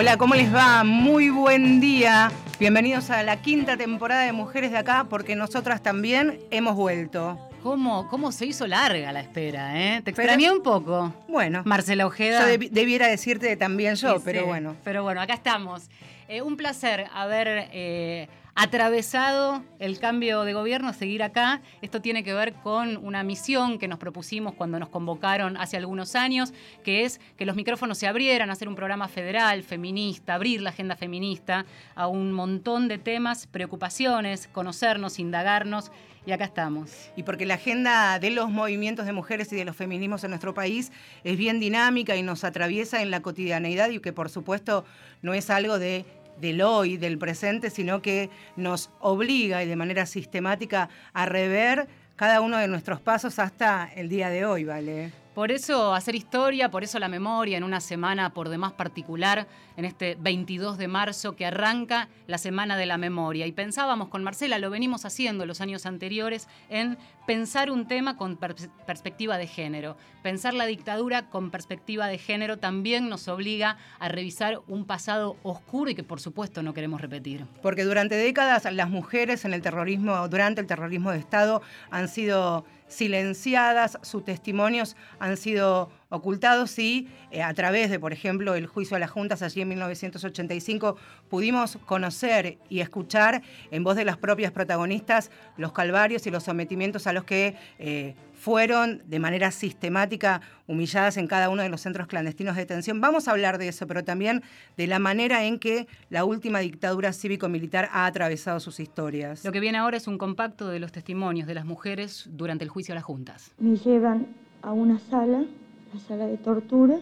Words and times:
Hola, 0.00 0.16
¿cómo 0.16 0.34
les 0.34 0.50
va? 0.50 0.82
Muy 0.82 1.28
buen 1.28 1.78
día. 1.78 2.32
Bienvenidos 2.58 3.10
a 3.10 3.22
la 3.22 3.42
quinta 3.42 3.76
temporada 3.76 4.22
de 4.22 4.32
Mujeres 4.32 4.70
de 4.70 4.78
Acá, 4.78 5.04
porque 5.10 5.36
nosotras 5.36 5.82
también 5.82 6.40
hemos 6.50 6.74
vuelto. 6.74 7.38
¿Cómo, 7.62 8.08
cómo 8.08 8.32
se 8.32 8.46
hizo 8.46 8.66
larga 8.66 9.12
la 9.12 9.20
espera, 9.20 9.78
eh? 9.78 10.00
Te 10.00 10.12
extrañé 10.12 10.50
un 10.50 10.62
poco. 10.62 11.12
Bueno. 11.28 11.60
Marcela 11.66 12.06
Ojeda. 12.06 12.50
Yo 12.50 12.68
debiera 12.70 13.08
decirte 13.08 13.54
también 13.58 13.96
yo, 13.96 14.22
pero 14.24 14.46
bueno. 14.46 14.74
Pero 14.84 15.02
bueno, 15.02 15.20
acá 15.20 15.34
estamos. 15.34 15.90
Eh, 16.28 16.40
un 16.40 16.56
placer 16.56 17.06
haber 17.12 17.68
eh, 17.70 18.26
atravesado 18.54 19.62
el 19.78 19.98
cambio 19.98 20.42
de 20.42 20.52
gobierno, 20.52 20.92
seguir 20.92 21.22
acá. 21.22 21.60
Esto 21.82 22.00
tiene 22.00 22.24
que 22.24 22.34
ver 22.34 22.54
con 22.54 22.96
una 22.98 23.22
misión 23.22 23.78
que 23.78 23.88
nos 23.88 23.98
propusimos 23.98 24.54
cuando 24.54 24.78
nos 24.78 24.88
convocaron 24.88 25.56
hace 25.56 25.76
algunos 25.76 26.14
años, 26.14 26.52
que 26.84 27.04
es 27.04 27.20
que 27.36 27.46
los 27.46 27.56
micrófonos 27.56 27.98
se 27.98 28.06
abrieran, 28.06 28.50
hacer 28.50 28.68
un 28.68 28.74
programa 28.74 29.08
federal, 29.08 29.62
feminista, 29.62 30.34
abrir 30.34 30.62
la 30.62 30.70
agenda 30.70 30.96
feminista 30.96 31.64
a 31.94 32.06
un 32.06 32.32
montón 32.32 32.88
de 32.88 32.98
temas, 32.98 33.46
preocupaciones, 33.46 34.48
conocernos, 34.48 35.18
indagarnos. 35.18 35.90
Y 36.26 36.32
acá 36.32 36.44
estamos. 36.44 37.10
Y 37.16 37.22
porque 37.22 37.46
la 37.46 37.54
agenda 37.54 38.18
de 38.18 38.30
los 38.30 38.50
movimientos 38.50 39.06
de 39.06 39.12
mujeres 39.12 39.50
y 39.54 39.56
de 39.56 39.64
los 39.64 39.74
feminismos 39.74 40.22
en 40.22 40.30
nuestro 40.30 40.52
país 40.52 40.92
es 41.24 41.38
bien 41.38 41.60
dinámica 41.60 42.14
y 42.14 42.22
nos 42.22 42.44
atraviesa 42.44 43.00
en 43.00 43.10
la 43.10 43.22
cotidianeidad 43.22 43.88
y 43.88 44.00
que 44.00 44.12
por 44.12 44.28
supuesto 44.28 44.84
no 45.22 45.32
es 45.32 45.48
algo 45.48 45.78
de 45.78 46.04
del 46.40 46.62
hoy, 46.62 46.96
del 46.96 47.18
presente, 47.18 47.70
sino 47.70 48.02
que 48.02 48.30
nos 48.56 48.90
obliga 49.00 49.62
y 49.62 49.68
de 49.68 49.76
manera 49.76 50.06
sistemática 50.06 50.88
a 51.12 51.26
rever 51.26 51.88
cada 52.16 52.40
uno 52.40 52.58
de 52.58 52.68
nuestros 52.68 53.00
pasos 53.00 53.38
hasta 53.38 53.90
el 53.94 54.08
día 54.08 54.28
de 54.28 54.44
hoy, 54.44 54.64
¿vale? 54.64 55.19
Por 55.34 55.52
eso 55.52 55.94
hacer 55.94 56.16
historia, 56.16 56.72
por 56.72 56.82
eso 56.82 56.98
la 56.98 57.08
memoria 57.08 57.56
en 57.56 57.62
una 57.62 57.80
semana 57.80 58.34
por 58.34 58.48
demás 58.48 58.72
particular, 58.72 59.46
en 59.76 59.84
este 59.84 60.16
22 60.18 60.76
de 60.76 60.88
marzo 60.88 61.36
que 61.36 61.46
arranca 61.46 62.08
la 62.26 62.36
Semana 62.36 62.76
de 62.76 62.86
la 62.86 62.98
Memoria. 62.98 63.46
Y 63.46 63.52
pensábamos 63.52 64.08
con 64.08 64.24
Marcela, 64.24 64.58
lo 64.58 64.70
venimos 64.70 65.04
haciendo 65.04 65.46
los 65.46 65.60
años 65.60 65.86
anteriores, 65.86 66.48
en 66.68 66.98
pensar 67.28 67.70
un 67.70 67.86
tema 67.86 68.16
con 68.16 68.38
perspectiva 68.38 69.38
de 69.38 69.46
género. 69.46 69.96
Pensar 70.22 70.52
la 70.52 70.66
dictadura 70.66 71.30
con 71.30 71.52
perspectiva 71.52 72.08
de 72.08 72.18
género 72.18 72.58
también 72.58 73.08
nos 73.08 73.28
obliga 73.28 73.76
a 74.00 74.08
revisar 74.08 74.60
un 74.66 74.84
pasado 74.84 75.36
oscuro 75.44 75.92
y 75.92 75.94
que 75.94 76.02
por 76.02 76.20
supuesto 76.20 76.62
no 76.64 76.74
queremos 76.74 77.00
repetir. 77.00 77.46
Porque 77.62 77.84
durante 77.84 78.16
décadas 78.16 78.70
las 78.72 78.90
mujeres 78.90 79.44
en 79.44 79.54
el 79.54 79.62
terrorismo, 79.62 80.26
durante 80.28 80.60
el 80.60 80.66
terrorismo 80.66 81.12
de 81.12 81.18
Estado, 81.18 81.62
han 81.90 82.08
sido 82.08 82.64
silenciadas, 82.90 83.98
sus 84.02 84.24
testimonios 84.24 84.96
han 85.18 85.36
sido 85.36 85.90
ocultados 86.10 86.78
y 86.78 87.08
eh, 87.30 87.42
a 87.42 87.54
través 87.54 87.88
de, 87.88 87.98
por 87.98 88.12
ejemplo, 88.12 88.54
el 88.54 88.66
juicio 88.66 88.96
a 88.96 89.00
las 89.00 89.10
juntas 89.10 89.42
allí 89.42 89.62
en 89.62 89.68
1985 89.68 90.96
pudimos 91.28 91.78
conocer 91.86 92.58
y 92.68 92.80
escuchar 92.80 93.42
en 93.70 93.84
voz 93.84 93.96
de 93.96 94.04
las 94.04 94.18
propias 94.18 94.52
protagonistas 94.52 95.30
los 95.56 95.72
calvarios 95.72 96.26
y 96.26 96.30
los 96.30 96.44
sometimientos 96.44 97.06
a 97.06 97.12
los 97.12 97.24
que 97.24 97.56
eh, 97.78 98.16
fueron 98.40 99.02
de 99.04 99.18
manera 99.18 99.50
sistemática 99.50 100.40
humilladas 100.66 101.18
en 101.18 101.26
cada 101.26 101.50
uno 101.50 101.62
de 101.62 101.68
los 101.68 101.82
centros 101.82 102.06
clandestinos 102.06 102.56
de 102.56 102.62
detención. 102.62 102.98
Vamos 102.98 103.28
a 103.28 103.32
hablar 103.32 103.58
de 103.58 103.68
eso, 103.68 103.86
pero 103.86 104.02
también 104.02 104.42
de 104.78 104.86
la 104.86 104.98
manera 104.98 105.44
en 105.44 105.58
que 105.58 105.86
la 106.08 106.24
última 106.24 106.60
dictadura 106.60 107.12
cívico-militar 107.12 107.90
ha 107.92 108.06
atravesado 108.06 108.58
sus 108.58 108.80
historias. 108.80 109.44
Lo 109.44 109.52
que 109.52 109.60
viene 109.60 109.76
ahora 109.76 109.98
es 109.98 110.06
un 110.06 110.16
compacto 110.16 110.68
de 110.68 110.80
los 110.80 110.90
testimonios 110.90 111.46
de 111.46 111.54
las 111.54 111.66
mujeres 111.66 112.30
durante 112.32 112.64
el 112.64 112.70
juicio 112.70 112.94
a 112.94 112.96
las 112.96 113.04
juntas. 113.04 113.52
Me 113.58 113.76
llevan 113.76 114.26
a 114.62 114.72
una 114.72 114.98
sala 114.98 115.44
la 115.92 116.00
sala 116.00 116.26
de 116.26 116.38
tortura, 116.38 116.98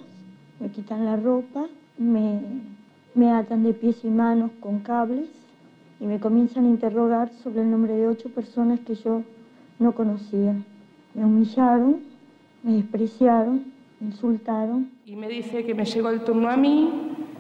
me 0.59 0.71
quitan 0.71 1.05
la 1.05 1.17
ropa, 1.17 1.67
me, 1.99 2.41
me 3.15 3.31
atan 3.31 3.62
de 3.62 3.75
pies 3.75 4.03
y 4.03 4.09
manos 4.09 4.51
con 4.61 4.81
cables 4.81 5.29
y 6.01 6.07
me 6.07 6.19
comienzan 6.19 6.65
a 6.65 6.69
interrogar 6.69 7.31
sobre 7.45 7.61
el 7.61 7.71
nombre 7.71 7.93
de 7.93 8.09
ocho 8.09 8.29
personas 8.31 8.81
que 8.81 8.97
yo 8.97 9.23
no 9.79 9.93
conocía. 9.93 10.57
Me 11.15 11.25
humillaron, 11.25 12.01
me 12.63 12.73
despreciaron, 12.75 13.65
me 14.01 14.07
insultaron. 14.09 14.91
Y 15.05 15.17
me 15.17 15.29
dice 15.29 15.65
que 15.65 15.75
me 15.75 15.85
llegó 15.85 16.11
el 16.11 16.21
turno 16.21 16.49
a 16.49 16.57
mí, 16.57 16.91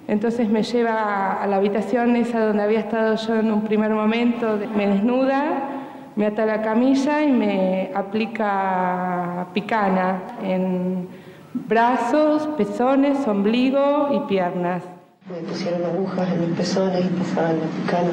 entonces 0.08 0.48
me 0.48 0.62
lleva 0.62 1.34
a 1.42 1.46
la 1.46 1.56
habitación 1.56 2.16
esa 2.16 2.46
donde 2.46 2.62
había 2.62 2.80
estado 2.80 3.14
yo 3.16 3.36
en 3.36 3.52
un 3.52 3.62
primer 3.62 3.92
momento, 3.92 4.58
me 4.74 4.86
desnuda, 4.86 5.78
me 6.16 6.26
ata 6.26 6.46
la 6.46 6.62
camilla 6.62 7.22
y 7.22 7.30
me 7.30 7.90
aplica 7.94 9.48
picana 9.52 10.22
en 10.42 11.06
brazos, 11.52 12.46
pezones, 12.56 13.26
ombligo 13.28 14.08
y 14.14 14.28
piernas. 14.28 14.82
Me 15.30 15.46
pusieron 15.46 15.84
agujas 15.84 16.32
en 16.32 16.40
mis 16.40 16.56
pezones 16.56 17.04
y 17.04 17.08
pasaban 17.08 17.60
la 17.60 17.66
picana. 17.66 18.10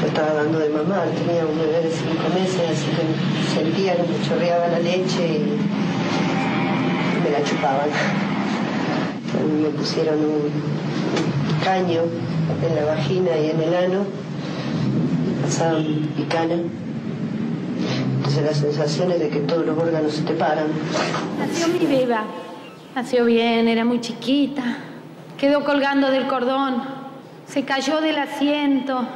Yo 0.00 0.06
estaba 0.06 0.32
dando 0.32 0.58
de 0.58 0.70
mamar, 0.70 1.08
tenía 1.08 1.44
un 1.44 1.58
bebé 1.58 1.82
de 1.82 1.90
cinco 1.90 2.28
meses, 2.32 2.70
así 2.70 2.86
que 2.90 3.04
sentía 3.54 3.96
que 3.96 4.02
me 4.02 4.26
chorreaba 4.26 4.68
la 4.68 4.78
leche 4.78 5.26
y 5.26 5.60
me 7.22 7.30
la 7.30 7.44
chupaban. 7.44 7.90
Me 9.62 9.68
pusieron 9.68 10.18
un 10.20 10.50
caño 11.62 12.00
en 12.66 12.76
la 12.76 12.84
vagina 12.86 13.36
y 13.36 13.50
en 13.50 13.60
el 13.60 13.74
ano, 13.74 14.06
pasaban 15.42 15.84
picana. 16.16 16.54
Entonces 18.16 18.42
las 18.42 18.56
sensaciones 18.56 19.20
de 19.20 19.28
que 19.28 19.40
todos 19.40 19.66
los 19.66 19.76
órganos 19.78 20.12
se 20.12 20.22
te 20.22 20.32
paran. 20.32 20.68
Nació 21.38 21.68
mi 21.68 21.86
beba, 21.86 22.24
nació 22.94 23.26
bien, 23.26 23.68
era 23.68 23.84
muy 23.84 24.00
chiquita, 24.00 24.78
quedó 25.36 25.62
colgando 25.62 26.10
del 26.10 26.26
cordón, 26.26 26.82
se 27.46 27.64
cayó 27.64 28.00
del 28.00 28.18
asiento, 28.18 29.06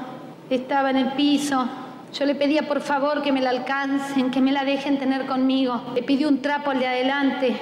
estaba 0.51 0.91
en 0.91 0.97
el 0.97 1.13
piso. 1.13 1.69
Yo 2.13 2.27
le 2.27 2.35
pedía 2.35 2.69
por 2.69 2.81
favor 2.81 3.23
que 3.23 3.33
me 3.33 3.41
la 3.41 3.51
alcancen, 3.51 4.31
que 4.31 4.41
me 4.41 4.53
la 4.53 4.65
dejen 4.65 4.99
tener 4.99 5.27
conmigo. 5.27 5.83
Le 5.95 6.03
pidió 6.03 6.29
un 6.29 6.41
trapo 6.41 6.71
al 6.71 6.79
de 6.79 6.87
adelante, 6.87 7.57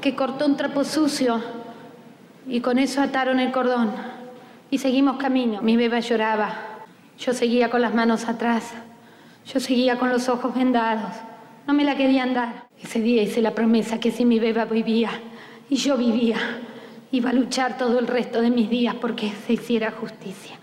que 0.00 0.14
cortó 0.14 0.46
un 0.46 0.56
trapo 0.56 0.84
sucio 0.84 1.42
y 2.48 2.60
con 2.60 2.78
eso 2.78 3.02
ataron 3.02 3.40
el 3.40 3.52
cordón. 3.52 3.92
Y 4.70 4.78
seguimos 4.78 5.16
camino. 5.16 5.60
Mi 5.62 5.76
beba 5.76 6.00
lloraba. 6.00 6.54
Yo 7.18 7.32
seguía 7.32 7.70
con 7.70 7.80
las 7.80 7.94
manos 7.94 8.28
atrás. 8.28 8.72
Yo 9.46 9.60
seguía 9.60 9.98
con 9.98 10.10
los 10.10 10.28
ojos 10.28 10.54
vendados. 10.54 11.12
No 11.66 11.74
me 11.74 11.84
la 11.84 11.96
querían 11.96 12.34
dar. 12.34 12.68
Ese 12.80 13.00
día 13.00 13.22
hice 13.22 13.42
la 13.42 13.54
promesa 13.54 13.98
que 13.98 14.10
si 14.10 14.24
mi 14.24 14.38
beba 14.38 14.64
vivía 14.64 15.10
y 15.68 15.76
yo 15.76 15.96
vivía, 15.96 16.36
iba 17.10 17.30
a 17.30 17.32
luchar 17.32 17.76
todo 17.76 17.98
el 17.98 18.06
resto 18.06 18.40
de 18.40 18.50
mis 18.50 18.70
días 18.70 18.94
porque 18.94 19.32
se 19.46 19.54
hiciera 19.54 19.90
justicia. 19.90 20.57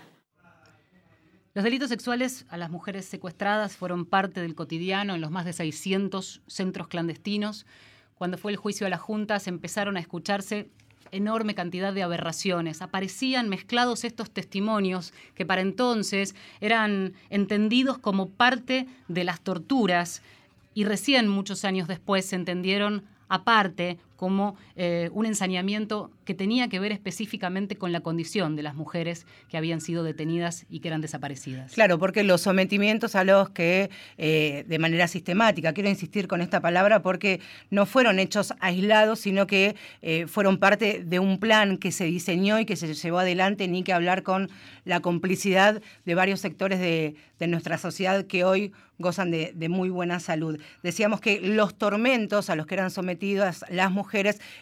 Los 1.56 1.64
delitos 1.64 1.88
sexuales 1.88 2.44
a 2.50 2.58
las 2.58 2.68
mujeres 2.68 3.06
secuestradas 3.06 3.78
fueron 3.78 4.04
parte 4.04 4.42
del 4.42 4.54
cotidiano 4.54 5.14
en 5.14 5.22
los 5.22 5.30
más 5.30 5.46
de 5.46 5.54
600 5.54 6.42
centros 6.46 6.86
clandestinos. 6.86 7.64
Cuando 8.14 8.36
fue 8.36 8.52
el 8.52 8.58
juicio 8.58 8.86
a 8.86 8.90
las 8.90 9.00
juntas 9.00 9.46
empezaron 9.46 9.96
a 9.96 10.00
escucharse 10.00 10.68
enorme 11.12 11.54
cantidad 11.54 11.94
de 11.94 12.02
aberraciones. 12.02 12.82
Aparecían 12.82 13.48
mezclados 13.48 14.04
estos 14.04 14.30
testimonios 14.30 15.14
que 15.34 15.46
para 15.46 15.62
entonces 15.62 16.34
eran 16.60 17.14
entendidos 17.30 17.96
como 17.96 18.28
parte 18.28 18.86
de 19.08 19.24
las 19.24 19.40
torturas 19.40 20.20
y 20.74 20.84
recién 20.84 21.26
muchos 21.26 21.64
años 21.64 21.88
después 21.88 22.26
se 22.26 22.36
entendieron 22.36 23.04
aparte 23.30 23.98
como 24.16 24.56
eh, 24.74 25.10
un 25.12 25.26
ensañamiento 25.26 26.10
que 26.24 26.34
tenía 26.34 26.68
que 26.68 26.80
ver 26.80 26.90
específicamente 26.90 27.76
con 27.76 27.92
la 27.92 28.00
condición 28.00 28.56
de 28.56 28.62
las 28.62 28.74
mujeres 28.74 29.26
que 29.48 29.56
habían 29.56 29.80
sido 29.80 30.02
detenidas 30.02 30.66
y 30.68 30.80
que 30.80 30.88
eran 30.88 31.00
desaparecidas. 31.00 31.72
Claro, 31.72 31.98
porque 31.98 32.24
los 32.24 32.40
sometimientos 32.40 33.14
a 33.14 33.24
los 33.24 33.50
que 33.50 33.90
eh, 34.18 34.64
de 34.66 34.78
manera 34.78 35.06
sistemática, 35.06 35.72
quiero 35.72 35.88
insistir 35.88 36.26
con 36.26 36.40
esta 36.40 36.60
palabra 36.60 37.02
porque 37.02 37.40
no 37.70 37.86
fueron 37.86 38.18
hechos 38.18 38.54
aislados, 38.60 39.20
sino 39.20 39.46
que 39.46 39.76
eh, 40.02 40.26
fueron 40.26 40.58
parte 40.58 41.02
de 41.04 41.18
un 41.18 41.38
plan 41.38 41.76
que 41.76 41.92
se 41.92 42.04
diseñó 42.04 42.58
y 42.58 42.64
que 42.64 42.76
se 42.76 42.92
llevó 42.94 43.18
adelante, 43.18 43.68
ni 43.68 43.82
que 43.82 43.92
hablar 43.92 44.22
con 44.22 44.50
la 44.84 45.00
complicidad 45.00 45.82
de 46.04 46.14
varios 46.14 46.40
sectores 46.40 46.80
de, 46.80 47.16
nuestra 47.46 47.76
sociedad 47.76 48.24
que 48.24 48.44
hoy 48.44 48.72
gozan 48.98 49.30
de, 49.30 49.52
de 49.54 49.68
muy 49.68 49.90
buena 49.90 50.20
salud. 50.20 50.58
Decíamos 50.82 51.20
que 51.20 51.38
los 51.40 51.76
tormentos 51.76 52.48
a 52.48 52.56
los 52.56 52.66
que 52.66 52.74
eran 52.74 52.90
sometidas 52.90 53.62
las 53.68 53.90
mujeres 53.90 54.05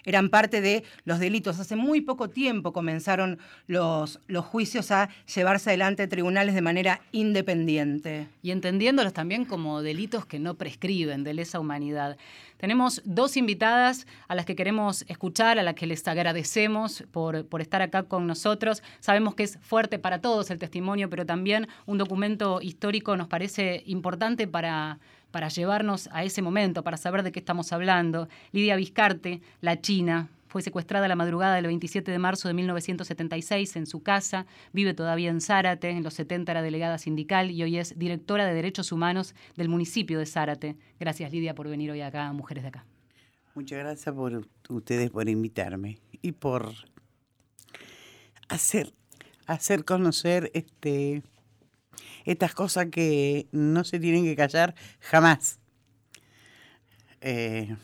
eran 0.04 0.28
parte 0.28 0.60
de 0.60 0.84
los 1.04 1.18
delitos. 1.18 1.58
Hace 1.58 1.76
muy 1.76 2.00
poco 2.00 2.30
tiempo 2.30 2.72
comenzaron 2.72 3.38
los, 3.66 4.20
los 4.26 4.44
juicios 4.44 4.90
a 4.90 5.08
llevarse 5.34 5.70
adelante 5.70 6.06
tribunales 6.06 6.54
de 6.54 6.62
manera 6.62 7.00
independiente. 7.12 8.28
Y 8.42 8.50
entendiéndolos 8.50 9.12
también 9.12 9.44
como 9.44 9.82
delitos 9.82 10.26
que 10.26 10.38
no 10.38 10.54
prescriben 10.54 11.24
de 11.24 11.34
lesa 11.34 11.60
humanidad. 11.60 12.16
Tenemos 12.58 13.02
dos 13.04 13.36
invitadas 13.36 14.06
a 14.28 14.34
las 14.34 14.46
que 14.46 14.56
queremos 14.56 15.04
escuchar, 15.08 15.58
a 15.58 15.62
las 15.62 15.74
que 15.74 15.86
les 15.86 16.06
agradecemos 16.08 17.04
por, 17.10 17.46
por 17.46 17.60
estar 17.60 17.82
acá 17.82 18.04
con 18.04 18.26
nosotros. 18.26 18.82
Sabemos 19.00 19.34
que 19.34 19.42
es 19.42 19.58
fuerte 19.60 19.98
para 19.98 20.20
todos 20.20 20.50
el 20.50 20.58
testimonio, 20.58 21.10
pero 21.10 21.26
también 21.26 21.68
un 21.86 21.98
documento 21.98 22.60
histórico 22.62 23.16
nos 23.16 23.28
parece 23.28 23.82
importante 23.86 24.46
para 24.46 24.98
para 25.34 25.48
llevarnos 25.48 26.08
a 26.12 26.22
ese 26.22 26.42
momento, 26.42 26.84
para 26.84 26.96
saber 26.96 27.24
de 27.24 27.32
qué 27.32 27.40
estamos 27.40 27.72
hablando. 27.72 28.28
Lidia 28.52 28.76
Vizcarte, 28.76 29.40
la 29.60 29.80
China, 29.80 30.28
fue 30.46 30.62
secuestrada 30.62 31.08
la 31.08 31.16
madrugada 31.16 31.56
del 31.56 31.66
27 31.66 32.08
de 32.08 32.18
marzo 32.20 32.46
de 32.46 32.54
1976 32.54 33.74
en 33.74 33.86
su 33.86 34.00
casa, 34.00 34.46
vive 34.72 34.94
todavía 34.94 35.30
en 35.30 35.40
Zárate, 35.40 35.90
en 35.90 36.04
los 36.04 36.14
70 36.14 36.52
era 36.52 36.62
delegada 36.62 36.98
sindical 36.98 37.50
y 37.50 37.64
hoy 37.64 37.78
es 37.78 37.98
directora 37.98 38.46
de 38.46 38.54
Derechos 38.54 38.92
Humanos 38.92 39.34
del 39.56 39.68
municipio 39.68 40.20
de 40.20 40.26
Zárate. 40.26 40.76
Gracias 41.00 41.32
Lidia 41.32 41.56
por 41.56 41.68
venir 41.68 41.90
hoy 41.90 42.02
acá 42.02 42.32
Mujeres 42.32 42.62
de 42.62 42.68
Acá. 42.68 42.86
Muchas 43.56 43.80
gracias 43.80 44.14
por 44.14 44.46
ustedes 44.68 45.10
por 45.10 45.28
invitarme 45.28 45.98
y 46.22 46.30
por 46.30 46.74
hacer, 48.48 48.94
hacer 49.46 49.84
conocer 49.84 50.52
este, 50.54 51.24
estas 52.24 52.54
cosas 52.54 52.86
que 52.90 53.46
no 53.52 53.84
se 53.84 53.98
tienen 53.98 54.24
que 54.24 54.36
callar 54.36 54.74
jamás. 55.00 55.58
Eh, 57.20 57.74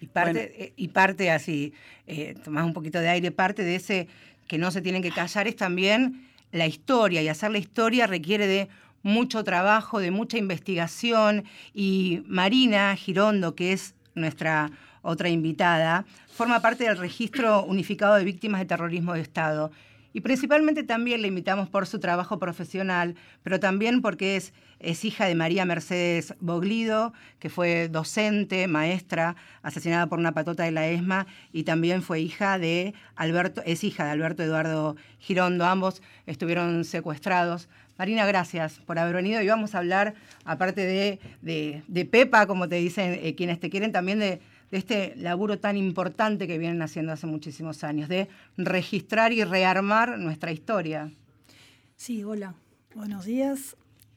y, 0.00 0.06
parte, 0.06 0.72
y 0.76 0.88
parte 0.88 1.30
así, 1.30 1.72
eh, 2.06 2.34
tomás 2.44 2.64
un 2.64 2.72
poquito 2.72 2.98
de 3.00 3.08
aire, 3.08 3.30
parte 3.30 3.62
de 3.62 3.76
ese 3.76 4.08
que 4.48 4.58
no 4.58 4.70
se 4.70 4.82
tienen 4.82 5.02
que 5.02 5.10
callar 5.10 5.48
es 5.48 5.56
también 5.56 6.28
la 6.52 6.66
historia 6.66 7.22
y 7.22 7.28
hacer 7.28 7.50
la 7.50 7.58
historia 7.58 8.06
requiere 8.06 8.46
de 8.46 8.68
mucho 9.02 9.44
trabajo, 9.44 10.00
de 10.00 10.10
mucha 10.10 10.38
investigación 10.38 11.44
y 11.72 12.22
Marina 12.26 12.96
Girondo, 12.96 13.54
que 13.54 13.72
es 13.72 13.94
nuestra 14.14 14.70
otra 15.02 15.28
invitada, 15.28 16.06
forma 16.32 16.60
parte 16.60 16.84
del 16.84 16.96
Registro 16.96 17.62
Unificado 17.64 18.14
de 18.14 18.24
Víctimas 18.24 18.60
de 18.60 18.66
Terrorismo 18.66 19.12
de 19.12 19.20
Estado. 19.20 19.70
Y 20.14 20.20
principalmente 20.20 20.84
también 20.84 21.22
le 21.22 21.28
invitamos 21.28 21.68
por 21.68 21.88
su 21.88 21.98
trabajo 21.98 22.38
profesional, 22.38 23.16
pero 23.42 23.58
también 23.58 24.00
porque 24.00 24.36
es, 24.36 24.54
es 24.78 25.04
hija 25.04 25.26
de 25.26 25.34
María 25.34 25.64
Mercedes 25.64 26.34
Boglido, 26.38 27.12
que 27.40 27.50
fue 27.50 27.88
docente, 27.88 28.68
maestra, 28.68 29.34
asesinada 29.62 30.06
por 30.06 30.20
una 30.20 30.30
patota 30.32 30.62
de 30.62 30.70
la 30.70 30.86
ESMA, 30.86 31.26
y 31.52 31.64
también 31.64 32.00
fue 32.00 32.20
hija 32.20 32.60
de 32.60 32.94
Alberto, 33.16 33.60
es 33.66 33.82
hija 33.82 34.04
de 34.04 34.12
Alberto 34.12 34.44
Eduardo 34.44 34.94
Girondo. 35.18 35.64
Ambos 35.64 36.00
estuvieron 36.26 36.84
secuestrados. 36.84 37.68
Marina, 37.98 38.24
gracias 38.24 38.78
por 38.86 39.00
haber 39.00 39.16
venido 39.16 39.42
y 39.42 39.48
vamos 39.48 39.74
a 39.74 39.78
hablar, 39.78 40.14
aparte 40.44 40.86
de, 40.86 41.18
de, 41.42 42.04
Pepa, 42.04 42.46
como 42.46 42.68
te 42.68 42.76
dicen 42.76 43.18
eh, 43.20 43.34
quienes 43.34 43.58
te 43.58 43.68
quieren, 43.68 43.90
también 43.90 44.20
de, 44.20 44.40
este 44.76 45.14
laburo 45.16 45.58
tan 45.58 45.76
importante 45.76 46.46
que 46.46 46.58
vienen 46.58 46.82
haciendo 46.82 47.12
hace 47.12 47.26
muchísimos 47.26 47.84
años, 47.84 48.08
de 48.08 48.28
registrar 48.56 49.32
y 49.32 49.44
rearmar 49.44 50.18
nuestra 50.18 50.50
historia. 50.50 51.12
Sí, 51.96 52.24
hola, 52.24 52.54
buenos 52.94 53.24
días. 53.24 53.76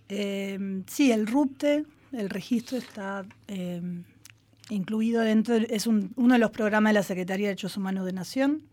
Em, 0.10 0.84
sí, 0.88 1.12
el 1.12 1.28
RUPTE, 1.28 1.86
el 2.12 2.30
registro 2.30 2.78
está 2.78 3.24
em, 3.48 4.04
incluido 4.70 5.22
dentro, 5.22 5.56
es 5.56 5.86
uno 5.86 6.34
de 6.34 6.40
los 6.40 6.52
programas 6.52 6.90
de 6.92 6.96
la 6.96 7.04
Secretaría 7.04 7.48
de 7.48 7.50
Derechos 7.50 7.78
Humanos 7.78 8.06
de 8.06 8.14
Nación, 8.14 8.64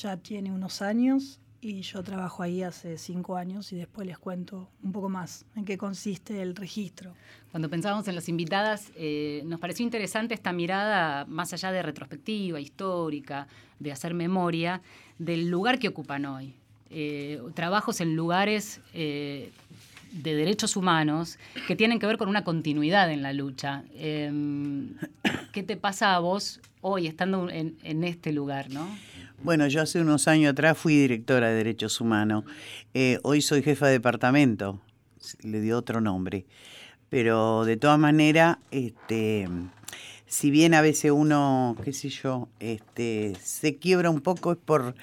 ya 0.00 0.16
tiene 0.16 0.52
unos 0.52 0.80
años 0.80 1.40
y 1.64 1.80
yo 1.80 2.02
trabajo 2.02 2.42
ahí 2.42 2.62
hace 2.62 2.98
cinco 2.98 3.36
años 3.36 3.72
y 3.72 3.76
después 3.76 4.06
les 4.06 4.18
cuento 4.18 4.68
un 4.82 4.92
poco 4.92 5.08
más 5.08 5.46
en 5.56 5.64
qué 5.64 5.78
consiste 5.78 6.42
el 6.42 6.54
registro. 6.54 7.14
Cuando 7.50 7.70
pensábamos 7.70 8.06
en 8.06 8.14
las 8.14 8.28
invitadas, 8.28 8.92
eh, 8.96 9.42
nos 9.46 9.60
pareció 9.60 9.82
interesante 9.82 10.34
esta 10.34 10.52
mirada 10.52 11.24
más 11.24 11.52
allá 11.54 11.72
de 11.72 11.82
retrospectiva, 11.82 12.60
histórica, 12.60 13.48
de 13.78 13.92
hacer 13.92 14.12
memoria, 14.12 14.82
del 15.18 15.48
lugar 15.48 15.78
que 15.78 15.88
ocupan 15.88 16.26
hoy. 16.26 16.54
Eh, 16.90 17.40
trabajos 17.54 18.00
en 18.02 18.14
lugares 18.14 18.80
eh, 18.92 19.50
de 20.12 20.34
derechos 20.34 20.76
humanos 20.76 21.38
que 21.66 21.76
tienen 21.76 21.98
que 21.98 22.06
ver 22.06 22.18
con 22.18 22.28
una 22.28 22.44
continuidad 22.44 23.10
en 23.10 23.22
la 23.22 23.32
lucha. 23.32 23.84
Em, 23.94 24.96
¿Qué 25.52 25.62
te 25.62 25.76
pasa 25.76 26.14
a 26.14 26.18
vos 26.18 26.60
hoy 26.82 27.06
estando 27.06 27.48
en, 27.48 27.78
en 27.82 28.04
este 28.04 28.32
lugar, 28.32 28.70
no? 28.70 28.86
Bueno, 29.42 29.66
yo 29.66 29.82
hace 29.82 30.00
unos 30.00 30.26
años 30.28 30.52
atrás 30.52 30.78
fui 30.78 30.96
directora 30.96 31.48
de 31.48 31.56
Derechos 31.56 32.00
Humanos. 32.00 32.44
Eh, 32.94 33.18
hoy 33.22 33.42
soy 33.42 33.62
jefa 33.62 33.86
de 33.86 33.92
departamento, 33.92 34.80
le 35.42 35.60
dio 35.60 35.76
otro 35.76 36.00
nombre. 36.00 36.46
Pero 37.10 37.64
de 37.64 37.76
todas 37.76 37.98
maneras, 37.98 38.56
este, 38.70 39.48
si 40.26 40.50
bien 40.50 40.72
a 40.72 40.80
veces 40.80 41.10
uno, 41.10 41.76
qué 41.84 41.92
sé 41.92 42.08
yo, 42.08 42.48
este, 42.58 43.36
se 43.42 43.76
quiebra 43.76 44.08
un 44.08 44.20
poco 44.20 44.52
es 44.52 44.58
por, 44.58 44.94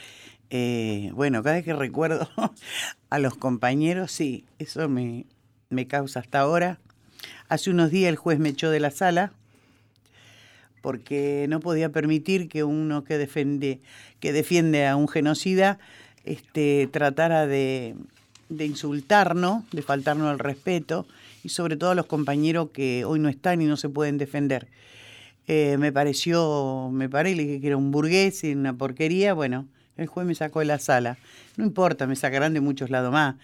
eh, 0.50 1.12
bueno, 1.13 1.44
cada 1.44 1.57
vez 1.57 1.66
que 1.66 1.74
recuerdo 1.74 2.27
a 3.12 3.19
los 3.19 3.36
compañeros, 3.36 4.12
sí, 4.12 4.45
eso 4.57 4.89
me, 4.89 5.27
me 5.69 5.88
causa 5.88 6.19
hasta 6.19 6.39
ahora. 6.39 6.80
Hace 7.48 7.69
unos 7.69 7.92
días 7.92 8.10
el 8.10 8.16
juez 8.16 8.39
me 8.39 8.50
echó 8.50 8.72
de 8.72 8.80
la 8.80 8.89
sala 8.89 9.34
porque 10.81 11.45
no 11.48 11.60
podía 11.60 11.89
permitir 11.89 12.50
que 12.50 12.63
uno 12.63 13.04
que 13.04 13.18
defiende, 13.18 13.80
que 14.19 14.33
defiende 14.33 14.88
a 14.88 14.95
un 14.95 15.07
genocida 15.07 15.80
este, 16.25 16.89
tratara 16.92 17.48
de, 17.48 17.95
insultarnos, 18.50 19.63
de 19.72 19.81
faltarnos 19.81 20.31
el 20.31 20.39
respeto, 20.39 21.06
y 21.44 21.50
sobre 21.50 21.75
todo 21.75 21.92
a 21.92 21.95
los 21.95 22.06
compañeros 22.06 22.69
que 22.72 23.06
hoy 23.06 23.19
no 23.19 23.30
están 23.30 23.62
y 23.62 23.66
no 23.66 23.78
se 23.78 23.89
pueden 23.89 24.18
defender. 24.18 24.68
Eh, 25.48 25.78
me 25.78 25.92
pareció, 25.92 26.89
me 26.92 27.10
parece 27.10 27.60
que 27.60 27.68
era 27.68 27.77
un 27.77 27.92
burgués 27.92 28.44
y 28.44 28.54
una 28.54 28.74
porquería, 28.74 29.34
bueno, 29.34 29.68
el 29.98 30.07
juez 30.07 30.25
me 30.25 30.36
sacó 30.36 30.60
de 30.60 30.66
la 30.66 30.80
sala. 30.80 31.18
No 31.57 31.66
importa, 31.66 32.07
me 32.07 32.16
sacarán 32.16 32.54
de 32.54 32.62
muchos 32.62 32.89
lados 32.89 33.12
más, 33.12 33.36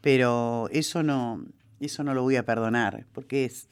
pero 0.00 0.68
eso 0.70 1.02
no, 1.02 1.42
eso 1.80 2.04
no 2.04 2.14
lo 2.14 2.22
voy 2.22 2.36
a 2.36 2.44
perdonar, 2.44 3.04
porque 3.12 3.46
es, 3.46 3.68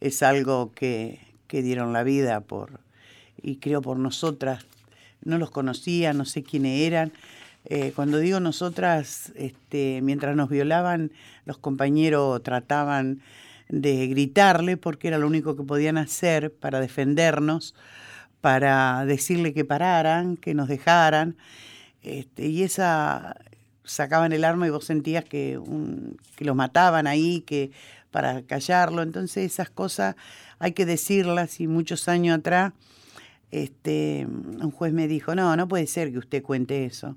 es 0.00 0.22
algo 0.22 0.72
que, 0.72 1.20
que 1.50 1.62
dieron 1.62 1.92
la 1.92 2.04
vida 2.04 2.40
por, 2.42 2.78
y 3.42 3.56
creo 3.56 3.82
por 3.82 3.98
nosotras. 3.98 4.64
No 5.22 5.36
los 5.36 5.50
conocía, 5.50 6.12
no 6.12 6.24
sé 6.24 6.44
quiénes 6.44 6.80
eran. 6.82 7.12
Eh, 7.64 7.92
cuando 7.96 8.18
digo 8.18 8.38
nosotras, 8.38 9.32
este, 9.34 10.00
mientras 10.00 10.36
nos 10.36 10.48
violaban, 10.48 11.10
los 11.44 11.58
compañeros 11.58 12.40
trataban 12.44 13.20
de 13.68 14.06
gritarle 14.06 14.76
porque 14.76 15.08
era 15.08 15.18
lo 15.18 15.26
único 15.26 15.56
que 15.56 15.64
podían 15.64 15.98
hacer 15.98 16.52
para 16.54 16.78
defendernos, 16.78 17.74
para 18.40 19.04
decirle 19.04 19.52
que 19.52 19.64
pararan, 19.64 20.36
que 20.36 20.54
nos 20.54 20.68
dejaran. 20.68 21.36
Este, 22.02 22.46
y 22.46 22.62
esa 22.62 23.36
sacaban 23.82 24.32
el 24.32 24.44
arma 24.44 24.68
y 24.68 24.70
vos 24.70 24.84
sentías 24.84 25.24
que, 25.24 25.60
que 26.36 26.44
los 26.44 26.54
mataban 26.54 27.08
ahí, 27.08 27.40
que 27.40 27.72
para 28.12 28.42
callarlo. 28.42 29.02
Entonces 29.02 29.52
esas 29.52 29.68
cosas 29.68 30.16
hay 30.60 30.72
que 30.72 30.86
decirlas 30.86 31.58
y 31.58 31.66
muchos 31.66 32.06
años 32.06 32.38
atrás 32.38 32.72
este, 33.50 34.26
un 34.26 34.70
juez 34.70 34.92
me 34.92 35.08
dijo, 35.08 35.34
no, 35.34 35.56
no 35.56 35.66
puede 35.66 35.86
ser 35.86 36.12
que 36.12 36.18
usted 36.18 36.42
cuente 36.42 36.84
eso. 36.84 37.16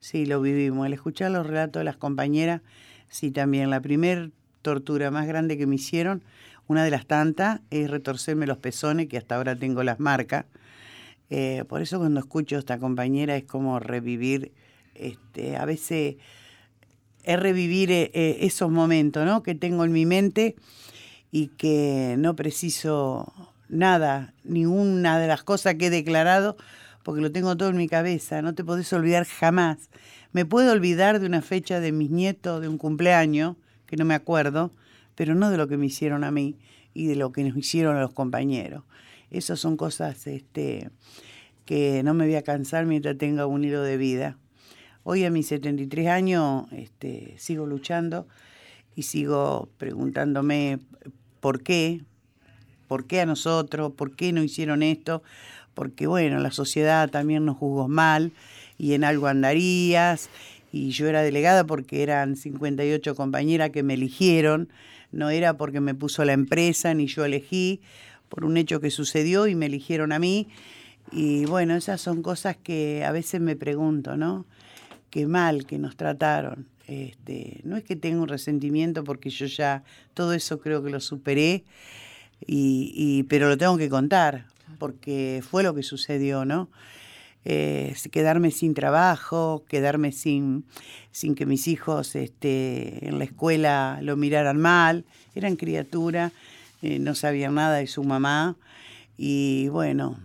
Sí, 0.00 0.26
lo 0.26 0.40
vivimos. 0.40 0.86
Al 0.86 0.92
escuchar 0.92 1.30
los 1.30 1.46
relatos 1.46 1.80
de 1.80 1.84
las 1.84 1.96
compañeras, 1.96 2.62
sí, 3.08 3.30
también. 3.30 3.70
La 3.70 3.80
primer 3.80 4.30
tortura 4.62 5.10
más 5.10 5.26
grande 5.26 5.56
que 5.56 5.66
me 5.66 5.76
hicieron, 5.76 6.22
una 6.66 6.82
de 6.82 6.90
las 6.90 7.06
tantas, 7.06 7.60
es 7.70 7.90
retorcerme 7.90 8.46
los 8.46 8.58
pezones, 8.58 9.06
que 9.06 9.18
hasta 9.18 9.36
ahora 9.36 9.54
tengo 9.54 9.82
las 9.82 10.00
marcas. 10.00 10.46
Eh, 11.30 11.64
por 11.68 11.82
eso 11.82 11.98
cuando 11.98 12.20
escucho 12.20 12.56
a 12.56 12.58
esta 12.58 12.78
compañera 12.78 13.36
es 13.36 13.44
como 13.44 13.78
revivir, 13.80 14.52
este, 14.94 15.56
a 15.56 15.64
veces 15.64 16.16
es 17.22 17.38
revivir 17.38 17.90
eh, 17.90 18.10
eh, 18.14 18.38
esos 18.40 18.70
momentos 18.70 19.26
¿no? 19.26 19.42
que 19.42 19.54
tengo 19.54 19.84
en 19.84 19.92
mi 19.92 20.06
mente 20.06 20.56
y 21.30 21.48
que 21.48 22.16
no 22.18 22.34
preciso 22.36 23.32
nada, 23.68 24.34
ninguna 24.44 25.18
de 25.18 25.28
las 25.28 25.42
cosas 25.42 25.74
que 25.74 25.86
he 25.86 25.90
declarado, 25.90 26.56
porque 27.02 27.20
lo 27.20 27.32
tengo 27.32 27.56
todo 27.56 27.68
en 27.70 27.76
mi 27.76 27.88
cabeza, 27.88 28.42
no 28.42 28.54
te 28.54 28.64
podés 28.64 28.92
olvidar 28.92 29.24
jamás. 29.24 29.90
Me 30.32 30.44
puedo 30.44 30.72
olvidar 30.72 31.20
de 31.20 31.26
una 31.26 31.42
fecha 31.42 31.80
de 31.80 31.92
mis 31.92 32.10
nietos, 32.10 32.60
de 32.60 32.68
un 32.68 32.78
cumpleaños, 32.78 33.56
que 33.86 33.96
no 33.96 34.04
me 34.04 34.14
acuerdo, 34.14 34.72
pero 35.14 35.34
no 35.34 35.50
de 35.50 35.56
lo 35.56 35.68
que 35.68 35.76
me 35.76 35.86
hicieron 35.86 36.24
a 36.24 36.30
mí 36.30 36.56
y 36.94 37.06
de 37.06 37.16
lo 37.16 37.32
que 37.32 37.44
nos 37.44 37.56
hicieron 37.56 37.96
a 37.96 38.00
los 38.00 38.12
compañeros. 38.12 38.84
Esas 39.30 39.60
son 39.60 39.76
cosas 39.76 40.26
este, 40.26 40.90
que 41.64 42.02
no 42.02 42.14
me 42.14 42.26
voy 42.26 42.34
a 42.34 42.42
cansar 42.42 42.86
mientras 42.86 43.16
tenga 43.18 43.46
un 43.46 43.64
hilo 43.64 43.82
de 43.82 43.96
vida. 43.96 44.38
Hoy 45.02 45.24
a 45.24 45.30
mis 45.30 45.48
73 45.48 46.08
años 46.08 46.66
este, 46.72 47.34
sigo 47.38 47.66
luchando 47.66 48.26
y 48.98 49.04
sigo 49.04 49.68
preguntándome 49.78 50.80
por 51.38 51.62
qué, 51.62 52.00
por 52.88 53.06
qué 53.06 53.20
a 53.20 53.26
nosotros, 53.26 53.92
por 53.92 54.16
qué 54.16 54.32
no 54.32 54.42
hicieron 54.42 54.82
esto, 54.82 55.22
porque 55.74 56.08
bueno, 56.08 56.40
la 56.40 56.50
sociedad 56.50 57.08
también 57.08 57.44
nos 57.44 57.58
juzgó 57.58 57.86
mal 57.86 58.32
y 58.76 58.94
en 58.94 59.04
algo 59.04 59.28
andarías. 59.28 60.30
Y 60.72 60.90
yo 60.90 61.06
era 61.06 61.22
delegada 61.22 61.62
porque 61.62 62.02
eran 62.02 62.34
58 62.34 63.14
compañeras 63.14 63.70
que 63.70 63.84
me 63.84 63.94
eligieron, 63.94 64.68
no 65.12 65.30
era 65.30 65.56
porque 65.56 65.78
me 65.80 65.94
puso 65.94 66.24
la 66.24 66.32
empresa 66.32 66.92
ni 66.92 67.06
yo 67.06 67.24
elegí, 67.24 67.80
por 68.28 68.44
un 68.44 68.56
hecho 68.56 68.80
que 68.80 68.90
sucedió 68.90 69.46
y 69.46 69.54
me 69.54 69.66
eligieron 69.66 70.10
a 70.10 70.18
mí. 70.18 70.48
Y 71.12 71.44
bueno, 71.44 71.76
esas 71.76 72.00
son 72.00 72.20
cosas 72.20 72.56
que 72.56 73.04
a 73.04 73.12
veces 73.12 73.40
me 73.40 73.54
pregunto, 73.54 74.16
¿no? 74.16 74.44
Qué 75.10 75.26
mal 75.26 75.66
que 75.66 75.78
nos 75.78 75.96
trataron. 75.96 76.66
Este, 76.86 77.60
no 77.64 77.76
es 77.76 77.84
que 77.84 77.96
tenga 77.96 78.20
un 78.20 78.28
resentimiento 78.28 79.04
porque 79.04 79.30
yo 79.30 79.46
ya 79.46 79.82
todo 80.14 80.32
eso 80.32 80.58
creo 80.60 80.82
que 80.82 80.90
lo 80.90 81.00
superé, 81.00 81.64
y, 82.46 83.24
pero 83.24 83.48
lo 83.48 83.58
tengo 83.58 83.76
que 83.76 83.88
contar 83.88 84.46
porque 84.78 85.42
fue 85.48 85.62
lo 85.62 85.74
que 85.74 85.82
sucedió, 85.82 86.44
¿no? 86.44 86.68
eh, 87.44 87.94
quedarme 88.10 88.50
sin 88.50 88.74
trabajo, 88.74 89.64
quedarme 89.68 90.12
sin, 90.12 90.64
sin 91.10 91.34
que 91.34 91.46
mis 91.46 91.66
hijos 91.66 92.14
este, 92.14 93.08
en 93.08 93.18
la 93.18 93.24
escuela 93.24 94.00
lo 94.02 94.16
miraran 94.16 94.58
mal, 94.58 95.04
eran 95.34 95.56
criaturas, 95.56 96.32
eh, 96.82 96.98
no 96.98 97.14
sabían 97.14 97.54
nada 97.54 97.78
de 97.78 97.86
su 97.86 98.04
mamá 98.04 98.56
y 99.16 99.68
bueno, 99.68 100.18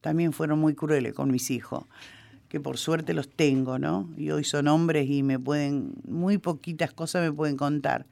también 0.00 0.32
fueron 0.32 0.60
muy 0.60 0.74
crueles 0.74 1.14
con 1.14 1.30
mis 1.30 1.50
hijos, 1.50 1.84
que 2.48 2.60
por 2.60 2.78
suerte 2.78 3.14
los 3.14 3.28
tengo, 3.28 3.78
¿no? 3.78 4.08
Y 4.16 4.30
hoy 4.30 4.44
son 4.44 4.68
hombres 4.68 5.08
y 5.08 5.22
me 5.22 5.38
pueden, 5.38 5.94
muy 6.06 6.38
poquitas 6.38 6.92
cosas 6.92 7.22
me 7.22 7.32
pueden 7.32 7.56
contar. 7.56 8.06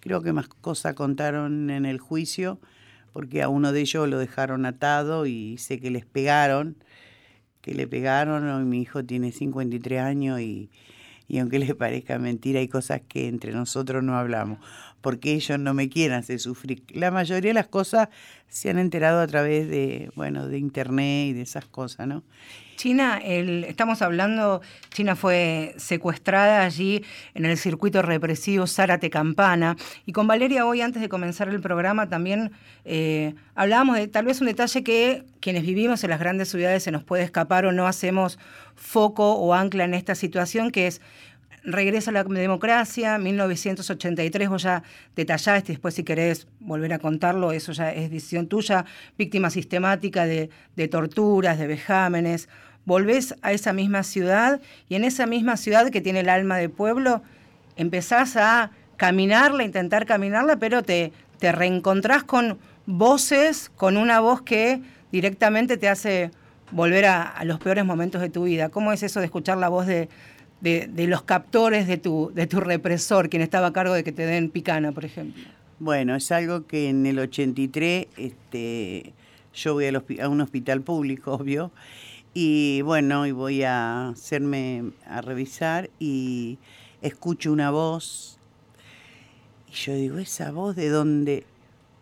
Creo 0.00 0.22
que 0.22 0.32
más 0.32 0.48
cosas 0.48 0.94
contaron 0.94 1.70
en 1.70 1.86
el 1.86 1.98
juicio, 1.98 2.60
porque 3.12 3.42
a 3.42 3.48
uno 3.48 3.72
de 3.72 3.80
ellos 3.80 4.08
lo 4.08 4.18
dejaron 4.18 4.66
atado 4.66 5.26
y 5.26 5.58
sé 5.58 5.80
que 5.80 5.90
les 5.90 6.06
pegaron 6.06 6.76
que 7.68 7.74
le 7.74 7.86
pegaron. 7.86 8.48
Hoy 8.48 8.64
mi 8.64 8.80
hijo 8.80 9.04
tiene 9.04 9.32
53 9.32 10.00
años 10.00 10.40
y, 10.40 10.70
y 11.26 11.38
aunque 11.38 11.58
les 11.58 11.74
parezca 11.74 12.18
mentira, 12.18 12.60
hay 12.60 12.68
cosas 12.68 13.02
que 13.06 13.28
entre 13.28 13.52
nosotros 13.52 14.02
no 14.02 14.16
hablamos, 14.16 14.58
porque 15.00 15.34
ellos 15.34 15.58
no 15.58 15.74
me 15.74 15.88
quieren 15.88 16.16
hacer 16.16 16.40
sufrir. 16.40 16.82
La 16.90 17.10
mayoría 17.10 17.50
de 17.50 17.54
las 17.54 17.68
cosas 17.68 18.08
se 18.48 18.70
han 18.70 18.78
enterado 18.78 19.20
a 19.20 19.26
través 19.26 19.68
de, 19.68 20.10
bueno, 20.14 20.48
de 20.48 20.58
internet 20.58 21.28
y 21.28 21.32
de 21.34 21.42
esas 21.42 21.66
cosas, 21.66 22.06
¿no? 22.06 22.22
China, 22.78 23.20
el, 23.24 23.64
estamos 23.64 24.02
hablando, 24.02 24.62
China 24.90 25.16
fue 25.16 25.74
secuestrada 25.78 26.62
allí 26.62 27.04
en 27.34 27.44
el 27.44 27.58
circuito 27.58 28.02
represivo 28.02 28.68
Zárate 28.68 29.10
Campana. 29.10 29.76
Y 30.06 30.12
con 30.12 30.28
Valeria 30.28 30.64
hoy, 30.64 30.80
antes 30.80 31.02
de 31.02 31.08
comenzar 31.08 31.48
el 31.48 31.60
programa, 31.60 32.08
también 32.08 32.52
eh, 32.84 33.34
hablábamos 33.56 33.96
de 33.96 34.06
tal 34.06 34.26
vez 34.26 34.40
un 34.40 34.46
detalle 34.46 34.84
que 34.84 35.24
quienes 35.40 35.62
vivimos 35.62 36.04
en 36.04 36.10
las 36.10 36.20
grandes 36.20 36.50
ciudades 36.50 36.84
se 36.84 36.92
nos 36.92 37.02
puede 37.02 37.24
escapar 37.24 37.66
o 37.66 37.72
no 37.72 37.88
hacemos 37.88 38.38
foco 38.76 39.32
o 39.32 39.54
ancla 39.54 39.82
en 39.82 39.94
esta 39.94 40.14
situación, 40.14 40.70
que 40.70 40.86
es 40.86 41.00
regresa 41.64 42.12
a 42.12 42.14
la 42.14 42.22
democracia, 42.22 43.18
1983, 43.18 44.48
vos 44.48 44.62
ya 44.62 44.84
detallaste, 45.16 45.72
después 45.72 45.94
si 45.94 46.04
querés 46.04 46.46
volver 46.60 46.92
a 46.92 47.00
contarlo, 47.00 47.50
eso 47.50 47.72
ya 47.72 47.92
es 47.92 48.10
decisión 48.10 48.46
tuya, 48.46 48.84
víctima 49.18 49.50
sistemática 49.50 50.24
de, 50.26 50.48
de 50.76 50.88
torturas, 50.88 51.58
de 51.58 51.66
vejámenes, 51.66 52.48
volvés 52.88 53.34
a 53.42 53.52
esa 53.52 53.74
misma 53.74 54.02
ciudad 54.02 54.62
y 54.88 54.94
en 54.94 55.04
esa 55.04 55.26
misma 55.26 55.58
ciudad 55.58 55.90
que 55.90 56.00
tiene 56.00 56.20
el 56.20 56.30
alma 56.30 56.56
de 56.56 56.70
pueblo, 56.70 57.22
empezás 57.76 58.36
a 58.36 58.70
caminarla, 58.96 59.62
intentar 59.62 60.06
caminarla, 60.06 60.56
pero 60.56 60.82
te, 60.82 61.12
te 61.38 61.52
reencontrás 61.52 62.24
con 62.24 62.58
voces, 62.86 63.70
con 63.76 63.98
una 63.98 64.20
voz 64.20 64.40
que 64.40 64.80
directamente 65.12 65.76
te 65.76 65.86
hace 65.86 66.30
volver 66.70 67.04
a, 67.04 67.44
los 67.44 67.60
peores 67.60 67.84
momentos 67.84 68.22
de 68.22 68.30
tu 68.30 68.44
vida. 68.44 68.70
¿Cómo 68.70 68.90
es 68.90 69.02
eso 69.02 69.20
de 69.20 69.26
escuchar 69.26 69.58
la 69.58 69.68
voz 69.68 69.86
de, 69.86 70.08
de, 70.62 71.06
los 71.06 71.22
captores 71.22 71.86
de 71.86 71.98
tu, 71.98 72.32
de 72.34 72.46
tu 72.46 72.58
represor, 72.58 73.28
quien 73.28 73.42
estaba 73.42 73.66
a 73.66 73.72
cargo 73.74 73.92
de 73.92 74.02
que 74.02 74.12
te 74.12 74.24
den 74.24 74.48
picana, 74.48 74.92
por 74.92 75.04
ejemplo? 75.04 75.42
Bueno, 75.78 76.16
es 76.16 76.32
algo 76.32 76.66
que 76.66 76.88
en 76.88 77.04
el 77.04 77.18
83 77.18 78.06
este, 78.16 79.12
yo 79.52 79.74
voy 79.74 79.86
a 79.86 80.28
un 80.30 80.40
hospital 80.40 80.80
público, 80.80 81.34
obvio, 81.34 81.70
y 82.34 82.82
bueno, 82.82 83.26
y 83.26 83.32
voy 83.32 83.62
a 83.62 84.08
hacerme 84.08 84.92
a 85.06 85.20
revisar 85.20 85.90
y 85.98 86.58
escucho 87.02 87.52
una 87.52 87.70
voz 87.70 88.38
y 89.70 89.74
yo 89.74 89.94
digo, 89.94 90.18
esa 90.18 90.50
voz 90.50 90.76
de 90.76 90.88
dónde 90.88 91.44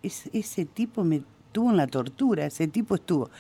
ese 0.03 0.65
tipo 0.65 1.05
me 1.05 1.23
tuvo 1.53 1.71
en 1.71 1.77
la 1.77 1.87
tortura, 1.87 2.47
ese 2.47 2.69
tipo 2.69 2.95
estuvo. 2.95 3.31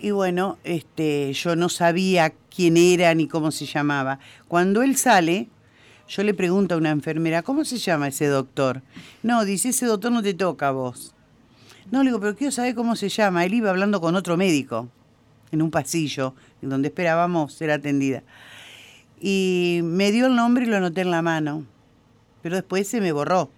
Y 0.00 0.10
bueno, 0.10 0.58
este, 0.62 1.32
yo 1.32 1.56
no 1.56 1.68
sabía 1.68 2.32
quién 2.54 2.76
era 2.76 3.14
ni 3.14 3.26
cómo 3.26 3.50
se 3.50 3.66
llamaba. 3.66 4.20
Cuando 4.46 4.82
él 4.82 4.96
sale, 4.96 5.48
yo 6.08 6.22
le 6.22 6.34
pregunto 6.34 6.74
a 6.74 6.78
una 6.78 6.90
enfermera, 6.90 7.42
¿cómo 7.42 7.64
se 7.64 7.78
llama 7.78 8.08
ese 8.08 8.26
doctor? 8.26 8.82
No, 9.22 9.44
dice, 9.44 9.70
ese 9.70 9.86
doctor 9.86 10.12
no 10.12 10.22
te 10.22 10.34
toca 10.34 10.68
a 10.68 10.72
vos. 10.72 11.14
No, 11.90 12.02
le 12.02 12.10
digo, 12.10 12.20
pero 12.20 12.36
quiero 12.36 12.52
saber 12.52 12.74
cómo 12.74 12.94
se 12.94 13.08
llama. 13.08 13.44
Él 13.44 13.54
iba 13.54 13.70
hablando 13.70 14.00
con 14.00 14.14
otro 14.14 14.36
médico 14.36 14.88
en 15.52 15.62
un 15.62 15.70
pasillo, 15.70 16.34
en 16.62 16.70
donde 16.70 16.88
esperábamos 16.88 17.52
ser 17.52 17.70
atendida. 17.70 18.22
Y 19.20 19.80
me 19.84 20.12
dio 20.12 20.26
el 20.26 20.36
nombre 20.36 20.64
y 20.64 20.68
lo 20.68 20.76
anoté 20.76 21.02
en 21.02 21.10
la 21.10 21.22
mano, 21.22 21.64
pero 22.42 22.56
después 22.56 22.86
se 22.88 23.00
me 23.00 23.12
borró. 23.12 23.50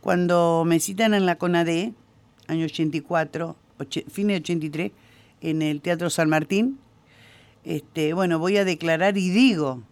Cuando 0.00 0.64
me 0.66 0.80
citan 0.80 1.14
en 1.14 1.26
la 1.26 1.36
CONADE, 1.36 1.92
año 2.46 2.64
84, 2.64 3.56
fin 4.10 4.28
de 4.28 4.36
83, 4.36 4.92
en 5.40 5.62
el 5.62 5.80
Teatro 5.80 6.10
San 6.10 6.28
Martín, 6.28 6.78
este, 7.64 8.14
bueno, 8.14 8.38
voy 8.38 8.56
a 8.56 8.64
declarar 8.64 9.18
y 9.18 9.30
digo, 9.30 9.82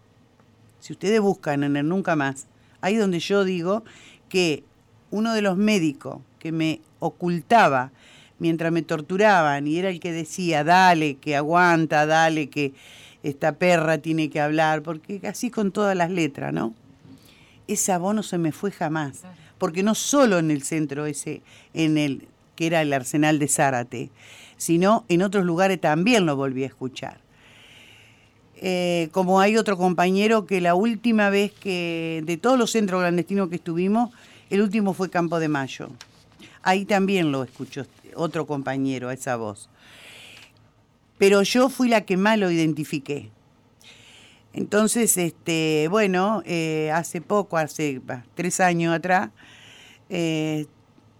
si 0.79 0.93
ustedes 0.93 1.21
buscan 1.21 1.63
en 1.63 1.77
el 1.77 1.87
Nunca 1.87 2.15
Más, 2.15 2.47
ahí 2.81 2.95
donde 2.95 3.19
yo 3.19 3.43
digo 3.43 3.83
que 4.29 4.63
uno 5.11 5.33
de 5.33 5.41
los 5.41 5.57
médicos 5.57 6.19
que 6.39 6.51
me 6.51 6.81
ocultaba 6.99 7.91
mientras 8.39 8.71
me 8.71 8.81
torturaban 8.81 9.67
y 9.67 9.77
era 9.77 9.89
el 9.89 9.99
que 9.99 10.11
decía, 10.11 10.63
dale, 10.63 11.15
que 11.15 11.35
aguanta, 11.35 12.05
dale, 12.05 12.49
que 12.49 12.73
esta 13.23 13.53
perra 13.53 13.97
tiene 13.97 14.29
que 14.29 14.39
hablar, 14.39 14.83
porque 14.83 15.21
así 15.27 15.49
con 15.49 15.71
todas 15.71 15.95
las 15.95 16.11
letras, 16.11 16.53
¿no? 16.53 16.73
Ese 17.67 17.91
abono 17.91 18.23
se 18.23 18.37
me 18.37 18.51
fue 18.51 18.71
jamás, 18.71 19.23
porque 19.57 19.83
no 19.83 19.95
solo 19.95 20.39
en 20.39 20.51
el 20.51 20.63
centro 20.63 21.05
ese, 21.05 21.41
en 21.73 21.97
el 21.97 22.27
que 22.55 22.67
era 22.67 22.81
el 22.81 22.93
arsenal 22.93 23.39
de 23.39 23.47
Zárate, 23.47 24.09
sino 24.57 25.05
en 25.09 25.21
otros 25.21 25.45
lugares 25.45 25.79
también 25.79 26.25
lo 26.25 26.35
volví 26.35 26.63
a 26.63 26.67
escuchar. 26.67 27.19
Eh, 28.59 29.09
como 29.11 29.39
hay 29.39 29.55
otro 29.55 29.77
compañero 29.77 30.47
que 30.47 30.61
la 30.61 30.73
última 30.73 31.29
vez 31.29 31.51
que, 31.51 32.23
de 32.25 32.37
todos 32.37 32.57
los 32.57 32.71
centros 32.71 33.01
clandestinos 33.01 33.49
que 33.49 33.55
estuvimos, 33.55 34.11
el 34.49 34.61
último 34.61 34.93
fue 34.93 35.09
Campo 35.09 35.39
de 35.39 35.47
Mayo. 35.47 35.89
Ahí 36.61 36.85
también 36.85 37.31
lo 37.31 37.43
escuchó 37.43 37.85
otro 38.15 38.45
compañero, 38.47 39.11
esa 39.11 39.35
voz. 39.35 39.69
Pero 41.17 41.41
yo 41.43 41.69
fui 41.69 41.89
la 41.89 42.01
que 42.01 42.17
más 42.17 42.37
lo 42.37 42.51
identifiqué. 42.51 43.31
Entonces, 44.53 45.17
este, 45.17 45.87
bueno, 45.89 46.41
eh, 46.45 46.91
hace 46.93 47.21
poco, 47.21 47.57
hace 47.57 48.01
tres 48.33 48.59
años 48.59 48.93
atrás, 48.95 49.29
eh, 50.09 50.65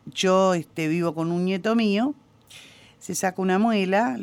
yo 0.05 0.53
este, 0.53 0.87
vivo 0.87 1.13
con 1.13 1.31
un 1.31 1.45
nieto 1.45 1.75
mío, 1.75 2.15
se 2.99 3.13
saca 3.13 3.41
una 3.41 3.59
muela, 3.59 4.17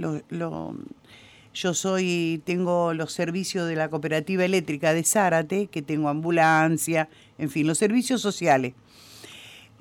yo 1.55 1.75
soy, 1.75 2.43
tengo 2.45 2.93
los 2.93 3.13
servicios 3.13 3.69
de 3.69 3.77
la 3.77 3.89
cooperativa 3.89 4.45
eléctrica 4.45 4.93
de 4.93 5.05
Zárate, 5.05 5.69
que 5.69 5.83
tengo 5.83 6.09
ambulancia, 6.09 7.09
en 7.39 7.51
fin, 7.51 7.67
los 7.67 7.79
servicios 7.79 8.21
sociales. 8.21 8.75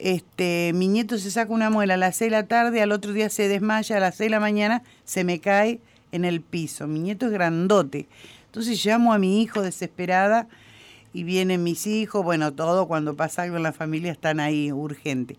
Este, 0.03 0.73
mi 0.75 0.89
nieto 0.89 1.17
se 1.17 1.31
saca 1.31 1.53
una 1.53 1.69
muela 1.69 1.93
a 1.93 1.97
las 1.97 2.17
6 2.17 2.29
de 2.29 2.35
la 2.35 2.45
tarde, 2.45 2.81
al 2.81 2.91
otro 2.91 3.13
día 3.13 3.29
se 3.29 3.47
desmaya, 3.47 3.95
a 3.95 3.99
las 4.01 4.15
6 4.15 4.25
de 4.25 4.31
la 4.31 4.41
mañana 4.41 4.83
se 5.05 5.23
me 5.23 5.39
cae 5.39 5.79
en 6.11 6.25
el 6.25 6.41
piso. 6.41 6.87
Mi 6.87 6.99
nieto 6.99 7.27
es 7.27 7.31
grandote. 7.31 8.09
Entonces 8.47 8.83
llamo 8.83 9.13
a 9.13 9.17
mi 9.17 9.41
hijo 9.41 9.61
desesperada 9.61 10.49
y 11.13 11.23
vienen 11.23 11.63
mis 11.63 11.87
hijos, 11.87 12.21
bueno, 12.21 12.51
todo, 12.51 12.85
cuando 12.85 13.15
pasa 13.15 13.43
algo 13.43 13.55
en 13.55 13.63
la 13.63 13.71
familia 13.71 14.11
están 14.11 14.41
ahí 14.41 14.73
urgente. 14.73 15.37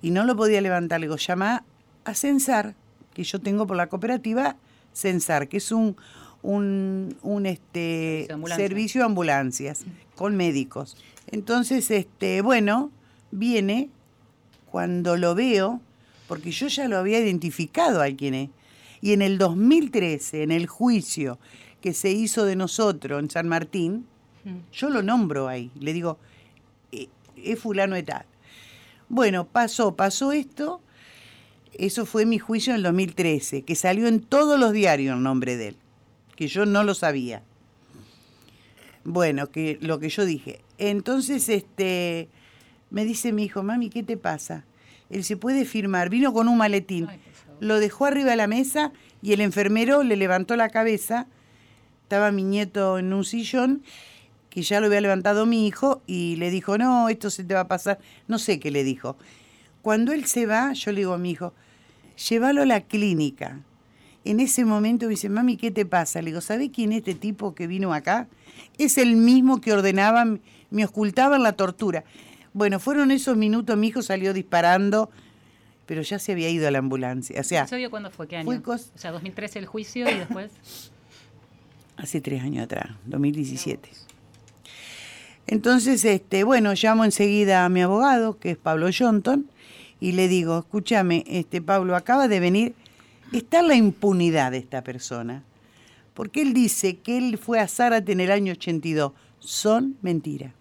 Y 0.00 0.10
no 0.10 0.24
lo 0.24 0.34
podía 0.36 0.62
levantar, 0.62 0.98
le 1.00 1.08
digo, 1.08 1.18
llama 1.18 1.62
a 2.06 2.14
Censar, 2.14 2.74
que 3.12 3.24
yo 3.24 3.42
tengo 3.42 3.66
por 3.66 3.76
la 3.76 3.88
cooperativa 3.88 4.56
Censar, 4.94 5.48
que 5.48 5.58
es 5.58 5.70
un, 5.70 5.98
un, 6.40 7.44
este, 7.44 8.26
servicio 8.56 9.02
de 9.02 9.04
ambulancias 9.04 9.84
con 10.14 10.34
médicos. 10.34 10.96
Entonces, 11.26 11.90
este, 11.90 12.40
bueno, 12.40 12.90
viene 13.36 13.90
cuando 14.70 15.16
lo 15.16 15.34
veo, 15.34 15.80
porque 16.26 16.50
yo 16.50 16.68
ya 16.68 16.88
lo 16.88 16.98
había 16.98 17.20
identificado 17.20 18.02
a 18.02 18.10
quién 18.10 18.34
es. 18.34 18.50
Y 19.00 19.12
en 19.12 19.22
el 19.22 19.38
2013, 19.38 20.42
en 20.42 20.50
el 20.50 20.66
juicio 20.66 21.38
que 21.80 21.92
se 21.92 22.10
hizo 22.10 22.44
de 22.44 22.56
nosotros 22.56 23.22
en 23.22 23.30
San 23.30 23.46
Martín, 23.48 24.06
mm. 24.44 24.72
yo 24.72 24.90
lo 24.90 25.02
nombro 25.02 25.48
ahí, 25.48 25.70
le 25.78 25.92
digo, 25.92 26.18
eh, 26.92 27.08
es 27.36 27.58
fulano 27.58 27.94
de 27.94 28.02
tal. 28.02 28.24
Bueno, 29.08 29.46
pasó, 29.46 29.94
pasó 29.94 30.32
esto, 30.32 30.80
eso 31.74 32.06
fue 32.06 32.26
mi 32.26 32.38
juicio 32.38 32.72
en 32.72 32.78
el 32.78 32.82
2013, 32.82 33.62
que 33.62 33.74
salió 33.74 34.08
en 34.08 34.20
todos 34.20 34.58
los 34.58 34.72
diarios 34.72 35.14
el 35.16 35.22
nombre 35.22 35.56
de 35.56 35.68
él, 35.68 35.76
que 36.34 36.48
yo 36.48 36.66
no 36.66 36.82
lo 36.82 36.94
sabía. 36.94 37.42
Bueno, 39.04 39.50
que 39.52 39.78
lo 39.80 40.00
que 40.00 40.08
yo 40.08 40.24
dije. 40.24 40.60
Entonces, 40.78 41.48
este, 41.48 42.28
me 42.96 43.04
dice 43.04 43.30
mi 43.30 43.44
hijo, 43.44 43.62
mami, 43.62 43.90
¿qué 43.90 44.02
te 44.02 44.16
pasa? 44.16 44.64
Él 45.10 45.22
se 45.22 45.36
puede 45.36 45.66
firmar. 45.66 46.08
Vino 46.08 46.32
con 46.32 46.48
un 46.48 46.56
maletín, 46.56 47.06
lo 47.60 47.78
dejó 47.78 48.06
arriba 48.06 48.30
de 48.30 48.36
la 48.36 48.46
mesa 48.46 48.90
y 49.20 49.34
el 49.34 49.42
enfermero 49.42 50.02
le 50.02 50.16
levantó 50.16 50.56
la 50.56 50.70
cabeza. 50.70 51.26
Estaba 52.04 52.32
mi 52.32 52.42
nieto 52.42 52.98
en 52.98 53.12
un 53.12 53.22
sillón 53.22 53.82
que 54.48 54.62
ya 54.62 54.80
lo 54.80 54.86
había 54.86 55.02
levantado 55.02 55.44
mi 55.44 55.66
hijo 55.66 56.00
y 56.06 56.36
le 56.36 56.48
dijo, 56.48 56.78
no, 56.78 57.10
esto 57.10 57.28
se 57.28 57.44
te 57.44 57.52
va 57.52 57.60
a 57.60 57.68
pasar. 57.68 57.98
No 58.28 58.38
sé 58.38 58.58
qué 58.58 58.70
le 58.70 58.82
dijo. 58.82 59.18
Cuando 59.82 60.12
él 60.12 60.24
se 60.24 60.46
va, 60.46 60.72
yo 60.72 60.90
le 60.90 61.00
digo 61.00 61.12
a 61.12 61.18
mi 61.18 61.32
hijo, 61.32 61.52
llévalo 62.30 62.62
a 62.62 62.66
la 62.66 62.80
clínica. 62.80 63.60
en 64.24 64.40
ese 64.40 64.64
momento 64.64 65.04
me 65.04 65.10
dice, 65.10 65.28
mami, 65.28 65.58
¿qué 65.58 65.70
te 65.70 65.84
pasa? 65.84 66.22
Le 66.22 66.30
digo, 66.30 66.40
¿sabe 66.40 66.70
quién 66.70 66.92
es 66.92 67.00
este 67.00 67.14
tipo 67.14 67.54
que 67.54 67.66
vino 67.66 67.92
acá? 67.92 68.26
Es 68.78 68.96
el 68.96 69.16
mismo 69.16 69.60
que 69.60 69.74
ordenaba, 69.74 70.24
me 70.70 70.84
ocultaba 70.86 71.36
en 71.36 71.42
la 71.42 71.52
tortura. 71.52 72.02
Bueno, 72.56 72.80
fueron 72.80 73.10
esos 73.10 73.36
minutos, 73.36 73.76
mi 73.76 73.88
hijo 73.88 74.00
salió 74.00 74.32
disparando, 74.32 75.10
pero 75.84 76.00
ya 76.00 76.18
se 76.18 76.32
había 76.32 76.48
ido 76.48 76.66
a 76.66 76.70
la 76.70 76.78
ambulancia. 76.78 77.38
O 77.38 77.44
sea, 77.44 77.66
cuándo 77.90 78.10
fue? 78.10 78.26
¿Qué 78.28 78.38
año? 78.38 78.62
o 78.64 78.78
sea, 78.94 79.12
2013 79.12 79.58
el 79.58 79.66
juicio 79.66 80.10
y 80.10 80.14
después... 80.14 80.50
Hace 81.98 82.22
tres 82.22 82.42
años 82.42 82.64
atrás, 82.64 82.92
2017. 83.04 83.90
Entonces, 85.46 86.02
este, 86.06 86.44
bueno, 86.44 86.72
llamo 86.72 87.04
enseguida 87.04 87.66
a 87.66 87.68
mi 87.68 87.82
abogado, 87.82 88.38
que 88.38 88.52
es 88.52 88.56
Pablo 88.56 88.88
Johnton, 88.90 89.50
y 90.00 90.12
le 90.12 90.26
digo, 90.26 90.58
escúchame, 90.58 91.24
este, 91.26 91.60
Pablo, 91.60 91.94
acaba 91.94 92.26
de 92.26 92.40
venir, 92.40 92.74
está 93.32 93.60
la 93.60 93.74
impunidad 93.74 94.52
de 94.52 94.58
esta 94.58 94.82
persona, 94.82 95.44
porque 96.14 96.40
él 96.40 96.54
dice 96.54 96.96
que 97.00 97.18
él 97.18 97.36
fue 97.36 97.60
a 97.60 97.68
Zárate 97.68 98.12
en 98.12 98.20
el 98.20 98.30
año 98.30 98.52
82. 98.52 99.12
Son 99.40 99.98
mentiras. 100.00 100.55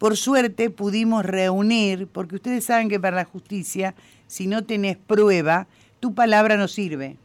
Por 0.00 0.16
suerte 0.16 0.70
pudimos 0.70 1.26
reunir, 1.26 2.06
porque 2.06 2.36
ustedes 2.36 2.64
saben 2.64 2.88
que 2.88 2.98
para 2.98 3.16
la 3.16 3.26
justicia, 3.26 3.94
si 4.26 4.46
no 4.46 4.64
tenés 4.64 4.96
prueba, 4.96 5.66
tu 6.00 6.14
palabra 6.14 6.56
no 6.56 6.68
sirve. 6.68 7.18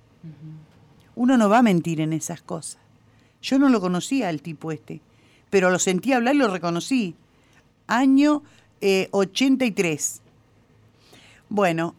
Uno 1.16 1.38
no 1.38 1.48
va 1.48 1.60
a 1.60 1.64
mentir 1.64 2.02
en 2.02 2.12
esas 2.12 2.42
cosas. 2.42 2.82
Yo 3.42 3.60
no 3.60 3.70
lo 3.70 3.80
conocía 3.80 4.28
al 4.28 4.42
tipo 4.42 4.74
este, 4.74 5.00
pero 5.50 5.70
lo 5.70 5.80
sentí 5.80 6.12
hablar 6.12 6.36
y 6.36 6.40
lo 6.40 6.50
reconocí. 6.50 7.16
Año 7.88 8.44
83. 8.82 10.18
Eh, 10.18 11.12
bueno, 11.48 11.96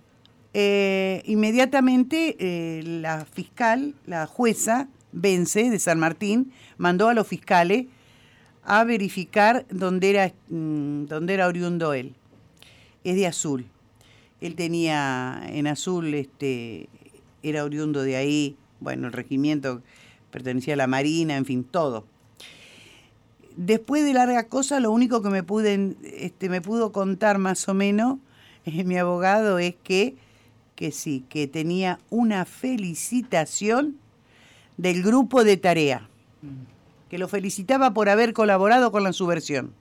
eh, 0.52 1.22
inmediatamente 1.24 2.36
eh, 2.38 2.82
la 2.82 3.24
fiscal, 3.24 3.94
la 4.04 4.26
jueza, 4.26 4.88
Vence 5.10 5.70
de 5.70 5.78
San 5.78 5.98
Martín, 5.98 6.52
mandó 6.76 7.08
a 7.08 7.14
los 7.14 7.26
fiscales 7.26 7.86
a 8.66 8.82
verificar 8.82 9.64
dónde 9.70 10.10
era, 10.10 10.32
mm, 10.48 11.06
dónde 11.06 11.34
era 11.34 11.46
oriundo 11.46 11.94
él. 11.94 12.14
Es 13.04 13.14
de 13.14 13.26
Azul. 13.26 13.66
Él 14.40 14.56
tenía 14.56 15.40
en 15.46 15.68
Azul, 15.68 16.12
este, 16.14 16.88
era 17.42 17.64
oriundo 17.64 18.02
de 18.02 18.16
ahí, 18.16 18.56
bueno, 18.80 19.06
el 19.06 19.12
regimiento 19.12 19.82
pertenecía 20.30 20.74
a 20.74 20.76
la 20.76 20.88
Marina, 20.88 21.36
en 21.36 21.44
fin, 21.44 21.64
todo. 21.64 22.04
Después 23.56 24.04
de 24.04 24.12
larga 24.12 24.48
cosa, 24.48 24.80
lo 24.80 24.90
único 24.90 25.22
que 25.22 25.30
me, 25.30 25.44
este, 26.02 26.48
me 26.48 26.60
pudo 26.60 26.92
contar 26.92 27.38
más 27.38 27.68
o 27.68 27.74
menos 27.74 28.18
eh, 28.66 28.84
mi 28.84 28.98
abogado 28.98 29.58
es 29.60 29.76
que, 29.76 30.16
que 30.74 30.90
sí, 30.90 31.24
que 31.28 31.46
tenía 31.46 32.00
una 32.10 32.44
felicitación 32.44 33.96
del 34.76 35.02
grupo 35.02 35.44
de 35.44 35.56
tarea. 35.56 36.08
Mm 36.42 36.75
que 37.08 37.18
lo 37.18 37.28
felicitaba 37.28 37.92
por 37.94 38.08
haber 38.08 38.32
colaborado 38.32 38.90
con 38.92 39.04
la 39.04 39.12
subversión. 39.12 39.72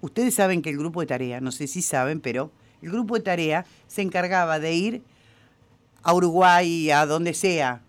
Ustedes 0.00 0.34
saben 0.34 0.62
que 0.62 0.70
el 0.70 0.78
grupo 0.78 1.00
de 1.00 1.06
tarea, 1.06 1.40
no 1.40 1.52
sé 1.52 1.66
si 1.66 1.80
saben, 1.80 2.20
pero 2.20 2.50
el 2.82 2.90
grupo 2.90 3.14
de 3.14 3.22
tarea 3.22 3.64
se 3.86 4.02
encargaba 4.02 4.58
de 4.58 4.74
ir 4.74 5.02
a 6.02 6.12
Uruguay, 6.14 6.90
a 6.90 7.06
donde 7.06 7.34
sea, 7.34 7.82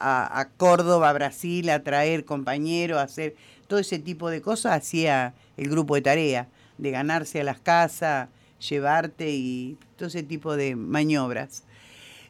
a, 0.00 0.48
Córdoba, 0.56 1.10
a 1.10 1.12
Brasil, 1.12 1.70
a 1.70 1.82
traer 1.82 2.24
compañeros, 2.24 2.98
a 2.98 3.02
hacer 3.02 3.34
todo 3.66 3.78
ese 3.78 3.98
tipo 3.98 4.30
de 4.30 4.40
cosas, 4.40 4.76
hacía 4.76 5.34
el 5.56 5.68
grupo 5.68 5.94
de 5.94 6.02
tarea, 6.02 6.48
de 6.76 6.90
ganarse 6.90 7.40
a 7.40 7.44
las 7.44 7.58
casas, 7.58 8.28
llevarte 8.68 9.30
y 9.30 9.76
todo 9.96 10.08
ese 10.08 10.22
tipo 10.22 10.56
de 10.56 10.76
maniobras. 10.76 11.64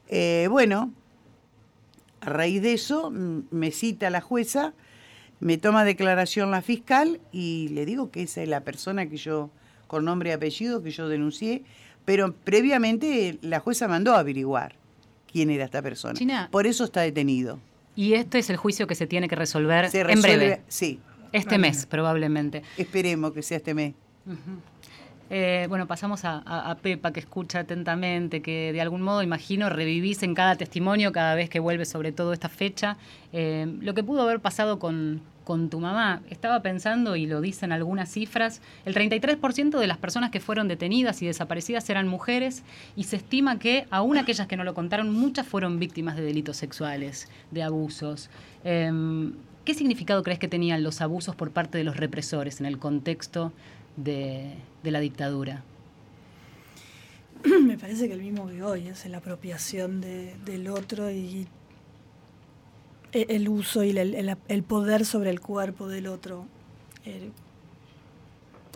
Eh, 0.08 0.46
bueno, 0.50 0.92
a 2.20 2.30
raíz 2.30 2.62
de 2.62 2.72
eso 2.72 3.10
me 3.10 3.70
cita 3.70 4.08
la 4.10 4.20
jueza 4.20 4.72
me 5.40 5.58
toma 5.58 5.84
declaración 5.84 6.50
la 6.50 6.62
fiscal 6.62 7.20
y 7.32 7.68
le 7.68 7.86
digo 7.86 8.10
que 8.10 8.22
esa 8.22 8.42
es 8.42 8.48
la 8.48 8.62
persona 8.62 9.08
que 9.08 9.16
yo, 9.16 9.50
con 9.86 10.04
nombre 10.04 10.30
y 10.30 10.32
apellido, 10.32 10.82
que 10.82 10.90
yo 10.90 11.08
denuncié, 11.08 11.64
pero 12.04 12.32
previamente 12.32 13.38
la 13.42 13.60
jueza 13.60 13.88
mandó 13.88 14.14
a 14.14 14.20
averiguar 14.20 14.76
quién 15.30 15.50
era 15.50 15.64
esta 15.64 15.82
persona. 15.82 16.48
Por 16.50 16.66
eso 16.66 16.84
está 16.84 17.02
detenido. 17.02 17.60
Y 17.94 18.14
este 18.14 18.38
es 18.38 18.48
el 18.50 18.56
juicio 18.56 18.86
que 18.86 18.94
se 18.94 19.06
tiene 19.06 19.28
que 19.28 19.36
resolver 19.36 19.90
en 19.92 20.22
breve. 20.22 20.62
Sí. 20.68 21.00
Este 21.32 21.58
mes, 21.58 21.84
probablemente. 21.84 22.62
Esperemos 22.76 23.32
que 23.32 23.42
sea 23.42 23.58
este 23.58 23.74
mes. 23.74 23.94
Eh, 25.30 25.66
bueno, 25.68 25.86
pasamos 25.86 26.22
a, 26.24 26.76
Pepa, 26.80 27.12
que 27.12 27.20
escucha 27.20 27.60
atentamente, 27.60 28.40
que 28.40 28.72
de 28.72 28.80
algún 28.80 29.02
modo, 29.02 29.22
imagino, 29.22 29.68
revivís 29.68 30.22
en 30.22 30.34
cada 30.34 30.56
testimonio 30.56 31.12
cada 31.12 31.34
vez 31.34 31.50
que 31.50 31.60
vuelve 31.60 31.84
sobre 31.84 32.12
todo 32.12 32.32
esta 32.32 32.48
fecha. 32.48 32.96
Eh, 33.32 33.66
lo 33.80 33.94
que 33.94 34.02
pudo 34.02 34.22
haber 34.22 34.40
pasado 34.40 34.78
con, 34.78 35.20
tu 35.70 35.80
mamá. 35.80 36.20
Estaba 36.28 36.60
pensando, 36.60 37.16
y 37.16 37.24
lo 37.24 37.40
dicen 37.40 37.72
algunas 37.72 38.10
cifras, 38.10 38.60
el 38.84 38.94
33% 38.94 39.78
de 39.78 39.86
las 39.86 39.96
personas 39.96 40.30
que 40.30 40.40
fueron 40.40 40.68
detenidas 40.68 41.22
y 41.22 41.26
desaparecidas 41.26 41.88
eran 41.88 42.06
mujeres 42.06 42.64
y 42.96 43.04
se 43.04 43.16
estima 43.16 43.58
que, 43.58 43.86
aún 43.90 44.18
aquellas 44.18 44.46
que 44.46 44.58
no 44.58 44.64
lo 44.64 44.74
contaron, 44.74 45.10
muchas 45.10 45.46
fueron 45.46 45.78
víctimas 45.78 46.16
de 46.16 46.22
delitos 46.22 46.58
sexuales, 46.58 47.30
de 47.50 47.62
abusos. 47.62 48.28
Em, 48.62 49.32
¿Qué 49.64 49.72
significado 49.72 50.22
crees 50.22 50.38
que 50.38 50.48
tenían 50.48 50.82
los 50.82 51.00
abusos 51.00 51.34
por 51.34 51.50
parte 51.50 51.78
de 51.78 51.84
los 51.84 51.96
represores 51.96 52.60
en 52.60 52.66
el 52.66 52.78
contexto 52.78 53.52
de, 54.02 54.54
la 54.82 55.00
dictadura? 55.00 55.62
Me 57.62 57.78
parece 57.78 58.08
que 58.08 58.14
el 58.14 58.22
mismo 58.22 58.48
que 58.48 58.62
hoy 58.62 58.88
es 58.88 59.04
la 59.06 59.18
apropiación 59.18 60.00
del 60.00 60.68
otro 60.68 61.10
y 61.10 61.46
el 63.12 63.48
uso 63.48 63.84
y 63.84 63.96
el, 63.96 64.62
poder 64.64 65.04
sobre 65.04 65.30
el 65.30 65.40
cuerpo 65.40 65.88
del 65.88 66.06
otro. 66.06 66.46
Eh, 67.04 67.30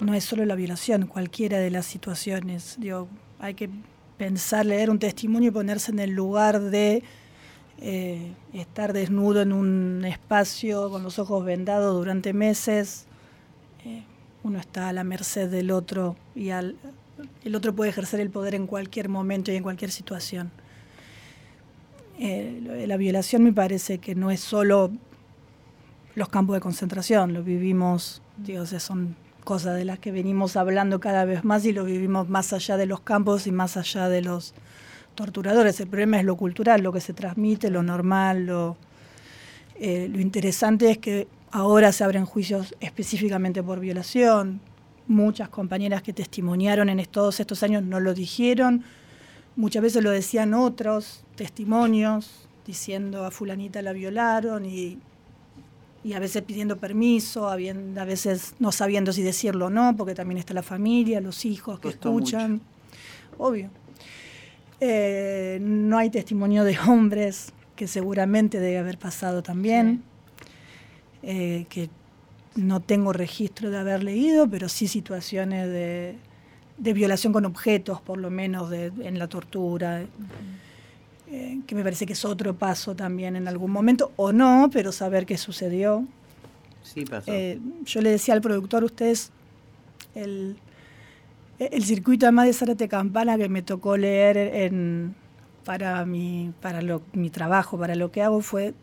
no 0.01 0.15
es 0.15 0.25
solo 0.25 0.45
la 0.45 0.55
violación, 0.55 1.07
cualquiera 1.07 1.59
de 1.59 1.71
las 1.71 1.87
situaciones. 1.87 2.77
Digo, 2.79 3.09
hay 3.39 3.55
que 3.55 3.69
pensar, 4.19 4.67
leer 4.67 4.91
un 4.91 4.99
testimonio 4.99 5.49
y 5.49 5.53
ponerse 5.53 5.93
en 5.93 5.99
el 5.99 6.11
lugar 6.11 6.61
de 6.61 7.03
eh, 7.79 8.33
estar 8.53 8.93
desnudo 8.93 9.43
en 9.43 9.53
un 9.53 10.05
espacio 10.05 10.91
con 10.91 11.03
los 11.03 11.19
ojos 11.19 11.45
vendados 11.45 11.95
durante 11.95 12.33
meses. 12.33 13.07
Eh, 13.85 14.05
uno 14.45 14.59
está 14.59 14.89
a 14.89 14.93
la 14.93 15.05
merced 15.05 15.49
del 15.51 15.71
otro 15.71 16.17
y 16.35 16.51
al, 16.51 16.77
el 17.45 17.55
otro 17.55 17.75
puede 17.75 17.91
ejercer 17.91 18.21
el 18.21 18.31
poder 18.31 18.55
en 18.55 18.67
cualquier 18.67 19.09
momento 19.09 19.53
y 19.53 19.57
en 19.57 19.63
cualquier 19.63 19.91
situación. 19.91 20.51
Eh, 22.19 22.85
la 22.87 22.97
violación 22.97 23.43
me 23.43 23.53
parece 23.53 23.99
que 23.99 24.15
no 24.15 24.31
es 24.31 24.41
solo 24.41 24.91
los 26.15 26.29
campos 26.29 26.55
de 26.55 26.61
concentración, 26.61 27.33
lo 27.33 27.43
vivimos, 27.43 28.23
digo, 28.37 28.67
son 28.67 29.17
cosas 29.45 29.77
de 29.77 29.85
las 29.85 29.99
que 29.99 30.13
venimos 30.13 30.57
hablando 30.57 31.01
cada 31.01 31.25
vez 31.25 31.43
más 31.43 31.65
y 31.65 31.73
lo 31.73 31.85
vivimos 31.85 32.29
más 32.29 32.53
allá 32.53 32.77
de 32.77 32.87
los 32.87 33.01
campos 33.01 33.47
y 33.47 33.53
más 33.53 33.77
allá 33.77 34.09
de 34.09 34.23
los 34.23 34.55
torturadores. 35.15 35.81
El 35.81 35.89
problema 35.89 36.19
es 36.19 36.25
lo 36.25 36.37
cultural, 36.37 36.83
lo 36.83 36.93
que 36.93 37.01
se 37.01 37.13
transmite, 37.13 37.71
lo 37.71 37.83
normal, 37.83 38.47
lo, 38.47 38.77
eh, 39.77 40.09
lo 40.09 40.21
interesante 40.21 40.91
es 40.91 40.99
que 40.99 41.27
Ahora 41.55 41.93
se 41.93 42.03
abren 42.03 42.25
juicios 42.25 42.75
específicamente 42.81 43.63
por 43.63 43.79
violación. 43.79 44.63
Muchas 45.07 45.51
compañeras 45.51 46.03
que 46.03 46.15
testimoniaron 46.15 46.89
en 46.89 47.05
todos 47.05 47.41
estos 47.41 47.63
años 47.63 47.83
no 47.83 48.01
lo 48.01 48.15
dijeron. 48.15 48.85
Muchas 49.55 49.83
veces 49.83 50.03
lo 50.03 50.11
decían 50.11 50.55
otros 50.55 51.25
testimonios, 51.37 52.49
diciendo 52.67 53.27
a 53.27 53.31
fulanita 53.31 53.83
la 53.83 53.93
violaron 53.93 54.65
y, 54.65 54.99
a 56.15 56.19
veces 56.19 56.41
pidiendo 56.41 56.79
permiso, 56.79 57.51
a 57.51 57.57
veces 57.57 58.55
no 58.59 58.73
sabiendo 58.73 59.13
si 59.13 59.23
decirlo 59.23 59.67
o 59.67 59.71
no, 59.71 59.95
porque 59.95 60.15
también 60.15 60.39
está 60.39 60.55
la 60.55 60.63
familia, 60.63 61.21
los 61.21 61.45
hijos 61.45 61.79
que 61.81 61.91
escuchan. 61.91 62.63
Obvio. 63.37 63.69
Eh, 64.81 65.59
no 65.61 65.99
hay 65.99 66.09
testimonio 66.09 66.65
de 66.65 66.79
hombres, 66.89 67.53
que 67.77 67.87
seguramente 67.87 68.59
debe 68.59 68.79
haber 68.79 68.97
pasado 68.97 69.43
también. 69.43 70.03
Eh, 71.23 71.67
que 71.69 71.89
no 72.57 72.81
tengo 72.81 73.13
registro 73.13 73.71
de 73.71 73.79
haber 73.79 74.03
leído, 74.03 74.49
pero 74.49 74.69
sí 74.69 74.89
situaciones 74.89 75.69
de, 75.69 76.17
violación 76.77 77.33
con 77.33 77.45
objetos, 77.45 78.01
por 78.01 78.19
lo 78.19 78.31
menos 78.31 78.73
en 78.73 79.19
la 79.19 79.29
tortura, 79.29 80.03
eh, 81.31 81.61
que 81.67 81.75
me 81.75 81.83
parece 81.83 82.05
que 82.05 82.13
es 82.13 82.25
otro 82.25 82.55
paso 82.55 82.95
también 82.95 83.37
en 83.37 83.49
algún 83.49 83.71
momento, 83.71 84.13
o 84.17 84.33
no, 84.33 84.69
pero 84.73 84.93
saber 84.93 85.25
qué 85.25 85.39
sucedió. 85.39 86.05
Sí, 86.83 87.05
pasó. 87.05 87.33
Eh, 87.33 87.61
yo 87.85 88.01
le 88.03 88.11
decía 88.11 88.35
al 88.35 88.41
productor, 88.41 88.85
ustedes, 88.85 89.31
el, 90.15 90.57
el 91.59 91.85
circuito 91.85 92.27
además 92.27 92.47
de 92.47 92.53
Zárate 92.53 92.89
Campana 92.89 93.39
que 93.39 93.49
me 93.49 93.63
tocó 93.63 93.97
leer 93.97 94.37
en, 94.37 95.15
para, 95.65 96.05
mi, 96.05 96.53
para 96.61 96.81
mi 97.13 97.31
trabajo, 97.31 97.79
para 97.79 97.95
lo 97.95 98.11
que 98.11 98.23
hago, 98.23 98.41
fue 98.43 98.75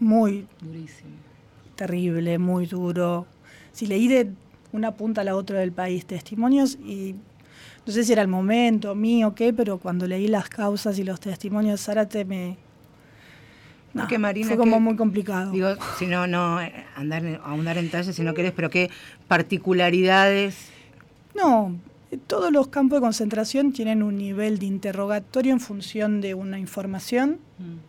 muy 0.00 0.46
durísimo 0.60 1.33
terrible, 1.74 2.38
muy 2.38 2.66
duro. 2.66 3.26
Si 3.72 3.86
leí 3.86 4.08
de 4.08 4.30
una 4.72 4.92
punta 4.92 5.20
a 5.20 5.24
la 5.24 5.36
otra 5.36 5.58
del 5.58 5.72
país 5.72 6.06
testimonios 6.06 6.76
y 6.76 7.14
no 7.86 7.92
sé 7.92 8.04
si 8.04 8.12
era 8.12 8.22
el 8.22 8.28
momento 8.28 8.94
mío 8.94 9.28
o 9.28 9.34
qué, 9.34 9.52
pero 9.52 9.78
cuando 9.78 10.06
leí 10.06 10.26
las 10.28 10.48
causas 10.48 10.98
y 10.98 11.04
los 11.04 11.20
testimonios 11.20 11.80
de 11.80 11.84
Zárate 11.84 12.24
me, 12.24 12.56
no, 13.92 14.02
Porque, 14.02 14.18
Marina, 14.18 14.48
fue 14.48 14.56
como 14.56 14.76
que- 14.76 14.80
muy 14.82 14.96
complicado. 14.96 15.52
Digo, 15.52 15.68
si 15.98 16.06
no, 16.06 16.26
no 16.26 16.60
eh, 16.60 16.72
andar, 16.96 17.22
ahondar 17.44 17.78
en 17.78 17.84
detalles 17.86 18.16
si 18.16 18.22
no 18.22 18.34
querés, 18.34 18.52
pero 18.52 18.68
qué 18.70 18.90
particularidades. 19.28 20.70
No, 21.36 21.76
todos 22.16 22.52
los 22.52 22.68
campos 22.68 22.98
de 22.98 23.00
concentración 23.02 23.72
tienen 23.72 24.02
un 24.02 24.16
nivel 24.18 24.58
de 24.58 24.66
interrogatorio 24.66 25.52
en 25.52 25.60
función 25.60 26.20
de 26.20 26.34
una 26.34 26.58
información, 26.58 27.38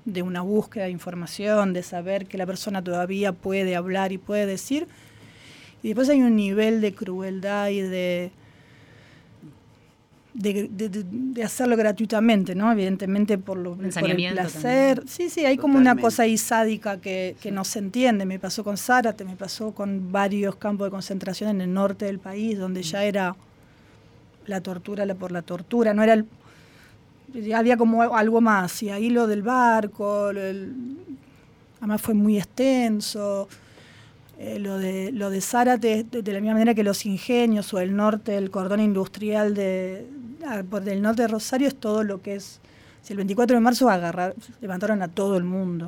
de 0.06 0.22
una 0.22 0.42
búsqueda 0.42 0.86
de 0.86 0.92
información, 0.92 1.74
de 1.74 1.84
saber 1.84 2.26
que 2.28 2.38
la 2.38 2.46
persona 2.46 2.84
todavía 2.84 3.32
puede 3.34 3.76
hablar 3.76 4.12
y 4.12 4.18
puede 4.18 4.46
decir. 4.46 4.88
Y 5.84 5.90
después 5.90 6.10
hay 6.10 6.22
un 6.22 6.36
nivel 6.36 6.82
de 6.82 6.94
crueldad 6.94 7.70
y 7.70 7.82
de, 7.82 8.32
de, 10.34 10.68
de- 10.70 10.90
de- 10.90 11.06
de 11.10 11.44
hacerlo 11.44 11.78
gratuitamente, 11.78 12.56
¿no? 12.56 12.70
Evidentemente 12.72 13.38
por, 13.38 13.58
lo, 13.58 13.76
por 13.76 13.86
el 14.12 14.18
placer. 14.60 15.04
Sí, 15.08 15.30
sí, 15.30 15.46
hay 15.46 15.56
como 15.58 15.78
una 15.78 15.92
cosa 16.02 16.24
ahí 16.24 16.38
sádica 16.38 17.00
que, 17.00 17.36
que 17.42 17.52
no 17.52 17.64
se 17.64 17.80
entiende. 17.80 18.26
Me 18.26 18.38
pasó 18.38 18.64
con 18.64 18.76
Zárate, 18.78 19.24
me 19.24 19.36
pasó 19.38 19.72
con 19.72 20.12
varios 20.12 20.56
campos 20.58 20.88
de 20.88 20.92
concentración 20.92 21.50
en 21.52 21.62
el 21.62 21.74
norte 21.74 22.06
del 22.06 22.20
país, 22.20 22.58
donde 22.60 22.82
ya 22.84 23.06
era 23.06 23.36
la 24.48 24.62
tortura 24.62 25.06
por 25.16 25.32
la 25.32 25.42
tortura, 25.42 25.94
no 25.94 26.04
era 26.04 26.14
el- 26.14 26.26
había 27.54 27.76
como 27.78 28.02
algo 28.02 28.42
más, 28.42 28.82
y 28.84 28.90
ahí 28.90 29.10
lo 29.10 29.28
del 29.28 29.42
barco, 29.44 30.32
lo 30.32 30.40
del- 30.42 30.74
además 31.80 32.02
fue 32.02 32.14
muy 32.14 32.38
extenso, 32.38 33.48
eh, 34.40 34.60
lo 34.60 34.78
de 34.78 35.12
lo 35.12 35.30
de 35.30 35.42
Zárate, 35.42 36.04
de, 36.10 36.22
de 36.22 36.34
la 36.34 36.40
misma 36.40 36.54
manera 36.54 36.74
que 36.74 36.84
los 36.84 37.06
ingenios 37.06 37.74
o 37.74 37.80
el 37.80 37.96
norte, 37.96 38.38
el 38.38 38.52
cordón 38.52 38.80
industrial 38.80 39.54
de 39.54 40.06
ah, 40.46 40.62
del 40.62 41.02
norte 41.02 41.24
de 41.24 41.28
Rosario 41.30 41.68
es 41.68 41.76
todo 41.76 42.04
lo 42.04 42.22
que 42.22 42.36
es, 42.36 42.60
si 43.02 43.14
el 43.14 43.18
24 43.18 43.56
de 43.56 43.62
marzo 43.62 43.90
agarrar, 43.90 44.36
levantaron 44.62 45.02
a 45.02 45.08
todo 45.08 45.38
el 45.38 45.44
mundo, 45.44 45.88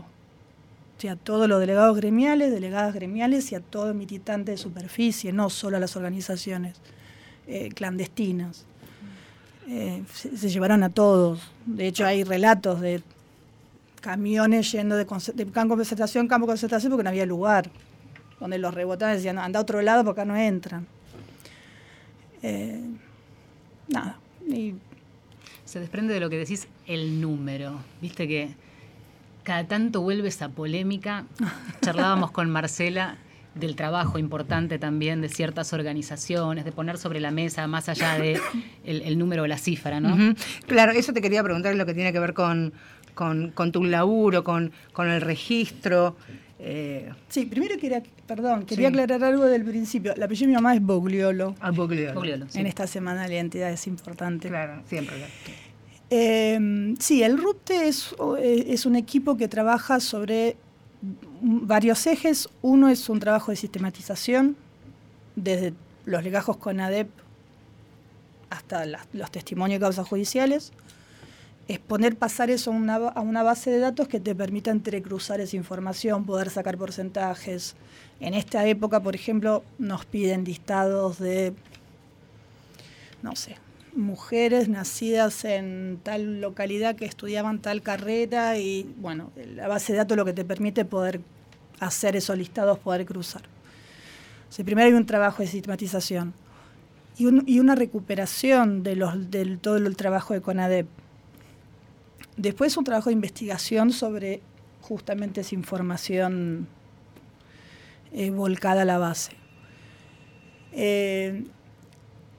o 0.98 1.02
sea, 1.02 1.14
a 1.14 1.16
todos 1.16 1.48
los 1.48 1.60
delegados 1.60 1.96
gremiales, 1.96 2.52
delegadas 2.52 2.94
gremiales 2.94 3.52
y 3.52 3.56
a 3.56 3.60
todo 3.60 3.94
militante 3.94 4.52
de 4.52 4.58
superficie, 4.58 5.32
no 5.32 5.50
solo 5.50 5.78
a 5.78 5.80
las 5.80 5.96
organizaciones 5.96 6.76
eh, 7.48 7.70
clandestinas. 7.70 8.66
Eh, 9.68 10.04
se, 10.14 10.38
se 10.38 10.50
llevaron 10.50 10.84
a 10.84 10.90
todos. 10.90 11.42
De 11.66 11.88
hecho, 11.88 12.06
hay 12.06 12.24
relatos 12.24 12.80
de 12.82 13.02
camiones 14.02 14.72
yendo 14.72 14.96
de, 14.96 15.06
campo 15.06 15.76
de 15.76 15.80
concentración 15.80 16.26
en 16.26 16.28
campo 16.30 16.48
de 16.48 16.52
concentración 16.52 16.92
porque 16.92 17.04
no 17.04 17.10
había 17.10 17.26
lugar. 17.26 17.70
Donde 18.40 18.58
los 18.58 18.74
rebotaban 18.74 19.16
decían, 19.16 19.40
anda 19.40 19.60
a 19.60 19.64
otro 19.64 19.82
lado 19.82 20.04
porque 20.04 20.22
acá 20.22 20.28
no 20.28 20.38
entran. 20.38 20.88
Eh, 22.44 22.82
nada. 23.88 24.20
Y 24.48 24.76
Se 25.66 25.80
desprende 25.80 26.14
de 26.14 26.20
lo 26.20 26.30
que 26.30 26.38
decís 26.38 26.68
el 26.86 27.20
número. 27.20 27.80
Viste 28.02 28.28
que 28.28 28.50
cada 29.44 29.68
tanto 29.68 30.02
vuelve 30.02 30.30
esa 30.30 30.50
polémica. 30.50 31.26
Charlábamos 31.82 32.32
con 32.32 32.50
Marcela 32.50 33.18
del 33.60 33.76
trabajo 33.76 34.20
importante 34.20 34.80
también 34.80 35.22
de 35.22 35.30
ciertas 35.30 35.74
organizaciones, 35.74 36.66
de 36.66 36.72
poner 36.72 36.98
sobre 36.98 37.20
la 37.20 37.32
mesa 37.32 37.68
más 37.68 37.90
allá 37.90 38.18
de 38.18 38.40
el, 38.86 39.02
el 39.02 39.18
número 39.18 39.44
o 39.44 39.48
la 39.48 39.58
cifra, 39.58 40.00
¿no? 40.00 40.36
Claro, 40.66 40.92
eso 40.92 41.14
te 41.14 41.22
quería 41.22 41.44
preguntar 41.44 41.76
lo 41.76 41.86
que 41.86 41.94
tiene 41.94 42.12
que 42.14 42.20
ver 42.20 42.34
con, 42.34 42.74
con, 43.16 43.52
con 43.52 43.72
tu 43.72 43.84
laburo, 43.84 44.44
con, 44.44 44.72
con 44.94 45.08
el 45.10 45.22
registro. 45.22 46.16
eh, 46.60 47.10
sí, 47.30 47.46
primero 47.46 47.78
quería, 47.78 48.02
perdón, 48.26 48.66
quería 48.66 48.90
Sí. 48.90 48.94
aclarar 48.94 49.24
algo 49.24 49.46
del 49.46 49.64
principio. 49.64 50.14
La 50.18 50.26
apellido 50.26 50.46
de 50.46 50.48
mi 50.48 50.56
mamá 50.56 50.74
es 50.76 50.82
Bogliolo. 50.82 51.56
al 51.60 51.72
Bogliolo. 51.74 52.14
Bogliolo, 52.16 52.46
sí. 52.50 52.60
En 52.60 52.68
esta 52.68 52.88
semana 52.88 53.28
de 53.28 53.38
entidades 53.40 53.86
importante. 53.88 54.48
Claro, 54.50 54.82
siempre. 54.88 55.16
claro. 55.18 55.32
Eh, 56.10 56.96
sí, 57.00 57.22
el 57.24 57.38
RUPTE 57.38 57.88
es, 57.90 58.16
es 58.42 58.86
un 58.86 58.96
equipo 58.96 59.36
que 59.38 59.48
trabaja 59.48 60.00
sobre 60.00 60.56
varios 61.42 62.06
ejes. 62.08 62.50
Uno 62.62 62.90
es 62.90 63.10
un 63.10 63.20
trabajo 63.20 63.52
de 63.52 63.58
sistematización, 63.58 64.56
desde 65.36 65.74
los 66.06 66.24
legajos 66.24 66.58
con 66.58 66.80
ADEP 66.80 67.10
hasta 68.50 68.86
los 69.14 69.32
testimonios 69.32 69.80
de 69.80 69.86
causas 69.86 70.08
judiciales. 70.08 70.72
Es 71.68 71.80
poner, 71.80 72.16
pasar 72.16 72.50
eso 72.50 72.72
a 72.72 72.76
una, 72.76 72.96
a 72.96 73.20
una 73.20 73.44
base 73.44 73.70
de 73.70 73.80
datos 73.80 74.08
que 74.08 74.22
te 74.22 74.34
permita 74.34 74.72
entrecruzar 74.72 75.42
esa 75.42 75.58
información, 75.58 76.26
poder 76.26 76.50
sacar 76.50 76.78
porcentajes. 76.78 77.76
En 78.22 78.34
esta 78.34 78.66
época, 78.66 79.02
por 79.02 79.16
ejemplo, 79.16 79.64
nos 79.78 80.06
piden 80.06 80.46
listados 80.46 81.20
de 81.20 81.54
no 83.22 83.36
sé, 83.36 83.58
mujeres 83.98 84.70
nacidas 84.70 85.44
en 85.44 86.00
tal 86.04 86.40
localidad 86.40 86.96
que 86.96 87.06
estudiaban 87.06 87.60
tal 87.62 87.82
carrera 87.82 88.58
y 88.58 88.94
bueno, 88.98 89.32
la 89.56 89.68
base 89.68 89.94
de 89.94 89.98
datos 89.98 90.16
lo 90.18 90.24
que 90.26 90.34
te 90.34 90.46
permite 90.46 90.86
poder 90.86 91.20
hacer 91.80 92.16
esos 92.16 92.38
listados, 92.38 92.80
poder 92.80 93.06
cruzar. 93.06 93.42
O 94.50 94.64
primero 94.64 94.88
hay 94.88 94.94
un 94.94 95.06
trabajo 95.06 95.42
de 95.42 95.48
sistematización 95.48 96.34
y, 97.18 97.26
un- 97.26 97.44
y 97.46 97.60
una 97.60 97.76
recuperación 97.76 98.84
de 98.84 98.96
todo 99.62 99.78
el 99.78 99.96
trabajo 99.98 100.34
de 100.34 100.42
CONADEP. 100.42 100.88
Después 102.38 102.78
un 102.78 102.84
trabajo 102.84 103.10
de 103.10 103.14
investigación 103.14 103.92
sobre 103.92 104.42
justamente 104.82 105.42
esa 105.42 105.56
información 105.56 106.68
eh, 108.14 108.30
volcada 108.30 108.84
a 108.84 108.86
la 108.86 108.98
base. 109.00 109.34
Eh, 110.72 111.44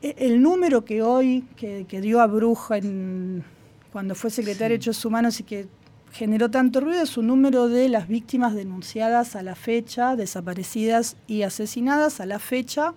el 0.03 0.43
número 0.43 0.85
que 0.85 1.03
hoy, 1.03 1.45
que, 1.57 1.87
que 1.89 2.01
dio 2.01 2.21
a 2.21 2.27
Bruja 2.27 2.79
en- 2.79 3.45
cuando 3.93 4.15
fue 4.15 4.31
secretario 4.31 4.65
de 4.65 4.69
Derechos 4.75 5.05
Humanos 5.05 5.41
y 5.41 5.43
que 5.45 5.67
generó 6.13 6.51
tanto 6.51 6.81
ruido, 6.81 7.03
es 7.03 7.17
un 7.17 7.27
número 7.27 7.69
de 7.69 7.89
las 7.89 8.07
víctimas 8.09 8.55
denunciadas 8.55 9.35
a 9.37 9.43
la 9.43 9.55
fecha, 9.55 10.15
desaparecidas 10.17 11.17
y 11.27 11.43
asesinadas 11.43 12.21
a 12.21 12.27
la 12.27 12.39
fecha 12.39 12.95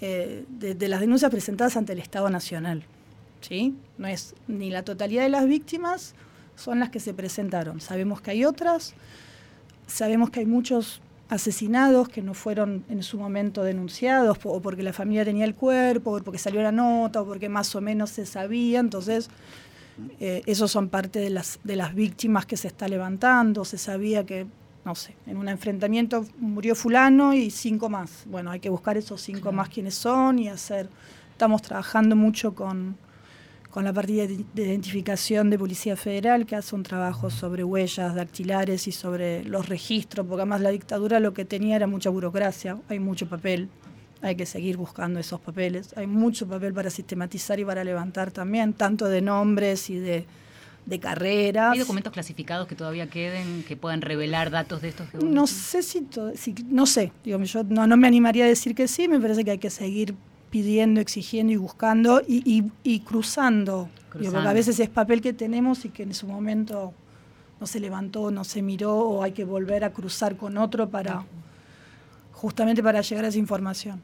eh, 0.00 0.44
de, 0.48 0.74
de 0.74 0.88
las 0.88 1.00
denuncias 1.00 1.30
presentadas 1.30 1.76
ante 1.76 1.92
el 1.94 1.98
Estado 1.98 2.30
Nacional. 2.30 2.84
¿sí? 3.40 3.74
No 3.98 4.06
es 4.08 4.34
ni 4.48 4.70
la 4.70 4.82
totalidad 4.84 5.22
de 5.22 5.28
las 5.30 5.46
víctimas, 5.46 6.14
son 6.56 6.78
las 6.78 6.90
que 6.90 7.00
se 7.00 7.12
presentaron. 7.14 7.80
Sabemos 7.80 8.20
que 8.20 8.30
hay 8.30 8.44
otras, 8.44 8.94
sabemos 9.86 10.30
que 10.30 10.40
hay 10.40 10.46
muchos 10.46 11.00
asesinados 11.34 12.08
que 12.08 12.22
no 12.22 12.32
fueron 12.32 12.84
en 12.88 13.02
su 13.02 13.18
momento 13.18 13.64
denunciados, 13.64 14.38
o 14.44 14.60
porque 14.60 14.82
la 14.82 14.92
familia 14.92 15.24
tenía 15.24 15.44
el 15.44 15.54
cuerpo, 15.54 16.12
o 16.12 16.22
porque 16.22 16.38
salió 16.38 16.62
la 16.62 16.72
nota, 16.72 17.22
o 17.22 17.26
porque 17.26 17.48
más 17.48 17.74
o 17.74 17.80
menos 17.80 18.10
se 18.10 18.24
sabía. 18.24 18.78
Entonces, 18.78 19.28
eh, 20.20 20.42
esos 20.46 20.70
son 20.70 20.88
parte 20.88 21.18
de 21.18 21.30
las, 21.30 21.58
de 21.64 21.76
las 21.76 21.94
víctimas 21.94 22.46
que 22.46 22.56
se 22.56 22.68
está 22.68 22.86
levantando. 22.86 23.64
Se 23.64 23.78
sabía 23.78 24.24
que, 24.24 24.46
no 24.84 24.94
sé, 24.94 25.16
en 25.26 25.36
un 25.36 25.48
enfrentamiento 25.48 26.24
murió 26.38 26.76
fulano 26.76 27.34
y 27.34 27.50
cinco 27.50 27.88
más. 27.88 28.24
Bueno, 28.26 28.52
hay 28.52 28.60
que 28.60 28.70
buscar 28.70 28.96
esos 28.96 29.20
cinco 29.20 29.52
más 29.52 29.68
quiénes 29.68 29.94
son 29.94 30.38
y 30.38 30.48
hacer... 30.48 30.88
Estamos 31.32 31.62
trabajando 31.62 32.14
mucho 32.14 32.54
con, 32.54 32.96
con 33.74 33.82
la 33.82 33.92
partida 33.92 34.28
de 34.28 34.44
de 34.54 34.62
identificación 34.68 35.50
de 35.50 35.58
Policía 35.58 35.96
Federal, 35.96 36.46
que 36.46 36.54
hace 36.54 36.76
un 36.76 36.84
trabajo 36.84 37.28
sobre 37.28 37.64
huellas 37.64 38.14
dactilares 38.14 38.86
y 38.86 38.92
sobre 38.92 39.42
los 39.42 39.68
registros, 39.68 40.24
porque 40.28 40.42
además 40.42 40.60
la 40.60 40.70
dictadura 40.70 41.18
lo 41.18 41.34
que 41.34 41.44
tenía 41.44 41.74
era 41.74 41.88
mucha 41.88 42.08
burocracia, 42.08 42.78
hay 42.88 43.00
mucho 43.00 43.28
papel, 43.28 43.68
hay 44.22 44.36
que 44.36 44.46
seguir 44.46 44.76
buscando 44.76 45.18
esos 45.18 45.40
papeles, 45.40 45.92
hay 45.96 46.06
mucho 46.06 46.46
papel 46.46 46.72
para 46.72 46.88
sistematizar 46.88 47.58
y 47.58 47.64
para 47.64 47.82
levantar 47.82 48.30
también, 48.30 48.74
tanto 48.74 49.08
de 49.08 49.20
nombres 49.22 49.90
y 49.90 49.96
de, 49.98 50.24
de 50.86 51.00
carreras. 51.00 51.72
¿Hay 51.72 51.80
documentos 51.80 52.12
clasificados 52.12 52.68
que 52.68 52.76
todavía 52.76 53.08
queden, 53.10 53.64
que 53.66 53.76
puedan 53.76 54.02
revelar 54.02 54.52
datos 54.52 54.82
de 54.82 54.90
estos? 54.90 55.12
No 55.14 55.48
sé 55.48 55.82
si, 55.82 56.06
si- 56.36 56.54
no 56.70 56.86
sé, 56.86 57.10
digo, 57.24 57.42
yo 57.42 57.64
no, 57.64 57.88
no 57.88 57.96
me 57.96 58.06
animaría 58.06 58.44
a 58.44 58.48
decir 58.48 58.76
que 58.76 58.86
sí, 58.86 59.08
me 59.08 59.18
parece 59.18 59.42
que 59.44 59.50
hay 59.50 59.58
que 59.58 59.70
seguir 59.70 60.14
pidiendo, 60.54 61.00
exigiendo 61.00 61.52
y 61.52 61.56
buscando 61.56 62.22
y, 62.28 62.36
y- 62.48 62.70
y 62.84 63.00
cruzando. 63.00 63.88
Porque 64.12 64.28
a 64.50 64.52
veces 64.52 64.78
es 64.78 64.88
papel 64.88 65.20
que 65.20 65.32
tenemos 65.32 65.84
y 65.84 65.88
que 65.88 66.04
en 66.04 66.14
su 66.14 66.28
momento 66.28 66.92
no 67.60 67.66
se 67.66 67.80
levantó, 67.80 68.30
no 68.30 68.44
se 68.44 68.62
miró 68.62 68.96
o 68.96 69.24
hay 69.24 69.32
que 69.32 69.44
volver 69.44 69.82
a 69.82 69.90
cruzar 69.92 70.36
con 70.36 70.56
otro 70.56 70.88
para 70.88 71.24
justamente 72.32 72.84
para 72.84 73.00
llegar 73.00 73.24
a 73.24 73.28
esa 73.28 73.38
información. 73.38 74.00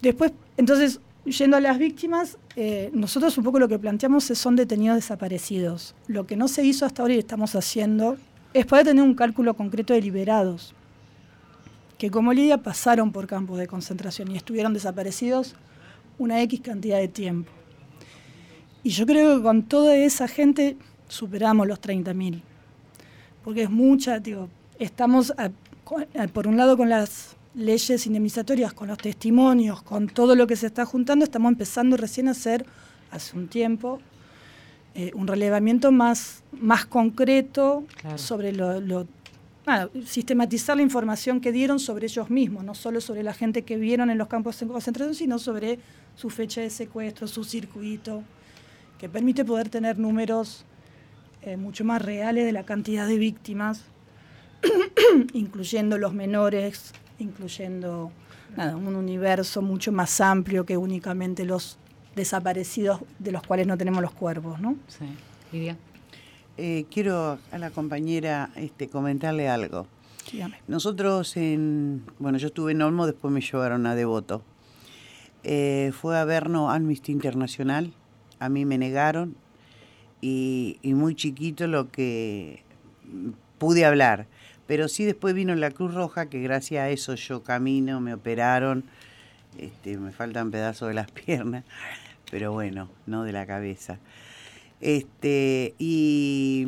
Después, 0.00 0.30
entonces, 0.56 1.00
yendo 1.24 1.56
a 1.56 1.60
las 1.60 1.76
víctimas, 1.76 2.38
eh, 2.54 2.90
nosotros 2.92 3.36
un 3.36 3.42
poco 3.42 3.58
lo 3.58 3.66
que 3.66 3.80
planteamos 3.80 4.30
es 4.30 4.38
son 4.38 4.54
detenidos 4.54 4.94
desaparecidos. 4.94 5.96
Lo 6.06 6.24
que 6.24 6.36
no 6.36 6.46
se 6.46 6.64
hizo 6.64 6.86
hasta 6.86 7.02
ahora 7.02 7.14
y 7.14 7.18
estamos 7.18 7.56
haciendo 7.56 8.16
es 8.54 8.64
poder 8.64 8.84
tener 8.86 9.02
un 9.02 9.14
cálculo 9.14 9.54
concreto 9.54 9.92
de 9.92 10.02
liberados, 10.02 10.72
que 12.00 12.10
como 12.10 12.32
Lidia 12.32 12.56
pasaron 12.62 13.12
por 13.12 13.26
campos 13.26 13.58
de 13.58 13.66
concentración 13.66 14.30
y 14.30 14.36
estuvieron 14.38 14.72
desaparecidos 14.72 15.54
una 16.18 16.40
X 16.40 16.60
cantidad 16.62 16.96
de 16.96 17.08
tiempo. 17.08 17.52
Y 18.82 18.88
yo 18.88 19.04
creo 19.04 19.36
que 19.36 19.42
con 19.42 19.64
toda 19.64 19.94
esa 19.94 20.26
gente 20.26 20.78
superamos 21.08 21.66
los 21.68 21.78
30.000, 21.78 22.40
porque 23.44 23.64
es 23.64 23.70
mucha, 23.70 24.18
digo, 24.18 24.48
estamos 24.78 25.34
a- 25.36 25.50
con- 25.84 26.06
a- 26.18 26.26
por 26.28 26.46
un 26.48 26.56
lado 26.56 26.78
con 26.78 26.88
las 26.88 27.36
leyes 27.54 28.06
indemnizatorias, 28.06 28.72
con 28.72 28.88
los 28.88 28.96
testimonios, 28.96 29.82
con 29.82 30.06
todo 30.08 30.34
lo 30.34 30.46
que 30.46 30.56
se 30.56 30.68
está 30.68 30.86
juntando, 30.86 31.24
estamos 31.26 31.52
empezando 31.52 31.98
recién 31.98 32.28
a 32.28 32.30
hacer, 32.30 32.64
hace 33.10 33.36
un 33.36 33.46
tiempo, 33.48 34.00
eh, 34.94 35.10
un 35.14 35.26
relevamiento 35.26 35.92
más, 35.92 36.42
más 36.52 36.86
concreto 36.86 37.84
sobre 38.18 38.52
lo, 38.52 38.80
sistematizar 40.04 40.76
la 40.76 40.82
información 40.82 41.40
que 41.40 41.52
dieron 41.52 41.78
sobre 41.78 42.06
ellos 42.06 42.30
mismos, 42.30 42.64
no 42.64 42.74
solo 42.74 43.00
sobre 43.00 43.22
la 43.22 43.34
gente 43.34 43.62
que 43.62 43.76
vieron 43.76 44.10
en 44.10 44.18
los 44.18 44.28
campos 44.28 44.58
de 44.60 44.66
concentración, 44.66 45.14
sino 45.14 45.38
sobre 45.38 45.78
su 46.14 46.30
fecha 46.30 46.60
de 46.60 46.70
secuestro, 46.70 47.26
su 47.26 47.44
circuito, 47.44 48.22
que 48.98 49.08
permite 49.08 49.44
poder 49.44 49.68
tener 49.68 49.98
números 49.98 50.64
eh, 51.42 51.56
mucho 51.56 51.84
más 51.84 52.02
reales 52.02 52.44
de 52.44 52.52
la 52.52 52.64
cantidad 52.64 53.06
de 53.06 53.16
víctimas, 53.16 53.84
incluyendo 55.32 55.98
los 55.98 56.12
menores, 56.12 56.92
incluyendo 57.18 58.12
un 58.56 58.96
universo 58.96 59.62
mucho 59.62 59.92
más 59.92 60.20
amplio 60.20 60.66
que 60.66 60.76
únicamente 60.76 61.44
los 61.44 61.78
desaparecidos 62.16 63.00
de 63.18 63.32
los 63.32 63.42
cuales 63.42 63.66
no 63.66 63.78
tenemos 63.78 64.02
los 64.02 64.12
cuerpos, 64.12 64.60
¿no? 64.60 64.76
Sí. 64.88 65.06
Lidia. 65.52 65.76
Eh, 66.62 66.84
quiero 66.90 67.38
a 67.52 67.56
la 67.56 67.70
compañera 67.70 68.50
este, 68.54 68.90
comentarle 68.90 69.48
algo. 69.48 69.86
Nosotros 70.68 71.38
en, 71.38 72.04
bueno, 72.18 72.36
yo 72.36 72.48
estuve 72.48 72.72
en 72.72 72.82
Olmo, 72.82 73.06
después 73.06 73.32
me 73.32 73.40
llevaron 73.40 73.86
a 73.86 73.94
Devoto. 73.94 74.42
Eh, 75.42 75.90
fue 75.98 76.18
a 76.18 76.26
vernos 76.26 76.70
Amnesty 76.70 77.12
Internacional, 77.12 77.94
a 78.40 78.50
mí 78.50 78.66
me 78.66 78.76
negaron 78.76 79.36
y, 80.20 80.78
y, 80.82 80.92
muy 80.92 81.14
chiquito 81.14 81.66
lo 81.66 81.90
que 81.90 82.62
pude 83.56 83.86
hablar. 83.86 84.26
Pero 84.66 84.88
sí 84.88 85.06
después 85.06 85.32
vino 85.32 85.54
la 85.54 85.70
Cruz 85.70 85.94
Roja, 85.94 86.26
que 86.26 86.42
gracias 86.42 86.82
a 86.82 86.90
eso 86.90 87.14
yo 87.14 87.42
camino, 87.42 88.02
me 88.02 88.12
operaron, 88.12 88.84
este, 89.56 89.96
me 89.96 90.12
faltan 90.12 90.50
pedazos 90.50 90.88
de 90.88 90.94
las 90.94 91.10
piernas, 91.24 91.64
pero 92.30 92.52
bueno, 92.52 92.90
no 93.06 93.24
de 93.24 93.32
la 93.32 93.46
cabeza. 93.46 93.98
Este, 94.80 95.74
y 95.78 96.66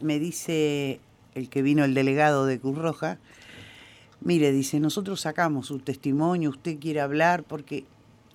me 0.00 0.18
dice 0.18 1.00
el 1.34 1.48
que 1.48 1.62
vino 1.62 1.84
el 1.84 1.94
delegado 1.94 2.46
de 2.46 2.60
Cruz 2.60 2.78
Roja, 2.78 3.18
mire, 4.20 4.52
dice, 4.52 4.80
nosotros 4.80 5.20
sacamos 5.20 5.66
su 5.66 5.78
testimonio, 5.78 6.50
usted 6.50 6.78
quiere 6.78 7.00
hablar, 7.00 7.42
porque 7.42 7.84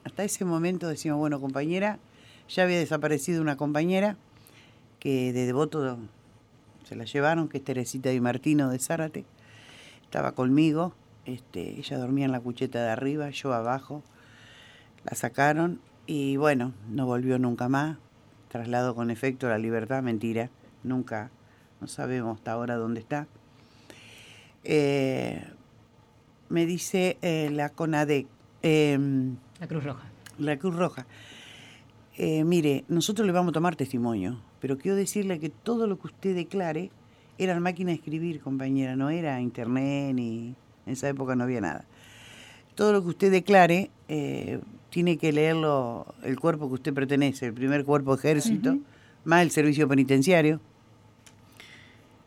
hasta 0.04 0.24
ese 0.24 0.46
momento 0.46 0.88
decimos, 0.88 1.20
bueno, 1.20 1.40
compañera, 1.40 2.00
ya 2.48 2.64
había 2.64 2.80
desaparecido 2.80 3.42
una 3.42 3.58
compañera 3.58 4.18
que 5.00 5.32
de 5.32 5.46
devoto 5.46 5.98
se 6.88 6.96
la 6.96 7.06
llevaron, 7.06 7.48
que 7.48 7.60
es 7.60 7.64
Teresita 7.64 8.10
Di 8.10 8.20
Martino 8.20 8.70
de 8.70 8.80
Zárate, 8.80 9.26
estaba 10.04 10.32
conmigo, 10.32 10.94
este, 11.26 11.78
ella 11.78 12.00
dormía 12.00 12.26
en 12.26 12.32
la 12.32 12.40
cucheta 12.40 12.84
de 12.84 12.90
arriba, 12.90 13.30
yo 13.30 13.54
abajo, 13.54 14.04
la 15.04 15.16
sacaron 15.16 15.80
y 16.08 16.38
bueno, 16.38 16.74
no 16.90 17.06
volvió 17.06 17.38
nunca 17.38 17.70
más, 17.70 17.98
traslado 18.50 18.96
con 18.96 19.10
efecto 19.12 19.48
a 19.48 19.52
la 19.52 19.58
libertad, 19.58 20.04
mentira, 20.04 20.50
nunca, 20.84 21.32
no 21.80 21.88
sabemos 21.88 22.38
hasta 22.38 22.52
ahora 22.52 22.76
dónde 22.76 23.00
está. 23.00 23.28
Eh, 24.64 25.42
me 26.50 26.66
dice 26.66 27.18
eh, 27.22 27.50
la 27.52 27.70
CONADEC. 27.70 28.28
Em, 28.62 29.38
la 29.60 29.68
Cruz 29.68 29.84
Roja. 29.84 30.04
La 30.38 30.58
Cruz 30.58 30.76
Roja. 30.76 31.06
Eh, 32.18 32.44
mire, 32.44 32.84
nosotros 32.90 33.26
le 33.26 33.32
vamos 33.32 33.52
a 33.52 33.54
tomar 33.54 33.78
testimonio, 33.78 34.42
pero 34.60 34.78
quiero 34.78 34.98
decirle 34.98 35.40
que 35.40 35.50
todo 35.50 35.88
lo 35.88 35.98
que 36.00 36.08
usted 36.08 36.36
declare 36.36 36.92
era 37.38 37.58
máquina 37.62 37.92
de 37.92 37.96
escribir, 37.96 38.42
compañera, 38.42 38.98
no 38.98 39.10
era 39.10 39.40
internet 39.40 40.14
ni 40.14 40.56
en 40.86 40.94
esa 40.94 41.08
época 41.08 41.36
no 41.36 41.46
había 41.46 41.62
nada. 41.62 41.86
Todo 42.80 42.94
lo 42.94 43.04
que 43.04 43.10
usted 43.10 43.30
declare 43.30 43.92
tiene 44.90 45.18
que 45.18 45.34
leerlo 45.34 46.16
el 46.24 46.40
cuerpo 46.40 46.70
que 46.70 46.76
usted 46.76 46.94
pertenece, 46.94 47.48
el 47.48 47.54
primer 47.54 47.84
cuerpo 47.84 48.14
ejército, 48.14 48.78
más 49.26 49.42
el 49.42 49.52
servicio 49.52 49.86
penitenciario. 49.86 50.62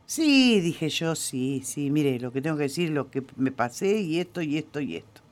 Sí, 0.05 0.61
dije 0.61 0.91
yo, 0.91 1.15
sí, 1.15 1.62
sí, 1.65 1.88
mire, 1.88 2.21
lo 2.21 2.33
que 2.33 2.43
tengo 2.43 2.59
que 2.59 2.65
decir, 2.65 2.91
lo 2.91 3.11
que 3.11 3.23
me 3.37 3.51
pasé 3.51 4.03
y 4.03 4.21
esto 4.21 4.43
y 4.43 4.59
esto 4.59 4.81
y 4.81 4.97
esto. 4.97 5.23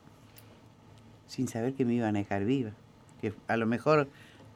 Sin 1.27 1.49
saber 1.49 1.75
que 1.75 1.85
me 1.85 1.93
iban 1.93 2.17
a 2.17 2.21
dejar 2.21 2.47
viva, 2.47 2.71
que 3.21 3.35
a 3.47 3.59
lo 3.59 3.67
mejor 3.67 4.09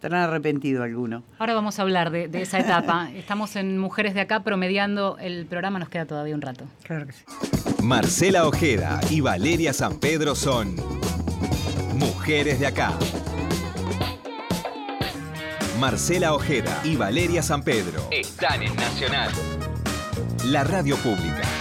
estarán 0.04 0.28
arrepentido 0.28 0.82
alguno. 0.82 1.22
Ahora 1.38 1.54
vamos 1.54 1.78
a 1.78 1.82
hablar 1.82 2.10
de, 2.10 2.28
de 2.28 2.42
esa 2.42 2.58
etapa. 2.58 3.10
Estamos 3.14 3.56
en 3.56 3.78
Mujeres 3.78 4.12
de 4.12 4.20
Acá 4.20 4.42
promediando 4.42 5.16
el 5.18 5.46
programa, 5.46 5.78
nos 5.78 5.88
queda 5.88 6.04
todavía 6.04 6.34
un 6.34 6.42
rato. 6.42 6.66
Claro 6.82 7.06
que 7.06 7.12
sí. 7.12 7.24
Marcela 7.82 8.46
Ojeda 8.46 9.00
y 9.10 9.22
Valeria 9.22 9.72
San 9.72 9.98
Pedro 9.98 10.34
son 10.34 10.76
Mujeres 11.94 12.60
de 12.60 12.66
acá. 12.66 12.92
Marcela 15.80 16.34
Ojeda 16.34 16.80
y 16.84 16.96
Valeria 16.96 17.42
San 17.42 17.62
Pedro 17.62 18.06
están 18.10 18.62
en 18.62 18.76
Nacional. 18.76 19.30
La 20.44 20.64
radio 20.64 20.96
pública. 20.96 21.53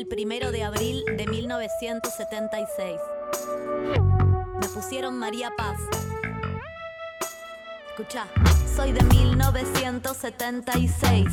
El 0.00 0.06
primero 0.06 0.50
de 0.50 0.64
abril 0.64 1.04
de 1.18 1.26
1976. 1.26 2.98
Me 4.58 4.68
pusieron 4.68 5.18
María 5.18 5.52
Paz 5.54 5.78
Escucha, 7.90 8.26
soy 8.74 8.92
de 8.92 9.02
1976. 9.02 11.28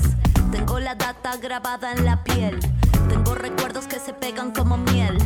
Tengo 0.51 0.81
la 0.81 0.95
data 0.95 1.37
grabada 1.37 1.93
en 1.93 2.03
la 2.03 2.25
piel. 2.25 2.59
Tengo 3.07 3.35
recuerdos 3.35 3.87
que 3.87 4.01
se 4.01 4.13
pegan 4.13 4.51
como 4.51 4.75
miel. 4.75 5.17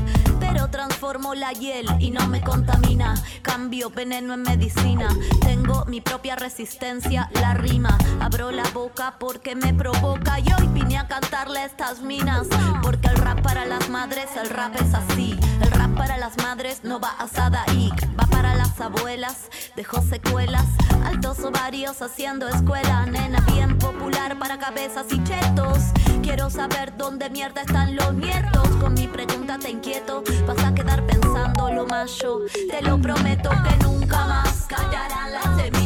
Pero 0.41 0.67
transformo 0.69 1.33
la 1.35 1.53
hiel 1.53 1.85
y 1.99 2.11
no 2.11 2.27
me 2.27 2.41
contamina. 2.41 3.13
Cambio 3.41 3.89
veneno 3.89 4.33
en 4.33 4.41
medicina. 4.41 5.07
Tengo 5.41 5.85
mi 5.85 6.01
propia 6.01 6.35
resistencia, 6.35 7.29
la 7.33 7.53
rima. 7.53 7.97
Abro 8.19 8.51
la 8.51 8.67
boca 8.73 9.15
porque 9.19 9.55
me 9.55 9.73
provoca. 9.73 10.39
Y 10.39 10.51
hoy 10.51 10.67
vine 10.73 10.97
a 10.97 11.07
cantarle 11.07 11.63
estas 11.63 12.01
minas. 12.01 12.47
Porque 12.81 13.07
el 13.07 13.15
rap 13.15 13.41
para 13.41 13.65
las 13.65 13.87
madres, 13.89 14.27
el 14.35 14.49
rap 14.49 14.75
es 14.75 14.93
así. 14.93 15.39
El 15.61 15.71
rap 15.71 15.95
para 15.95 16.17
las 16.17 16.35
madres 16.37 16.83
no 16.83 16.99
va 16.99 17.11
asada 17.19 17.63
y 17.73 17.91
va 18.19 18.25
para 18.25 18.55
las 18.55 18.79
abuelas. 18.81 19.49
Dejó 19.75 20.01
secuelas, 20.01 20.65
altos 21.05 21.39
ovarios 21.39 22.01
haciendo 22.01 22.47
escuela. 22.49 23.05
Nena 23.05 23.39
bien 23.41 23.77
popular 23.77 24.37
para 24.39 24.57
cabezas 24.57 25.05
y 25.11 25.23
chetos. 25.23 25.91
Quiero 26.21 26.49
saber 26.49 26.95
dónde 26.97 27.29
mierda 27.29 27.61
están 27.61 27.95
los 27.95 28.13
nietos. 28.13 28.67
Con 28.79 28.93
mi 28.93 29.07
pregunta 29.07 29.57
te 29.57 29.71
inquieto. 29.71 30.23
Vas 30.45 30.63
a 30.63 30.73
quedar 30.73 31.05
pensando 31.05 31.69
lo 31.71 31.87
yo. 32.05 32.39
Te 32.69 32.81
lo 32.81 32.99
prometo 32.99 33.49
que 33.49 33.83
nunca 33.83 34.25
más 34.27 34.67
callarán 34.67 35.33
la 35.33 35.41
semilla. 35.57 35.80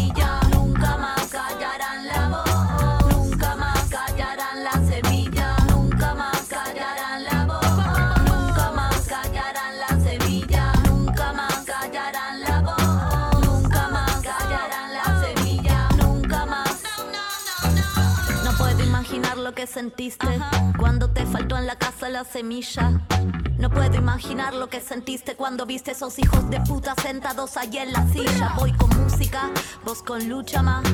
Sentiste 19.76 20.40
cuando 20.80 21.10
te 21.10 21.26
faltó 21.26 21.58
en 21.58 21.68
la 21.68 21.76
casa 21.76 22.08
la 22.08 22.24
semilla. 22.24 23.02
No 23.58 23.70
puedo 23.70 23.94
imaginar 23.96 24.54
lo 24.54 24.70
que 24.70 24.80
sentiste 24.80 25.36
cuando 25.36 25.66
viste 25.66 25.92
esos 25.92 26.18
hijos 26.18 26.50
de 26.50 26.62
puta 26.62 26.96
sentados 27.02 27.58
allí 27.58 27.80
en 27.80 27.92
la 27.92 28.08
silla. 28.08 28.54
Voy 28.56 28.72
con 28.72 28.90
música, 28.98 29.52
vos 29.84 30.02
con 30.02 30.30
lucha 30.30 30.62
más. 30.62 30.86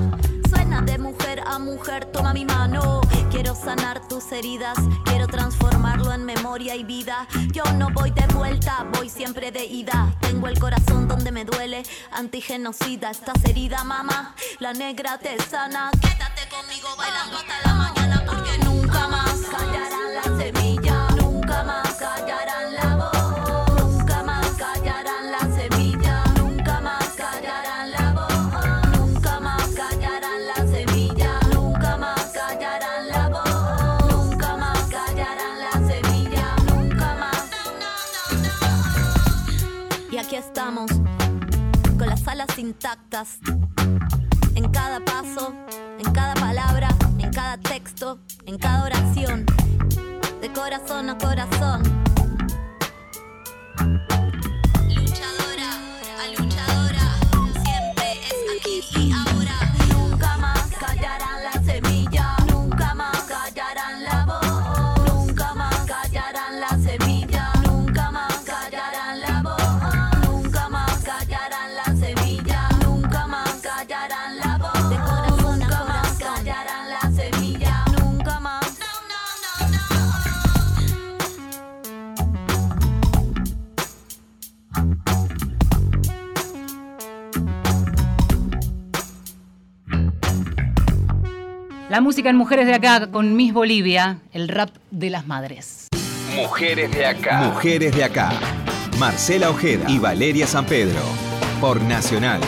Suena 0.49 0.81
de 0.81 0.97
mujer 0.97 1.43
a 1.45 1.59
mujer, 1.59 2.05
toma 2.05 2.33
mi 2.33 2.43
mano. 2.43 3.01
Quiero 3.29 3.53
sanar 3.53 4.01
tus 4.07 4.31
heridas, 4.31 4.77
quiero 5.05 5.27
transformarlo 5.27 6.11
en 6.11 6.25
memoria 6.25 6.75
y 6.75 6.83
vida. 6.83 7.27
Yo 7.51 7.63
no 7.77 7.91
voy 7.91 8.09
de 8.09 8.25
vuelta, 8.33 8.87
voy 8.93 9.09
siempre 9.09 9.51
de 9.51 9.63
ida. 9.63 10.15
Tengo 10.21 10.47
el 10.47 10.57
corazón 10.57 11.07
donde 11.07 11.31
me 11.31 11.45
duele, 11.45 11.83
antigenocida. 12.11 13.11
Estás 13.11 13.45
herida, 13.45 13.83
mamá, 13.83 14.35
la 14.59 14.73
negra 14.73 15.19
te 15.19 15.39
sana. 15.39 15.91
Quédate 16.01 16.49
conmigo 16.49 16.89
bailando 16.97 17.37
hasta 17.37 17.61
la 17.63 17.73
mañana 17.75 18.23
porque 18.25 18.57
nunca 18.57 18.70
intactas. 42.61 43.39
En 44.55 44.71
cada 44.71 44.99
paso, 45.03 45.53
en 45.99 46.13
cada 46.13 46.33
palabra, 46.35 46.89
en 47.19 47.31
cada 47.31 47.57
texto, 47.57 48.19
en 48.51 48.57
cada 48.57 48.83
oración 48.83 49.45
de 50.41 50.51
corazón 50.51 51.09
a 51.09 51.17
corazón. 51.17 52.00
La 91.91 91.99
música 91.99 92.29
en 92.29 92.37
Mujeres 92.37 92.67
de 92.67 92.73
Acá 92.73 93.11
con 93.11 93.35
Miss 93.35 93.51
Bolivia, 93.51 94.19
el 94.31 94.47
rap 94.47 94.69
de 94.91 95.09
las 95.09 95.27
madres. 95.27 95.89
Mujeres 96.33 96.89
de 96.89 97.05
Acá. 97.05 97.41
Mujeres 97.41 97.93
de 97.93 98.05
Acá. 98.05 98.31
Marcela 98.97 99.49
Ojeda 99.49 99.89
y 99.89 99.99
Valeria 99.99 100.47
San 100.47 100.65
Pedro. 100.65 101.01
Por 101.59 101.81
Nacional. 101.81 102.39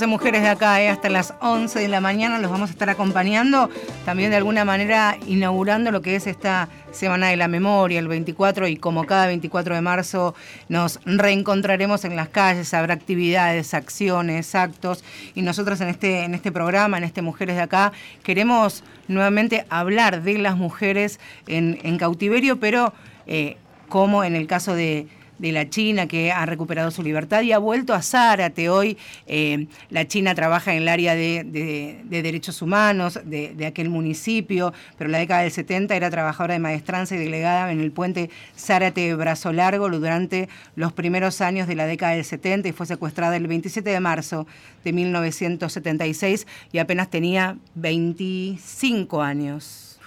En 0.00 0.08
Mujeres 0.08 0.40
de 0.40 0.48
acá, 0.48 0.80
eh, 0.80 0.88
hasta 0.88 1.10
las 1.10 1.34
11 1.40 1.78
de 1.78 1.88
la 1.88 2.00
mañana. 2.00 2.38
Los 2.38 2.50
vamos 2.50 2.70
a 2.70 2.72
estar 2.72 2.88
acompañando, 2.88 3.68
también 4.06 4.30
de 4.30 4.36
alguna 4.36 4.64
manera 4.64 5.18
inaugurando 5.26 5.90
lo 5.90 6.00
que 6.00 6.16
es 6.16 6.26
esta 6.26 6.70
Semana 6.92 7.28
de 7.28 7.36
la 7.36 7.46
Memoria, 7.46 7.98
el 7.98 8.08
24, 8.08 8.68
y 8.68 8.78
como 8.78 9.04
cada 9.04 9.26
24 9.26 9.74
de 9.74 9.82
marzo 9.82 10.34
nos 10.70 10.98
reencontraremos 11.04 12.06
en 12.06 12.16
las 12.16 12.30
calles, 12.30 12.72
habrá 12.72 12.94
actividades, 12.94 13.74
acciones, 13.74 14.54
actos, 14.54 15.04
y 15.34 15.42
nosotros 15.42 15.78
en 15.82 15.88
este, 15.88 16.24
en 16.24 16.34
este 16.34 16.50
programa, 16.50 16.96
en 16.96 17.04
este 17.04 17.20
Mujeres 17.20 17.56
de 17.56 17.62
acá, 17.62 17.92
queremos 18.22 18.84
nuevamente 19.08 19.66
hablar 19.68 20.22
de 20.22 20.38
las 20.38 20.56
mujeres 20.56 21.20
en, 21.46 21.98
cautiverio, 21.98 22.58
pero 22.58 22.94
eh, 23.26 23.58
como 23.90 24.24
en 24.24 24.36
el 24.36 24.46
caso 24.46 24.74
de 24.74 25.06
de 25.42 25.50
la 25.50 25.68
China 25.68 26.06
que 26.06 26.30
ha 26.30 26.46
recuperado 26.46 26.92
su 26.92 27.02
libertad 27.02 27.42
y 27.42 27.50
ha 27.50 27.58
vuelto 27.58 27.94
a 27.94 28.00
Zárate. 28.00 28.68
Hoy 28.68 28.96
eh, 29.26 29.66
la 29.90 30.06
China 30.06 30.36
trabaja 30.36 30.72
en 30.72 30.82
el 30.82 30.88
área 30.88 31.16
de, 31.16 32.00
derechos 32.08 32.62
humanos 32.62 33.18
de, 33.24 33.66
aquel 33.66 33.90
municipio, 33.90 34.72
pero 34.96 35.08
en 35.08 35.12
la 35.12 35.18
década 35.18 35.42
del 35.42 35.50
70 35.50 35.96
era 35.96 36.10
trabajadora 36.10 36.54
de 36.54 36.60
maestranza 36.60 37.16
y 37.16 37.18
delegada 37.18 37.72
en 37.72 37.80
el 37.80 37.90
puente 37.90 38.30
Zárate 38.56 39.12
Brazo 39.16 39.52
Largo 39.52 39.90
durante 39.90 40.48
los 40.76 40.92
primeros 40.92 41.40
años 41.40 41.66
de 41.66 41.74
la 41.74 41.86
década 41.86 42.12
del 42.12 42.24
70 42.24 42.68
y 42.68 42.72
fue 42.72 42.86
secuestrada 42.86 43.36
el 43.36 43.48
27 43.48 43.90
de 43.90 43.98
marzo 43.98 44.46
de 44.84 44.92
1976 44.92 46.46
y 46.70 46.78
apenas 46.78 47.10
tenía 47.10 47.58
25 47.74 49.20
años. 49.20 49.98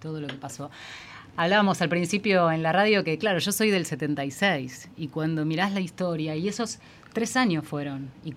todo 0.00 0.20
lo 0.20 0.26
que 0.26 0.34
pasó. 0.34 0.70
Hablábamos 1.34 1.80
al 1.80 1.88
principio 1.88 2.50
en 2.52 2.62
la 2.62 2.72
radio 2.72 3.04
que, 3.04 3.16
claro, 3.16 3.38
yo 3.38 3.52
soy 3.52 3.70
del 3.70 3.86
76 3.86 4.90
y 4.98 5.08
cuando 5.08 5.46
mirás 5.46 5.72
la 5.72 5.80
historia, 5.80 6.36
y 6.36 6.46
esos 6.46 6.78
tres 7.14 7.36
años 7.36 7.66
fueron, 7.66 8.10
y, 8.22 8.32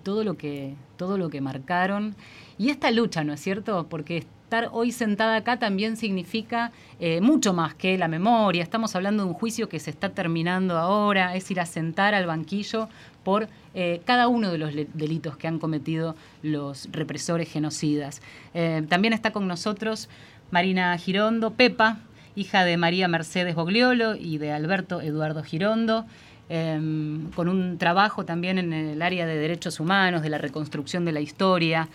todo, 0.00 0.24
lo 0.24 0.36
que, 0.36 0.74
todo 0.96 1.16
lo 1.16 1.30
que 1.30 1.40
marcaron, 1.40 2.16
y 2.58 2.70
esta 2.70 2.90
lucha, 2.90 3.22
¿no 3.22 3.32
es 3.32 3.40
cierto? 3.40 3.86
Porque 3.88 4.18
estar 4.50 4.68
hoy 4.72 4.90
sentada 4.90 5.36
acá 5.36 5.60
también 5.60 5.96
significa 5.96 6.72
eh, 6.98 7.20
mucho 7.20 7.52
más 7.52 7.76
que 7.76 7.96
la 7.96 8.08
memoria. 8.08 8.64
Estamos 8.64 8.96
hablando 8.96 9.22
de 9.22 9.28
un 9.28 9.34
juicio 9.34 9.68
que 9.68 9.78
se 9.78 9.90
está 9.90 10.08
terminando 10.08 10.76
ahora, 10.76 11.36
es 11.36 11.48
ir 11.52 11.60
a 11.60 11.66
sentar 11.66 12.14
al 12.14 12.26
banquillo 12.26 12.88
por 13.22 13.48
eh, 13.74 14.00
cada 14.04 14.26
uno 14.26 14.50
de 14.50 14.58
los 14.58 14.74
delitos 14.74 15.36
que 15.36 15.46
han 15.46 15.60
cometido 15.60 16.16
los 16.42 16.88
represores 16.90 17.48
genocidas. 17.48 18.22
Eh, 18.54 18.84
también 18.88 19.12
está 19.12 19.30
con 19.30 19.46
nosotros 19.46 20.08
Marina 20.50 20.98
Girondo, 20.98 21.52
Pepa, 21.52 21.98
hija 22.34 22.64
de 22.64 22.76
María 22.76 23.08
Mercedes 23.08 23.54
Bogliolo 23.54 24.14
y 24.14 24.38
de 24.38 24.52
Alberto 24.52 25.00
Eduardo 25.00 25.42
Girondo, 25.42 26.06
em, 26.48 27.30
con 27.32 27.48
un 27.48 27.78
trabajo 27.78 28.24
también 28.24 28.58
en 28.58 28.72
el 28.72 29.02
área 29.02 29.26
de 29.26 29.36
derechos 29.36 29.80
humanos, 29.80 30.22
de 30.22 30.30
la 30.30 30.38
reconstrucción 30.38 31.04
de 31.04 31.12
la 31.12 31.20
historia, 31.20 31.88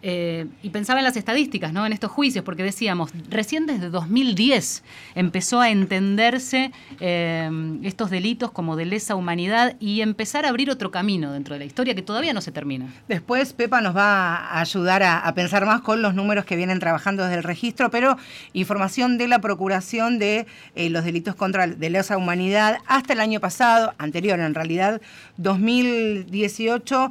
eh, 0.00 0.46
y 0.62 0.70
pensaba 0.70 1.00
en 1.00 1.04
las 1.04 1.16
estadísticas, 1.16 1.72
¿no? 1.72 1.84
En 1.84 1.92
estos 1.92 2.10
juicios, 2.10 2.44
porque 2.44 2.62
decíamos, 2.62 3.10
recién 3.28 3.66
desde 3.66 3.90
2010 3.90 4.84
empezó 5.16 5.60
a 5.60 5.70
entenderse 5.70 6.70
eh, 7.00 7.50
estos 7.82 8.10
delitos 8.10 8.52
como 8.52 8.76
de 8.76 8.86
lesa 8.86 9.16
humanidad 9.16 9.74
y 9.80 10.00
empezar 10.00 10.46
a 10.46 10.50
abrir 10.50 10.70
otro 10.70 10.92
camino 10.92 11.32
dentro 11.32 11.54
de 11.54 11.60
la 11.60 11.64
historia 11.64 11.96
que 11.96 12.02
todavía 12.02 12.32
no 12.32 12.40
se 12.40 12.52
termina. 12.52 12.86
Después 13.08 13.52
Pepa 13.52 13.80
nos 13.80 13.96
va 13.96 14.36
a 14.36 14.60
ayudar 14.60 15.02
a, 15.02 15.34
pensar 15.34 15.66
más 15.66 15.80
con 15.80 16.00
los 16.00 16.14
números 16.14 16.44
que 16.44 16.56
vienen 16.56 16.78
trabajando 16.78 17.24
desde 17.24 17.36
el 17.36 17.42
registro, 17.42 17.90
pero 17.90 18.16
información 18.52 19.18
de 19.18 19.26
la 19.26 19.40
Procuración 19.40 20.18
de 20.18 20.46
eh, 20.74 20.90
los 20.90 21.04
delitos 21.04 21.34
contra 21.34 21.66
de 21.66 21.90
lesa 21.90 22.16
humanidad 22.16 22.78
hasta 22.86 23.14
el 23.14 23.20
año 23.20 23.40
pasado, 23.40 23.94
anterior 23.98 24.38
en 24.38 24.54
realidad, 24.54 25.00
2018, 25.38 27.10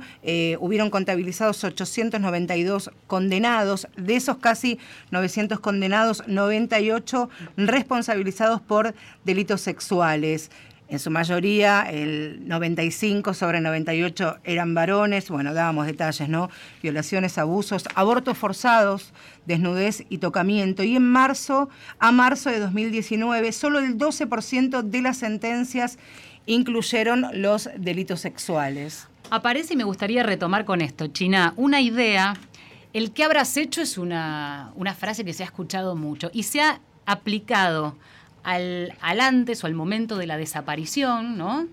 hubieron 0.59 0.89
contabilizados 0.89 1.63
892 1.63 2.76
condenados, 3.07 3.87
de 3.97 4.15
esos 4.15 4.37
casi 4.37 4.79
900 5.11 5.59
condenados, 5.59 6.23
98 6.27 7.29
responsabilizados 7.57 8.61
por 8.61 8.93
delitos 9.23 9.61
sexuales. 9.61 10.49
En 10.89 10.99
su 10.99 11.11
mayoría, 11.11 11.81
el 11.81 12.47
95 12.47 13.33
sobre 13.33 13.59
98 13.59 14.37
eran 14.45 14.73
varones, 14.73 15.29
bueno, 15.29 15.53
dábamos 15.53 15.85
detalles, 15.85 16.29
¿no? 16.29 16.49
Violaciones, 16.81 17.37
abusos, 17.37 17.83
abortos 17.93 18.37
forzados, 18.37 19.11
desnudez 19.45 20.05
y 20.07 20.19
tocamiento. 20.19 20.83
Y 20.83 20.95
en 20.95 21.03
marzo, 21.03 21.67
a 21.99 22.13
marzo 22.13 22.49
de 22.49 22.59
2019, 22.59 23.51
solo 23.51 23.79
el 23.79 23.97
12% 23.97 24.81
de 24.81 25.01
las 25.01 25.17
sentencias 25.17 25.97
incluyeron 26.45 27.25
los 27.33 27.69
delitos 27.77 28.21
sexuales. 28.21 29.07
Aparece 29.29 29.73
y 29.73 29.77
me 29.77 29.83
gustaría 29.83 30.23
retomar 30.23 30.63
con 30.63 30.79
esto, 30.79 31.07
China, 31.07 31.53
una 31.57 31.81
idea 31.81 32.33
el 32.97 33.11
que 33.11 33.23
habrás 33.23 33.55
hecho 33.57 33.81
es 33.81 33.97
una, 33.97 34.73
frase 34.97 35.23
que 35.23 35.33
se 35.33 35.43
ha 35.43 35.45
escuchado 35.45 35.95
mucho 35.95 36.31
y 36.33 36.43
se 36.43 36.61
ha 36.61 36.81
aplicado 37.05 37.95
al, 38.43 38.93
antes 39.01 39.63
o 39.63 39.67
al 39.67 39.75
momento 39.75 40.17
de 40.17 40.25
la 40.25 40.35
desaparición, 40.37 41.37
¿no? 41.37 41.67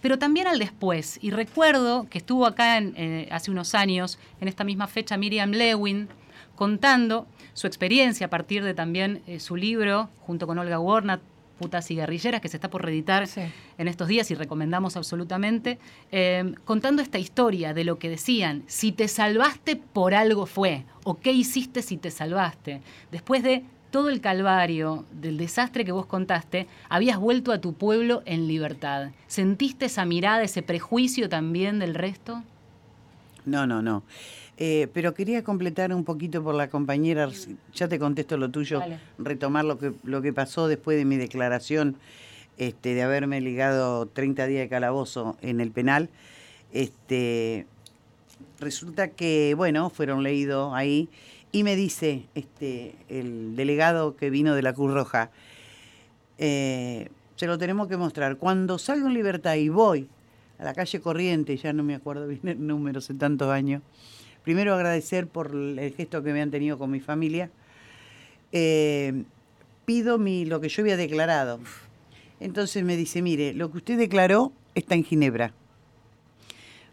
pero 0.00 0.20
también 0.20 0.46
al 0.46 0.60
después. 0.60 1.18
Y 1.20 1.30
recuerdo 1.30 2.06
que 2.08 2.18
estuvo 2.18 2.46
acá 2.46 2.78
eh, 2.78 3.28
hace 3.32 3.50
unos 3.50 3.74
años, 3.74 4.20
en 4.40 4.46
esta 4.46 4.62
misma 4.62 4.86
fecha, 4.86 5.16
Miriam 5.16 5.50
Lewin, 5.50 6.08
contando 6.54 7.26
su 7.54 7.66
experiencia 7.66 8.26
a 8.26 8.30
partir 8.30 8.62
de 8.62 8.74
también 8.74 9.22
eh, 9.26 9.40
su 9.40 9.56
libro, 9.56 10.08
junto 10.20 10.46
con 10.46 10.58
Olga 10.58 10.78
Warnat, 10.78 11.20
Putas 11.58 11.90
y 11.90 11.96
Guerrilleras, 11.96 12.40
que 12.40 12.48
se 12.48 12.56
está 12.56 12.70
por 12.70 12.84
reeditar 12.84 13.28
en 13.76 13.88
estos 13.88 14.08
días 14.08 14.30
y 14.30 14.34
recomendamos 14.34 14.96
absolutamente, 14.96 15.78
eh, 16.10 16.54
contando 16.64 17.02
esta 17.02 17.18
historia 17.18 17.74
de 17.74 17.84
lo 17.84 17.98
que 17.98 18.08
decían, 18.08 18.62
si 18.66 18.92
te 18.92 19.08
salvaste 19.08 19.76
por 19.76 20.14
algo 20.14 20.46
fue, 20.46 20.84
o 21.04 21.18
qué 21.18 21.32
hiciste 21.32 21.82
si 21.82 21.96
te 21.96 22.10
salvaste. 22.10 22.80
Después 23.10 23.42
de 23.42 23.64
todo 23.90 24.10
el 24.10 24.20
calvario 24.20 25.04
del 25.12 25.38
desastre 25.38 25.84
que 25.84 25.92
vos 25.92 26.06
contaste, 26.06 26.66
habías 26.88 27.18
vuelto 27.18 27.52
a 27.52 27.60
tu 27.60 27.72
pueblo 27.72 28.22
en 28.26 28.46
libertad. 28.46 29.10
¿Sentiste 29.26 29.86
esa 29.86 30.04
mirada, 30.04 30.42
ese 30.42 30.62
prejuicio 30.62 31.28
también 31.28 31.78
del 31.78 31.94
resto? 31.94 32.42
No, 33.44 33.66
no, 33.66 33.80
no. 33.80 34.02
Eh, 34.60 34.88
pero 34.92 35.14
quería 35.14 35.44
completar 35.44 35.94
un 35.94 36.04
poquito 36.04 36.42
por 36.42 36.56
la 36.56 36.68
compañera, 36.68 37.30
ya 37.72 37.86
te 37.86 37.96
contesto 38.00 38.36
lo 38.36 38.50
tuyo, 38.50 38.82
retomar 39.16 39.64
lo 39.64 39.78
que, 39.78 39.92
lo 40.02 40.20
que 40.20 40.32
pasó 40.32 40.66
después 40.66 40.98
de 40.98 41.04
mi 41.04 41.16
declaración 41.16 41.96
este, 42.56 42.94
de 42.94 43.02
haberme 43.02 43.40
ligado 43.40 44.06
30 44.06 44.46
días 44.48 44.62
de 44.62 44.68
calabozo 44.68 45.36
en 45.42 45.60
el 45.60 45.70
penal. 45.70 46.10
Este, 46.72 47.66
resulta 48.58 49.10
que, 49.10 49.54
bueno, 49.56 49.90
fueron 49.90 50.24
leídos 50.24 50.72
ahí 50.74 51.08
y 51.52 51.62
me 51.62 51.76
dice 51.76 52.24
este, 52.34 52.96
el 53.08 53.54
delegado 53.54 54.16
que 54.16 54.28
vino 54.28 54.56
de 54.56 54.62
la 54.62 54.72
Cruz 54.72 54.92
Roja, 54.92 55.30
eh, 56.38 57.10
se 57.36 57.46
lo 57.46 57.58
tenemos 57.58 57.86
que 57.86 57.96
mostrar. 57.96 58.38
Cuando 58.38 58.76
salgo 58.78 59.06
en 59.06 59.14
libertad 59.14 59.54
y 59.54 59.68
voy 59.68 60.08
a 60.58 60.64
la 60.64 60.74
calle 60.74 61.00
Corriente, 61.00 61.56
ya 61.56 61.72
no 61.72 61.84
me 61.84 61.94
acuerdo 61.94 62.26
bien 62.26 62.40
el 62.48 62.66
número, 62.66 62.98
hace 62.98 63.14
tantos 63.14 63.50
años, 63.50 63.82
primero 64.48 64.74
agradecer 64.74 65.26
por 65.26 65.54
el 65.54 65.92
gesto 65.94 66.22
que 66.22 66.32
me 66.32 66.40
han 66.40 66.50
tenido 66.50 66.78
con 66.78 66.90
mi 66.90 67.00
familia. 67.00 67.50
Eh, 68.50 69.24
pido 69.84 70.16
mi, 70.16 70.46
lo 70.46 70.58
que 70.62 70.70
yo 70.70 70.80
había 70.80 70.96
declarado. 70.96 71.60
Entonces 72.40 72.82
me 72.82 72.96
dice, 72.96 73.20
mire, 73.20 73.52
lo 73.52 73.70
que 73.70 73.76
usted 73.76 73.98
declaró 73.98 74.50
está 74.74 74.94
en 74.94 75.04
Ginebra. 75.04 75.52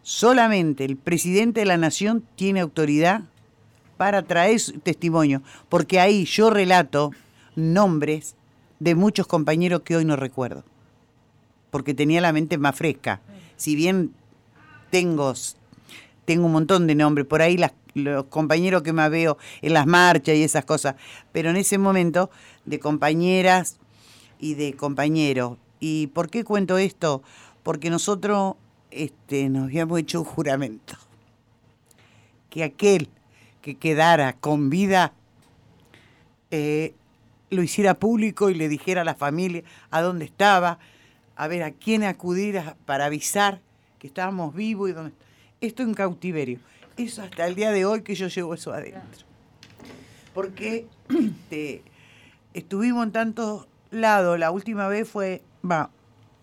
Solamente 0.02 0.84
el 0.84 0.98
presidente 0.98 1.60
de 1.60 1.66
la 1.66 1.78
nación 1.78 2.22
tiene 2.36 2.60
autoridad 2.60 3.22
para 3.96 4.20
traer 4.20 4.60
su 4.60 4.78
testimonio, 4.80 5.40
porque 5.70 5.98
ahí 5.98 6.26
yo 6.26 6.50
relato 6.50 7.12
nombres 7.54 8.36
de 8.80 8.94
muchos 8.94 9.26
compañeros 9.26 9.80
que 9.80 9.96
hoy 9.96 10.04
no 10.04 10.16
recuerdo, 10.16 10.62
porque 11.70 11.94
tenía 11.94 12.20
la 12.20 12.34
mente 12.34 12.58
más 12.58 12.76
fresca. 12.76 13.22
Si 13.56 13.74
bien 13.74 14.12
tengo 14.90 15.32
tengo 16.26 16.44
un 16.44 16.52
montón 16.52 16.86
de 16.86 16.94
nombres, 16.94 17.26
por 17.26 17.40
ahí 17.40 17.56
los 17.94 18.24
compañeros 18.24 18.82
que 18.82 18.92
más 18.92 19.10
veo 19.10 19.38
en 19.62 19.72
las 19.72 19.86
marchas 19.86 20.36
y 20.36 20.42
esas 20.42 20.66
cosas, 20.66 20.96
pero 21.32 21.48
en 21.48 21.56
ese 21.56 21.78
momento 21.78 22.30
de 22.66 22.78
compañeras 22.78 23.78
y 24.38 24.54
de 24.54 24.74
compañeros. 24.74 25.56
¿Y 25.80 26.08
por 26.08 26.28
qué 26.28 26.44
cuento 26.44 26.76
esto? 26.76 27.22
Porque 27.62 27.88
nosotros 27.88 28.56
este, 28.90 29.48
nos 29.48 29.64
habíamos 29.64 30.00
hecho 30.00 30.20
un 30.20 30.26
juramento, 30.26 30.94
que 32.50 32.64
aquel 32.64 33.08
que 33.62 33.76
quedara 33.76 34.34
con 34.34 34.68
vida 34.68 35.12
eh, 36.50 36.94
lo 37.50 37.62
hiciera 37.62 37.98
público 37.98 38.50
y 38.50 38.54
le 38.54 38.68
dijera 38.68 39.02
a 39.02 39.04
la 39.04 39.14
familia 39.14 39.62
a 39.90 40.02
dónde 40.02 40.24
estaba, 40.24 40.78
a 41.36 41.48
ver 41.48 41.62
a 41.62 41.70
quién 41.70 42.02
acudir 42.02 42.60
para 42.84 43.04
avisar 43.06 43.60
que 43.98 44.06
estábamos 44.06 44.54
vivos 44.54 44.90
y 44.90 44.92
donde 44.92 45.25
esto 45.60 45.82
en 45.82 45.94
cautiverio. 45.94 46.58
Eso 46.96 47.22
hasta 47.22 47.46
el 47.46 47.54
día 47.54 47.70
de 47.72 47.84
hoy 47.84 48.02
que 48.02 48.14
yo 48.14 48.28
llevo 48.28 48.54
eso 48.54 48.72
adentro. 48.72 49.26
Porque 50.34 50.86
este, 51.08 51.82
estuvimos 52.54 53.04
en 53.06 53.12
tantos 53.12 53.66
lados. 53.90 54.38
La 54.38 54.50
última 54.50 54.88
vez 54.88 55.08
fue 55.08 55.42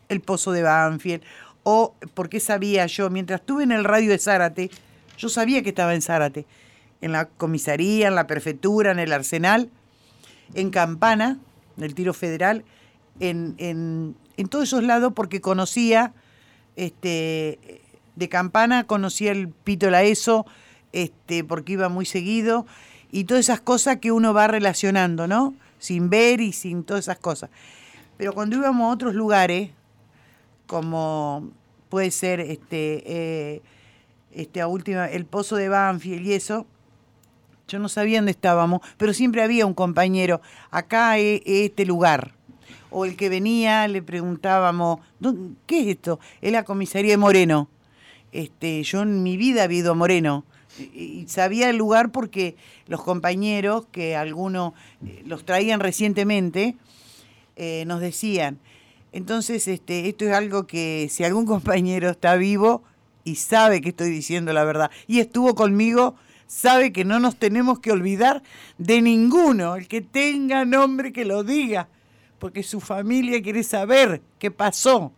el 0.10 0.22
pozo 0.22 0.52
de 0.52 0.62
Banfield. 0.62 1.24
O 1.64 1.96
porque 2.14 2.40
sabía 2.40 2.86
yo, 2.88 3.10
mientras 3.10 3.40
estuve 3.40 3.64
en 3.64 3.72
el 3.72 3.84
radio 3.84 4.10
de 4.10 4.20
Zárate, 4.20 4.70
yo 5.18 5.30
sabía 5.30 5.64
que 5.64 5.70
estaba 5.70 5.96
en 5.96 6.02
Zárate. 6.02 6.46
En 7.02 7.12
la 7.12 7.26
comisaría, 7.26 8.08
en 8.08 8.16
la 8.16 8.28
prefectura, 8.28 8.92
en 8.92 9.00
el 9.00 9.12
arsenal, 9.12 9.70
en 10.54 10.70
Campana, 10.70 11.40
en 11.78 11.84
el 11.84 11.96
tiro 11.96 12.14
federal, 12.14 12.64
en, 13.20 13.56
en, 13.58 14.16
en 14.38 14.48
todos 14.48 14.66
esos 14.66 14.84
lados 14.84 15.14
porque 15.14 15.42
conocía 15.42 16.14
este, 16.76 17.83
de 18.16 18.30
Campana, 18.30 18.86
conocía 18.86 19.32
el 19.32 19.50
Pito 19.50 19.90
La 19.90 20.04
ESO, 20.04 20.46
este, 20.92 21.44
porque 21.44 21.74
iba 21.74 21.90
muy 21.90 22.06
seguido, 22.06 22.66
y 23.12 23.26
todas 23.26 23.46
esas 23.46 23.62
cosas 23.62 23.98
que 23.98 24.12
uno 24.12 24.34
va 24.34 24.48
relacionando, 24.48 25.28
¿no? 25.28 25.54
Sin 25.80 26.10
ver 26.10 26.42
y 26.42 26.54
sin 26.54 26.84
todas 26.84 27.06
esas 27.06 27.20
cosas. 27.20 27.50
Pero 28.18 28.34
cuando 28.34 28.56
íbamos 28.56 28.90
a 28.90 28.94
otros 28.94 29.16
lugares, 29.16 29.72
como 30.68 31.52
puede 31.90 32.10
ser 32.12 32.40
este, 32.40 33.04
eh, 33.06 33.62
este 34.32 34.62
a 34.62 34.68
última, 34.68 35.08
el 35.08 35.26
pozo 35.26 35.56
de 35.56 35.70
Banfield 35.70 36.26
y 36.26 36.34
eso, 36.34 36.66
yo 37.68 37.80
no 37.80 37.90
sabía 37.90 38.20
dónde 38.20 38.32
estábamos, 38.32 38.82
pero 38.98 39.14
siempre 39.14 39.42
había 39.42 39.66
un 39.66 39.74
compañero, 39.74 40.42
acá 40.72 41.18
es 41.18 41.42
este 41.46 41.86
lugar. 41.86 42.34
O 42.90 43.06
el 43.06 43.16
que 43.16 43.30
venía, 43.30 43.88
le 43.88 44.04
preguntábamos, 44.04 45.00
¿qué 45.66 45.82
es 45.82 45.88
esto? 45.88 46.20
Es 46.42 46.52
la 46.52 46.64
comisaría 46.64 47.12
de 47.12 47.18
Moreno. 47.18 47.68
Este, 48.34 48.82
yo 48.84 49.04
en 49.04 49.22
mi 49.22 49.38
vida 49.38 49.66
he 49.66 49.74
ido 49.74 49.92
a 49.92 49.96
Moreno 49.96 50.44
y 50.80 51.26
sabía 51.28 51.70
el 51.70 51.78
lugar 51.78 52.12
porque 52.12 52.56
los 52.88 53.04
compañeros, 53.04 53.86
que 53.92 54.16
algunos 54.16 54.74
eh, 55.06 55.22
los 55.26 55.46
traían 55.46 55.80
recientemente, 55.80 56.76
eh, 57.56 57.84
nos 57.86 58.02
decían. 58.02 58.58
Entonces, 59.12 59.68
este, 59.68 60.10
esto 60.10 60.26
es 60.26 60.34
algo 60.34 60.66
que 60.66 61.08
si 61.12 61.24
algún 61.24 61.46
compañero 61.56 62.10
está 62.10 62.36
vivo 62.36 62.84
y 63.24 63.36
sabe 63.36 63.82
que 63.82 63.90
estoy 63.90 64.10
diciendo 64.10 64.52
la 64.52 64.64
verdad 64.64 64.90
y 65.06 65.20
estuvo 65.20 65.54
conmigo, 65.54 66.16
sabe 66.48 66.92
que 66.92 67.06
no 67.06 67.20
nos 67.20 67.36
tenemos 67.36 67.78
que 67.80 67.92
olvidar 67.92 68.42
de 68.80 69.00
ninguno. 69.04 69.76
El 69.76 69.88
que 69.88 70.02
tenga 70.02 70.66
nombre 70.66 71.14
que 71.14 71.24
lo 71.24 71.44
diga, 71.44 71.88
porque 72.40 72.64
su 72.64 72.82
familia 72.82 73.44
quiere 73.44 73.62
saber 73.62 74.24
qué 74.40 74.50
pasó. 74.50 75.14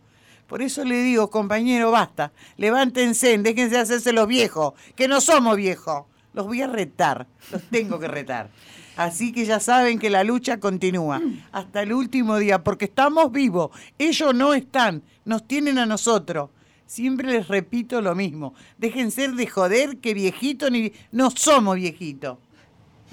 Por 0.46 0.62
eso 0.62 0.84
le 0.84 1.02
digo, 1.02 1.28
compañero, 1.28 1.90
basta, 1.90 2.32
levántense, 2.56 3.36
déjense 3.38 3.78
hacerse 3.78 4.12
los 4.12 4.28
viejos, 4.28 4.74
que 4.94 5.08
no 5.08 5.20
somos 5.20 5.56
viejos. 5.56 6.04
Los 6.34 6.46
voy 6.46 6.62
a 6.62 6.66
retar, 6.66 7.26
los 7.50 7.62
tengo 7.64 7.98
que 7.98 8.08
retar. 8.08 8.50
Así 8.96 9.32
que 9.32 9.44
ya 9.44 9.60
saben 9.60 9.98
que 9.98 10.08
la 10.08 10.24
lucha 10.24 10.58
continúa 10.58 11.20
hasta 11.52 11.82
el 11.82 11.92
último 11.92 12.38
día, 12.38 12.62
porque 12.62 12.86
estamos 12.86 13.32
vivos. 13.32 13.70
Ellos 13.98 14.34
no 14.34 14.54
están, 14.54 15.02
nos 15.24 15.46
tienen 15.46 15.78
a 15.78 15.86
nosotros. 15.86 16.50
Siempre 16.86 17.30
les 17.30 17.48
repito 17.48 18.00
lo 18.00 18.14
mismo. 18.14 18.54
Dejen 18.78 19.10
ser 19.10 19.32
de 19.32 19.46
joder 19.48 19.98
que 19.98 20.14
viejito 20.14 20.70
ni... 20.70 20.92
No 21.10 21.30
somos 21.30 21.76
viejitos. 21.76 22.38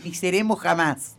Ni 0.04 0.14
seremos 0.14 0.60
jamás. 0.60 1.18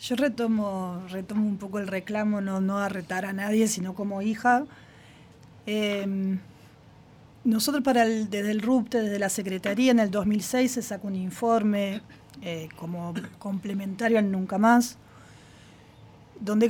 Yo 0.00 0.16
retomo, 0.16 1.02
retomo 1.10 1.46
un 1.46 1.58
poco 1.58 1.78
el 1.78 1.86
reclamo, 1.86 2.40
no, 2.40 2.60
no 2.60 2.78
a 2.78 2.88
retar 2.88 3.24
a 3.24 3.32
nadie, 3.32 3.68
sino 3.68 3.94
como 3.94 4.20
hija 4.20 4.66
Em, 5.66 6.38
nosotros 7.44 7.82
para 7.82 8.04
desde 8.04 8.50
el 8.50 8.60
RUPTE, 8.60 9.02
desde 9.02 9.18
la 9.18 9.28
Secretaría, 9.28 9.90
en 9.90 10.00
el 10.00 10.10
2006 10.10 10.72
se 10.72 10.82
sacó 10.82 11.08
un 11.08 11.16
informe 11.16 12.02
eh, 12.42 12.68
como 12.76 13.14
complementario 13.38 14.18
al 14.18 14.30
Nunca 14.30 14.58
Más, 14.58 14.96
donde 16.40 16.68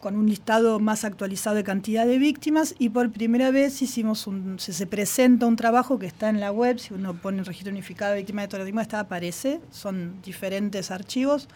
con 0.00 0.16
un 0.16 0.26
listado 0.26 0.80
más 0.80 1.04
actualizado 1.04 1.56
de 1.56 1.64
cantidad 1.64 2.06
de 2.06 2.18
víctimas 2.18 2.74
y 2.78 2.90
por 2.90 3.10
primera 3.10 3.50
vez 3.50 3.80
hicimos 3.80 4.26
un, 4.26 4.58
se, 4.58 4.86
presenta 4.86 5.46
un 5.46 5.56
trabajo 5.56 5.98
que 5.98 6.04
está 6.04 6.28
en 6.28 6.40
la 6.40 6.52
web, 6.52 6.78
si 6.78 6.92
uno 6.92 7.14
pone 7.14 7.38
el 7.38 7.46
registro 7.46 7.72
unificado 7.72 8.12
de 8.12 8.18
víctimas 8.18 8.44
de 8.44 8.48
terrorismo, 8.48 8.82
está 8.82 9.00
aparece, 9.00 9.62
son 9.70 10.20
diferentes 10.22 10.90
archivos, 10.90 11.48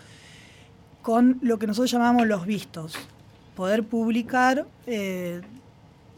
con 1.02 1.38
lo 1.42 1.58
que 1.58 1.66
nosotros 1.66 1.90
llamamos 1.90 2.26
los 2.26 2.46
vistos, 2.46 2.94
poder 3.54 3.84
publicar 3.84 4.66
eh, 4.86 5.42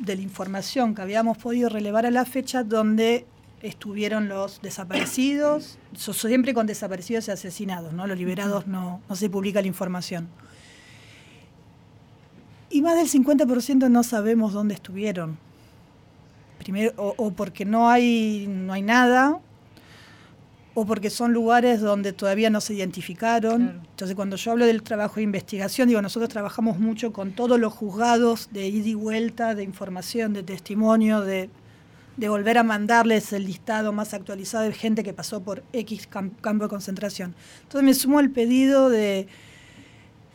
de 0.00 0.16
la 0.16 0.22
información 0.22 0.94
que 0.94 1.02
habíamos 1.02 1.38
podido 1.38 1.68
relevar 1.68 2.06
a 2.06 2.10
la 2.10 2.24
fecha 2.24 2.64
donde 2.64 3.26
estuvieron 3.62 4.28
los 4.28 4.60
desaparecidos, 4.62 5.78
siempre 5.94 6.54
con 6.54 6.66
desaparecidos 6.66 7.28
y 7.28 7.30
asesinados, 7.30 7.92
¿no? 7.92 8.06
Los 8.06 8.18
liberados 8.18 8.66
no, 8.66 9.00
no 9.08 9.16
se 9.16 9.28
publica 9.28 9.60
la 9.60 9.66
información. 9.66 10.28
Y 12.70 12.82
más 12.82 12.96
del 12.96 13.08
50% 13.08 13.90
no 13.90 14.02
sabemos 14.02 14.52
dónde 14.52 14.74
estuvieron. 14.74 15.38
Primero, 16.58 16.92
o, 16.96 17.30
porque 17.32 17.64
no 17.64 17.90
hay, 17.90 18.46
no 18.48 18.72
hay 18.72 18.82
nada, 18.82 19.40
o 20.74 20.86
porque 20.86 21.10
son 21.10 21.32
lugares 21.32 21.80
donde 21.80 22.12
todavía 22.12 22.50
no 22.50 22.60
se 22.60 22.74
identificaron. 22.74 23.82
Entonces, 23.90 24.14
cuando 24.14 24.36
yo 24.36 24.52
hablo 24.52 24.66
del 24.66 24.82
trabajo 24.82 25.16
de 25.16 25.22
investigación, 25.22 25.88
digo, 25.88 26.00
nosotros 26.00 26.28
trabajamos 26.28 26.78
mucho 26.78 27.12
con 27.12 27.32
todos 27.32 27.58
los 27.58 27.72
juzgados 27.72 28.50
de 28.52 28.68
ida 28.68 28.88
y 28.88 28.94
vuelta, 28.94 29.54
de 29.54 29.64
información, 29.64 30.32
de 30.32 30.42
testimonio, 30.42 31.22
de, 31.22 31.50
volver 32.16 32.58
a 32.58 32.62
mandarles 32.62 33.32
el 33.32 33.46
listado 33.46 33.92
más 33.92 34.12
actualizado 34.12 34.64
de 34.64 34.72
gente 34.72 35.02
que 35.02 35.14
pasó 35.14 35.42
por 35.42 35.64
X 35.72 36.06
campo 36.06 36.64
de 36.64 36.68
concentración. 36.68 37.34
Entonces, 37.62 37.82
me 37.84 37.94
sumo 37.94 38.18
al 38.18 38.30
pedido 38.30 38.90
de, 38.90 39.26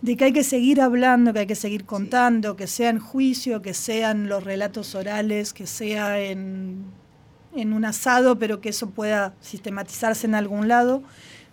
de 0.01 0.17
que 0.17 0.25
hay 0.25 0.33
que 0.33 0.43
seguir 0.43 0.81
hablando, 0.81 1.31
que 1.31 1.39
hay 1.39 1.47
que 1.47 1.55
seguir 1.55 1.85
contando, 1.85 2.55
que 2.55 2.67
sea 2.67 2.89
en 2.89 2.99
juicio, 2.99 3.61
que 3.61 3.73
sean 3.73 4.27
los 4.27 4.43
relatos 4.43 4.95
orales, 4.95 5.53
que 5.53 5.67
sea 5.67 6.19
en 6.19 6.85
en 7.55 7.73
un 7.73 7.85
asado, 7.85 8.37
pero 8.37 8.61
que 8.61 8.69
eso 8.69 8.89
pueda 8.89 9.33
sistematizarse 9.41 10.27
en 10.27 10.35
algún 10.35 10.67
lado, 10.67 11.03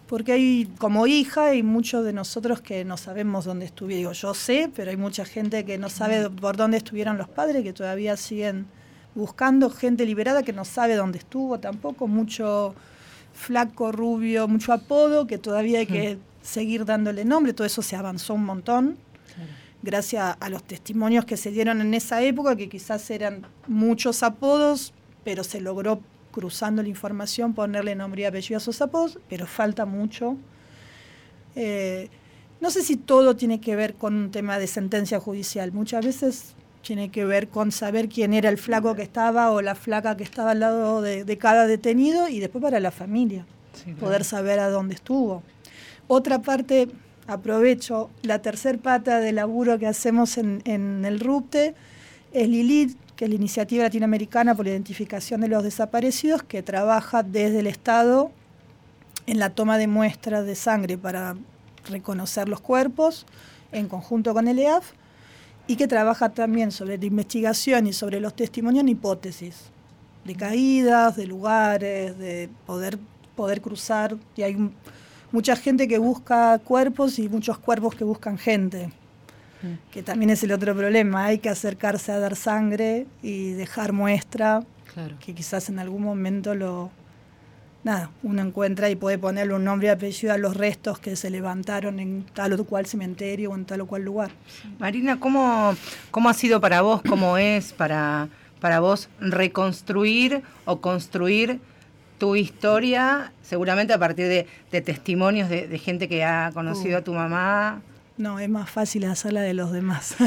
porque 0.06 0.32
hay 0.32 0.70
como 0.78 1.06
hija 1.06 1.46
hay 1.46 1.62
muchos 1.62 2.04
de 2.04 2.12
nosotros 2.12 2.60
que 2.60 2.84
no 2.84 2.96
sabemos 2.96 3.44
dónde 3.44 3.64
estuvieron. 3.64 4.00
Digo, 4.00 4.12
yo 4.12 4.34
sé, 4.34 4.70
pero 4.74 4.90
hay 4.90 4.96
mucha 4.96 5.24
gente 5.24 5.64
que 5.64 5.78
no 5.78 5.88
sabe 5.88 6.28
por 6.28 6.56
dónde 6.56 6.76
estuvieron 6.76 7.16
los 7.18 7.28
padres, 7.28 7.62
que 7.62 7.72
todavía 7.72 8.16
siguen 8.16 8.66
buscando 9.14 9.70
gente 9.70 10.06
liberada 10.06 10.42
que 10.42 10.52
no 10.52 10.64
sabe 10.64 10.96
dónde 10.96 11.18
estuvo 11.18 11.58
tampoco, 11.60 12.08
mucho 12.08 12.74
flaco, 13.32 13.92
rubio, 13.92 14.48
mucho 14.48 14.72
apodo, 14.72 15.26
que 15.26 15.38
todavía 15.38 15.80
hay 15.80 15.86
que 15.86 16.18
seguir 16.42 16.84
dándole 16.84 17.24
nombre, 17.24 17.52
todo 17.52 17.66
eso 17.66 17.82
se 17.82 17.96
avanzó 17.96 18.34
un 18.34 18.44
montón. 18.44 18.98
Gracias 19.82 20.36
a 20.38 20.48
los 20.48 20.62
testimonios 20.62 21.24
que 21.24 21.36
se 21.36 21.50
dieron 21.50 21.80
en 21.80 21.92
esa 21.94 22.22
época, 22.22 22.54
que 22.54 22.68
quizás 22.68 23.10
eran 23.10 23.46
muchos 23.66 24.22
apodos, 24.22 24.92
pero 25.24 25.44
se 25.44 25.60
logró 25.60 26.00
cruzando 26.32 26.82
la 26.82 26.88
información 26.88 27.54
ponerle 27.54 27.94
nombre 27.94 28.22
y 28.22 28.24
apellido 28.24 28.56
a 28.56 28.58
esos 28.58 28.80
apodos, 28.82 29.18
pero 29.28 29.46
falta 29.46 29.84
mucho. 29.86 30.36
Eh, 31.54 32.08
no 32.60 32.70
sé 32.70 32.82
si 32.82 32.96
todo 32.96 33.36
tiene 33.36 33.60
que 33.60 33.76
ver 33.76 33.94
con 33.94 34.14
un 34.14 34.30
tema 34.30 34.58
de 34.58 34.66
sentencia 34.66 35.20
judicial, 35.20 35.72
muchas 35.72 36.04
veces 36.04 36.54
tiene 36.82 37.10
que 37.10 37.24
ver 37.24 37.48
con 37.48 37.70
saber 37.70 38.08
quién 38.08 38.34
era 38.34 38.48
el 38.48 38.58
flaco 38.58 38.94
que 38.94 39.02
estaba 39.02 39.50
o 39.52 39.62
la 39.62 39.74
flaca 39.74 40.16
que 40.16 40.24
estaba 40.24 40.50
al 40.52 40.60
lado 40.60 41.00
de, 41.00 41.38
cada 41.38 41.66
detenido 41.66 42.28
y 42.28 42.40
después 42.40 42.62
para 42.62 42.80
la 42.80 42.90
familia, 42.90 43.46
poder 44.00 44.24
saber 44.24 44.58
a 44.58 44.68
dónde 44.68 44.94
estuvo. 44.94 45.42
Otra 46.08 46.42
parte, 46.42 46.88
aprovecho, 47.26 48.10
la 48.22 48.42
tercer 48.42 48.78
pata 48.78 49.20
de 49.20 49.32
laburo 49.32 49.78
que 49.78 49.86
hacemos 49.86 50.38
en, 50.38 50.62
en 50.64 51.04
el 51.04 51.20
RUPTE 51.20 51.74
es 52.32 52.48
Lilith, 52.48 52.96
que 53.22 53.26
es 53.26 53.30
la 53.30 53.36
Iniciativa 53.36 53.84
Latinoamericana 53.84 54.52
por 54.52 54.64
la 54.64 54.72
Identificación 54.72 55.42
de 55.42 55.46
los 55.46 55.62
Desaparecidos, 55.62 56.42
que 56.42 56.60
trabaja 56.60 57.22
desde 57.22 57.60
el 57.60 57.68
Estado 57.68 58.32
en 59.28 59.38
la 59.38 59.50
toma 59.50 59.78
de 59.78 59.86
muestras 59.86 60.44
de 60.44 60.56
sangre 60.56 60.98
para 60.98 61.36
reconocer 61.88 62.48
los 62.48 62.60
cuerpos 62.60 63.24
en 63.70 63.86
conjunto 63.86 64.34
con 64.34 64.48
el 64.48 64.58
EAF 64.58 64.90
y 65.68 65.76
que 65.76 65.86
trabaja 65.86 66.30
también 66.30 66.72
sobre 66.72 66.98
la 66.98 67.04
investigación 67.04 67.86
y 67.86 67.92
sobre 67.92 68.18
los 68.18 68.34
testimonios 68.34 68.82
en 68.82 68.88
hipótesis 68.88 69.70
de 70.24 70.34
caídas, 70.34 71.14
de 71.14 71.26
lugares, 71.28 72.18
de 72.18 72.50
poder, 72.66 72.98
poder 73.36 73.60
cruzar. 73.60 74.16
Y 74.34 74.42
hay 74.42 74.56
mucha 75.30 75.54
gente 75.54 75.86
que 75.86 75.98
busca 75.98 76.58
cuerpos 76.58 77.20
y 77.20 77.28
muchos 77.28 77.56
cuerpos 77.56 77.94
que 77.94 78.02
buscan 78.02 78.36
gente 78.36 78.90
que 79.90 80.02
también 80.02 80.30
es 80.30 80.42
el 80.42 80.52
otro 80.52 80.74
problema. 80.74 81.26
Hay 81.26 81.38
que 81.38 81.48
acercarse 81.48 82.12
a 82.12 82.18
dar 82.18 82.36
sangre 82.36 83.06
y 83.22 83.52
dejar 83.52 83.92
muestra, 83.92 84.62
que 85.24 85.34
quizás 85.34 85.68
en 85.68 85.78
algún 85.78 86.02
momento 86.02 86.54
lo, 86.54 86.90
nada, 87.84 88.10
uno 88.22 88.42
encuentra 88.42 88.90
y 88.90 88.96
puede 88.96 89.18
ponerle 89.18 89.54
un 89.54 89.64
nombre 89.64 89.88
y 89.88 89.90
apellido 89.90 90.32
a 90.32 90.38
los 90.38 90.56
restos 90.56 90.98
que 90.98 91.16
se 91.16 91.30
levantaron 91.30 91.98
en 91.98 92.24
tal 92.34 92.52
o 92.58 92.64
cual 92.64 92.86
cementerio 92.86 93.50
o 93.50 93.54
en 93.54 93.64
tal 93.64 93.80
o 93.80 93.86
cual 93.86 94.04
lugar. 94.04 94.30
Marina, 94.78 95.18
¿cómo, 95.18 95.74
cómo 96.10 96.28
ha 96.28 96.34
sido 96.34 96.60
para 96.60 96.82
vos, 96.82 97.02
cómo 97.08 97.38
es 97.38 97.72
para, 97.72 98.28
para 98.60 98.80
vos 98.80 99.08
reconstruir 99.20 100.42
o 100.64 100.80
construir 100.80 101.60
tu 102.18 102.36
historia, 102.36 103.32
seguramente 103.42 103.92
a 103.92 103.98
partir 103.98 104.28
de, 104.28 104.80
testimonios 104.80 105.48
de, 105.48 105.78
gente 105.78 106.08
que 106.08 106.24
ha 106.24 106.52
conocido 106.54 106.98
a 106.98 107.02
tu 107.02 107.12
mamá? 107.12 107.82
No, 108.22 108.38
es 108.38 108.48
más 108.48 108.70
fácil 108.70 109.04
hacerla 109.06 109.40
de 109.40 109.52
los 109.52 109.72
demás. 109.72 110.14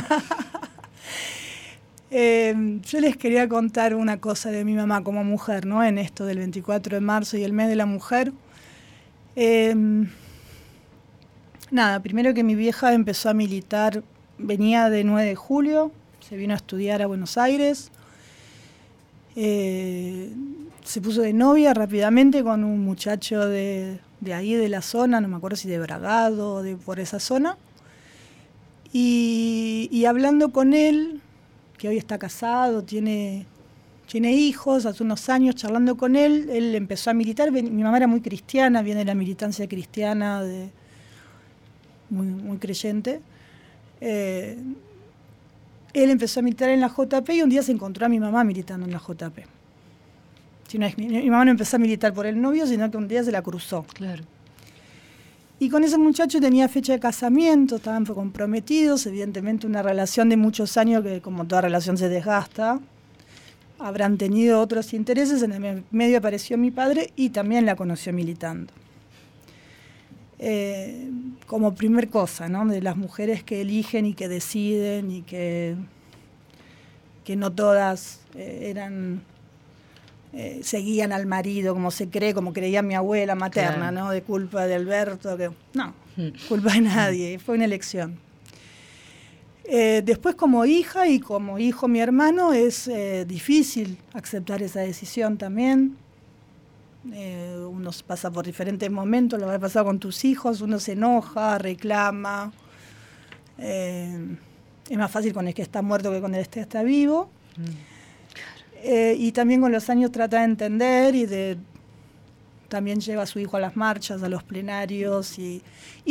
Em, 2.12 2.82
yo 2.82 3.00
les 3.00 3.18
quería 3.18 3.50
contar 3.50 3.96
una 3.96 4.20
cosa 4.20 4.50
de 4.52 4.64
mi 4.64 4.74
mamá 4.74 5.04
como 5.04 5.24
mujer, 5.24 5.66
¿no? 5.66 5.84
En 5.84 5.98
esto 5.98 6.26
del 6.26 6.38
24 6.38 6.96
de 6.96 7.02
marzo 7.02 7.36
y 7.36 7.43
el 7.43 7.52
mes 7.52 7.68
de 7.68 7.76
la 7.76 7.86
mujer. 7.86 8.32
Em, 9.36 10.10
nada, 11.72 12.02
primero 12.02 12.34
que 12.34 12.43
mi 12.43 12.56
vieja 12.56 12.93
empezó 12.93 13.30
a 13.30 13.34
militar, 13.34 14.04
venía 14.38 14.89
de 14.89 15.04
9 15.04 15.28
de 15.28 15.36
julio, 15.36 15.91
se 16.20 16.38
vino 16.38 16.54
a 16.54 16.58
estudiar 16.58 17.02
a 17.02 17.08
Buenos 17.08 17.38
Aires. 17.38 17.91
Eh, 19.36 20.32
se 20.84 21.02
puso 21.02 21.22
de 21.22 21.34
novia 21.34 21.74
rápidamente 21.74 22.43
con 22.43 22.64
un 22.64 22.80
muchacho 22.80 23.46
de, 23.48 24.00
ahí, 24.34 24.54
de 24.54 24.70
la 24.70 24.82
zona, 24.82 25.20
no 25.22 25.28
me 25.28 25.38
acuerdo 25.38 25.58
si 25.58 25.70
de 25.70 25.80
Bragado 25.80 26.56
o 26.56 26.64
de 26.64 26.76
por 26.76 27.00
esa 27.00 27.20
zona. 27.20 27.58
Y 28.98 30.06
hablando 30.06 30.50
con 30.50 30.74
él, 30.74 31.22
que 31.78 31.89
hoy 31.89 31.98
está 31.98 32.18
casado, 32.18 32.84
tiene, 32.84 33.46
hijos, 34.14 34.86
hace 34.86 35.04
unos 35.04 35.30
años 35.30 35.56
charlando 35.56 35.98
con 35.98 36.16
él, 36.16 36.50
él 36.50 36.76
empezó 36.76 37.10
a 37.10 37.14
militar, 37.14 37.52
mi 37.52 37.84
mamá 37.84 37.98
era 37.98 38.08
muy 38.08 38.22
cristiana, 38.22 38.82
viene 38.82 39.00
de 39.00 39.06
la 39.06 39.16
militancia 39.16 39.68
cristiana, 39.68 40.43
muy, 42.10 42.58
creyente. 42.58 43.22
Eh, 44.02 44.58
él 45.93 46.10
empezó 46.10 46.41
a 46.41 46.43
militar 46.43 46.70
en 46.70 46.82
la 46.82 46.89
JP 46.89 47.30
y 47.30 47.41
un 47.41 47.50
día 47.50 47.64
se 47.64 47.72
encontró 47.72 48.06
a 48.06 48.10
mi 48.10 48.20
mamá 48.20 48.43
militando 48.43 48.86
en 48.86 48.91
la 48.91 49.00
JP. 49.00 49.39
mi, 50.98 51.08
mi, 51.08 51.30
mamá 51.30 51.46
no 51.46 51.52
empezó 51.52 51.78
a 51.78 51.80
militar 51.80 52.14
por 52.14 52.26
el 52.26 52.39
novio, 52.39 52.68
sino 52.68 52.89
que 52.91 52.98
un 52.98 53.08
día 53.08 53.24
se 53.24 53.32
la 53.32 53.41
cruzó. 53.41 53.84
Claro. 53.84 54.24
Y 55.58 55.70
con 55.70 55.84
ese 55.86 55.97
muchacho 55.97 56.41
tenía 56.41 56.68
fecha 56.68 56.93
de 56.93 56.99
casamiento, 56.99 57.78
estaban 57.78 58.06
comprometidos, 58.06 59.06
evidentemente 59.06 59.66
una 59.66 59.82
relación 59.82 60.28
de 60.28 60.36
muchos 60.36 60.76
años 60.76 61.01
que 61.01 61.22
como 61.22 61.45
toda 61.45 61.62
relación 61.62 61.97
se 61.97 62.10
desgasta. 62.10 62.80
Habrán 63.80 64.18
tenido 64.18 64.60
otros 64.60 64.93
intereses, 64.93 65.41
en 65.43 65.53
el 65.53 65.84
medio 65.91 66.18
apareció 66.18 66.58
mi 66.58 66.72
padre 66.72 67.12
y 67.16 67.30
también 67.30 67.66
la 67.66 67.76
conoció 67.76 68.12
militando. 68.12 68.74
Eh, 70.39 71.10
como 71.47 71.76
primer 71.76 72.10
cosa, 72.10 72.49
¿no? 72.49 72.66
De 72.66 72.82
las 72.82 72.97
mujeres 72.97 73.41
que 73.43 73.62
eligen 73.62 74.06
y 74.06 74.14
que 74.14 74.28
deciden 74.28 75.10
y 75.10 75.22
que, 75.22 75.76
que 77.24 77.38
no 77.38 77.53
todas 77.53 78.20
eh, 78.36 78.68
eran 78.70 79.22
eh, 80.38 80.60
seguían 80.64 81.14
al 81.14 81.26
marido, 81.26 81.74
como 81.74 81.92
se 81.92 82.10
cree, 82.10 82.34
como 82.34 82.52
creía 82.52 82.82
mi 82.82 82.94
abuela 82.94 83.36
materna, 83.36 83.90
¿no? 83.90 84.12
De 84.12 84.22
culpa 84.22 84.68
de 84.68 84.76
Alberto, 84.76 85.38
que 85.38 85.50
no, 85.74 85.94
hmm. 86.18 86.48
culpa 86.50 86.74
de 86.74 86.82
nadie, 86.82 87.40
fue 87.40 87.56
una 87.56 87.64
elección. 87.64 88.20
Eh, 89.64 90.02
después 90.04 90.36
como 90.36 90.66
hija 90.66 91.08
y 91.08 91.22
como 91.22 91.58
hijo 91.58 91.88
mi 91.88 92.02
hermano 92.02 92.52
es 92.52 92.90
eh, 92.90 93.24
difícil 93.26 93.98
aceptar 94.12 94.62
esa 94.62 94.82
decisión 94.82 95.38
también. 95.38 95.96
uno 97.06 97.92
pasa 98.06 98.30
por 98.30 98.46
diferentes 98.46 98.92
momentos, 98.92 99.40
lo 99.40 99.50
ha 99.50 99.58
pasado 99.58 99.86
con 99.86 100.00
tus 100.00 100.26
hijos, 100.26 100.60
uno 100.60 100.80
se 100.80 100.92
enoja, 100.92 101.58
reclama. 101.60 102.52
es 103.58 104.98
más 104.98 105.12
fácil 105.12 105.32
con 105.32 105.48
el 105.48 105.54
que 105.54 105.62
está 105.62 105.82
muerto 105.82 106.12
que 106.12 106.20
con 106.20 106.36
el 106.36 106.46
que 106.50 106.60
está 106.60 106.84
vivo. 106.84 107.30
Hmm. 107.56 107.95
Eh, 108.88 109.16
y 109.18 109.32
también 109.32 109.62
con 109.62 109.72
los 109.72 109.90
años 109.90 110.12
trata 110.12 110.38
de 110.38 110.44
entender 110.44 111.16
y 111.16 111.26
de 111.26 111.58
también 112.70 113.00
lleva 113.00 113.24
a 113.24 113.26
su 113.26 113.40
hijo 113.40 113.58
a 113.58 113.60
las 113.60 113.76
marchas, 113.76 114.22
a 114.22 114.30
los 114.30 114.44
plenarios 114.44 115.40
y, 115.40 115.64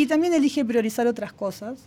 también 0.08 0.34
elige 0.34 0.64
priorizar 0.64 1.06
otras 1.06 1.32
cosas, 1.32 1.78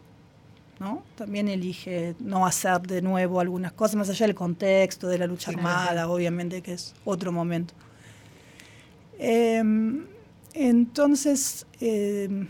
¿no? 0.80 1.04
También 1.18 1.50
elige 1.50 2.16
no 2.20 2.46
hacer 2.46 2.80
de 2.84 3.02
nuevo 3.02 3.42
algunas 3.42 3.74
cosas, 3.74 3.98
más 3.98 4.10
allá 4.10 4.28
del 4.28 4.36
contexto 4.36 5.10
de 5.10 5.18
la 5.18 5.28
lucha 5.28 5.52
armada, 5.52 6.08
obviamente 6.08 6.62
que 6.62 6.74
es 6.74 6.96
otro 7.04 7.34
momento. 7.34 7.74
Em, 9.20 10.06
entonces, 10.54 11.66
em, 11.82 12.48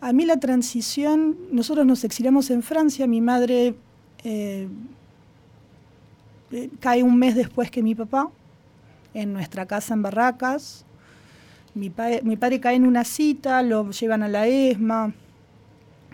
a 0.00 0.14
mí 0.14 0.24
la 0.24 0.40
transición, 0.40 1.36
nosotros 1.50 1.84
nos 1.84 2.04
exiliamos 2.04 2.48
en 2.50 2.62
Francia, 2.62 3.06
mi 3.06 3.20
madre 3.20 3.74
eh, 4.24 4.66
cae 6.80 7.02
un 7.02 7.18
mes 7.18 7.34
después 7.34 7.70
que 7.70 7.82
mi 7.82 7.94
papá, 7.94 8.30
en 9.14 9.32
nuestra 9.32 9.66
casa 9.66 9.94
en 9.94 10.02
Barracas. 10.02 10.84
Mi, 11.74 11.88
padre 11.90 12.60
cae 12.60 12.76
en 12.76 12.86
una 12.86 13.04
cita, 13.04 13.62
lo 13.62 13.90
llevan 13.90 14.22
a 14.22 14.28
la 14.28 14.46
ESMA, 14.46 15.14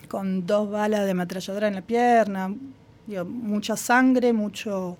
con 0.09 0.47
dos 0.47 0.71
balas 0.71 1.05
de 1.05 1.11
ametralladora 1.11 1.69
en 1.69 1.75
la 1.75 1.83
pierna, 1.83 2.55
mucha 3.27 3.77
sangre, 3.77 4.33
mucho... 4.33 4.97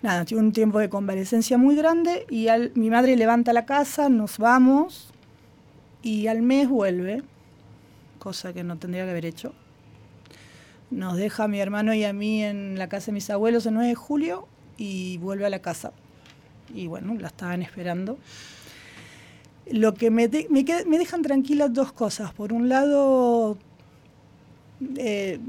Nada, 0.00 0.26
tiene 0.26 0.42
un 0.42 0.52
tiempo 0.52 0.78
de 0.78 0.90
convalecencia 0.90 1.56
muy 1.56 1.76
grande 1.76 2.26
y 2.28 2.46
mi 2.74 2.90
madre 2.90 3.16
levanta 3.16 3.54
la 3.54 3.64
casa, 3.64 4.10
nos 4.10 4.36
vamos 4.36 5.10
y 6.02 6.26
al 6.26 6.42
mes 6.42 6.68
vuelve, 6.68 7.22
cosa 8.18 8.52
que 8.52 8.64
no 8.64 8.76
tendría 8.76 9.04
que 9.04 9.10
haber 9.10 9.24
hecho 9.24 9.54
nos 10.94 11.16
deja 11.16 11.44
a 11.44 11.48
mi 11.48 11.60
hermano 11.60 11.92
y 11.92 12.04
a 12.04 12.12
mí 12.12 12.42
en 12.42 12.78
la 12.78 12.88
casa 12.88 13.06
de 13.06 13.12
mis 13.12 13.28
abuelos 13.28 13.66
el 13.66 13.74
9 13.74 13.88
de 13.88 13.94
julio 13.94 14.46
y 14.76 15.18
vuelve 15.18 15.44
a 15.44 15.50
la 15.50 15.58
casa. 15.58 15.92
Y 16.72 16.86
bueno, 16.86 17.14
la 17.14 17.28
estaban 17.28 17.62
esperando. 17.62 18.16
Lo 19.70 19.94
que 19.94 20.10
me, 20.10 20.30
me, 20.50 20.98
dejan 20.98 21.22
tranquilas 21.22 21.72
dos 21.72 21.92
cosas. 21.92 22.32
Por 22.32 22.52
un 22.52 22.68
lado, 22.68 23.58
eh, 24.96 25.40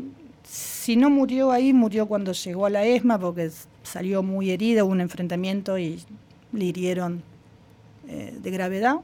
si 0.44 0.96
no 0.96 1.10
murió 1.10 1.52
ahí, 1.52 1.74
murió 1.74 2.08
cuando 2.08 2.32
llegó 2.32 2.66
a 2.66 2.70
la 2.70 2.84
ESMA 2.86 3.20
porque 3.20 3.52
salió 3.84 4.24
muy 4.24 4.50
herida, 4.50 4.84
hubo 4.84 4.92
un 4.92 5.02
enfrentamiento 5.02 5.78
y 5.78 6.02
le 6.54 6.66
hirieron 6.66 7.22
eh, 8.08 8.36
de 8.42 8.52
gravedad. 8.52 8.96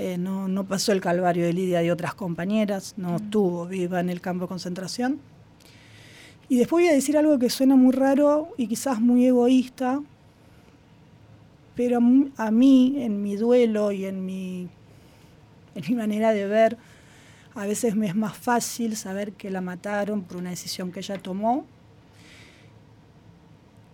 Eh, 0.00 0.16
no, 0.16 0.62
pasó 0.62 0.92
el 0.92 1.00
calvario 1.00 1.44
de 1.44 1.52
Lidia 1.52 1.82
y 1.82 1.90
otras 1.90 2.14
compañeras, 2.14 2.94
no 2.96 3.16
estuvo 3.16 3.66
viva 3.66 3.98
en 3.98 4.10
el 4.10 4.20
campo 4.20 4.44
de 4.44 4.48
concentración. 4.48 5.18
Y 6.48 6.56
después 6.56 6.84
voy 6.84 6.92
a 6.92 6.94
decir 6.94 7.18
algo 7.18 7.36
que 7.40 7.50
suena 7.50 7.74
muy 7.74 7.90
raro 7.90 8.50
y 8.56 8.68
quizás 8.68 9.00
muy 9.00 9.26
egoísta, 9.26 10.00
pero 11.74 11.98
a 12.36 12.50
mí, 12.52 12.94
en 12.98 13.24
mi 13.24 13.34
duelo 13.34 13.90
y 13.90 14.04
en 14.04 14.24
mi, 14.24 14.68
en 15.74 15.84
mi 15.88 15.94
manera 15.96 16.32
de 16.32 16.46
ver, 16.46 16.78
a 17.56 17.66
veces 17.66 17.96
me 17.96 18.06
es 18.06 18.14
más 18.14 18.36
fácil 18.36 18.96
saber 18.96 19.32
que 19.32 19.50
la 19.50 19.62
mataron 19.62 20.22
por 20.22 20.36
una 20.36 20.50
decisión 20.50 20.92
que 20.92 21.00
ella 21.00 21.18
tomó, 21.18 21.66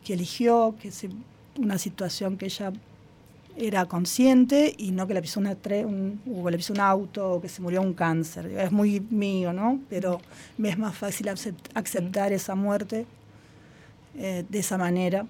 que 0.05 0.13
eligió, 0.13 0.75
que 0.79 0.89
es 0.89 1.07
una 1.57 1.79
situación 1.79 2.37
que 2.37 2.45
ella 2.45 2.75
era 3.57 3.87
consciente 3.87 4.75
y 4.77 4.91
no 4.91 5.07
que 5.07 5.15
le 5.15 5.23
pisó, 5.23 5.41
una 5.41 5.57
un, 5.87 6.21
o 6.43 6.51
le 6.51 6.57
pisó 6.57 6.73
un 6.73 6.81
auto 6.81 7.33
o 7.35 7.41
que 7.41 7.49
se 7.49 7.63
murió 7.63 7.83
un 7.83 7.95
cáncer. 7.95 8.47
Es 8.47 8.73
muy 8.73 9.01
mío, 9.01 9.53
¿no? 9.53 9.81
Pero 9.89 10.21
me 10.59 10.71
es 10.71 10.79
más 10.79 10.97
fácil 10.97 11.29
aceptar 11.29 12.33
esa 12.33 12.55
muerte 12.55 13.07
eh, 14.17 14.45
de 14.49 14.59
esa 14.59 14.79
manera, 14.79 15.27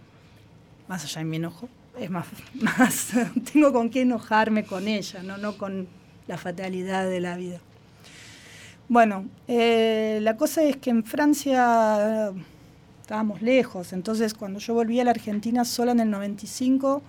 más 0.89 1.05
allá 1.05 1.21
de 1.21 1.25
mi 1.25 1.37
enojo. 1.37 1.69
Es 1.99 2.11
más, 2.11 2.27
más 2.55 3.13
tengo 3.53 3.73
con 3.73 3.91
qué 3.91 4.03
enojarme 4.03 4.65
con 4.65 4.89
ella, 4.89 5.23
¿no? 5.23 5.37
no 5.37 5.59
con 5.59 5.87
la 6.27 6.39
fatalidad 6.39 7.09
de 7.09 7.21
la 7.21 7.37
vida. 7.37 7.61
Bueno, 8.89 9.27
eh, 9.49 10.19
la 10.23 10.37
cosa 10.37 10.63
es 10.63 10.77
que 10.77 10.91
en 10.91 11.05
Francia 11.05 12.33
estábamos 13.01 13.43
lejos, 13.43 13.93
entonces 13.93 14.35
cuando 14.35 14.59
yo 14.59 14.75
volví 14.75 15.01
a 15.01 15.05
la 15.05 15.11
Argentina 15.11 15.65
sola 15.65 15.93
en 15.93 16.01
el 16.01 16.11
95, 16.11 17.03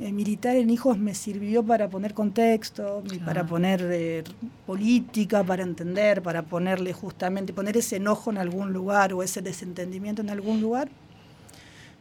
eh, 0.00 0.12
militar 0.12 0.54
en 0.54 0.70
hijos 0.70 0.96
me 0.96 1.12
sirvió 1.12 1.64
para 1.64 1.88
poner 1.88 2.14
contexto, 2.14 3.02
para 3.24 3.44
poner 3.44 3.80
eh, 3.90 4.22
política, 4.64 5.42
para 5.42 5.64
entender, 5.64 6.22
para 6.22 6.42
ponerle 6.42 6.92
justamente, 6.92 7.52
poner 7.52 7.76
ese 7.76 7.96
enojo 7.96 8.30
en 8.30 8.38
algún 8.38 8.72
lugar 8.72 9.12
o 9.12 9.24
ese 9.24 9.42
desentendimiento 9.42 10.22
en 10.22 10.30
algún 10.30 10.60
lugar. 10.60 10.88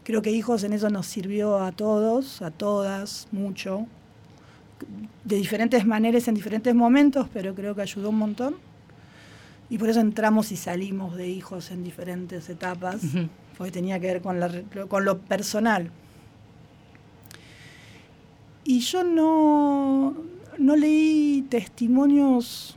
Creo 0.03 0.21
que 0.21 0.29
hijos 0.29 0.63
en 0.63 0.73
eso 0.73 0.91
nos 0.91 1.07
sirvió 1.07 1.57
a 1.57 1.71
todos, 1.71 2.43
a 2.43 2.51
todas, 2.51 3.27
mucho, 3.31 3.87
de 5.23 5.35
diferentes 5.35 5.83
maneras 5.83 6.27
en 6.27 6.35
diferentes 6.35 6.75
momentos, 6.75 7.27
pero 7.33 7.55
creo 7.55 7.73
que 7.73 7.81
ayudó 7.81 8.09
un 8.09 8.19
montón. 8.19 8.57
Y 9.71 9.79
por 9.79 9.89
eso 9.89 10.01
entramos 10.01 10.51
y 10.51 10.55
salimos 10.55 11.17
de 11.17 11.29
hijos 11.29 11.71
en 11.71 11.83
diferentes 11.83 12.47
etapas, 12.47 13.01
porque 13.57 13.71
tenía 13.71 13.99
que 13.99 14.05
ver 14.05 14.21
con, 14.21 14.39
con 14.87 15.03
lo 15.03 15.17
personal 15.17 15.89
Y 18.69 18.81
yo 18.81 19.01
no, 19.01 20.13
no 20.57 20.75
leí 20.75 21.41
testimonios, 21.49 22.75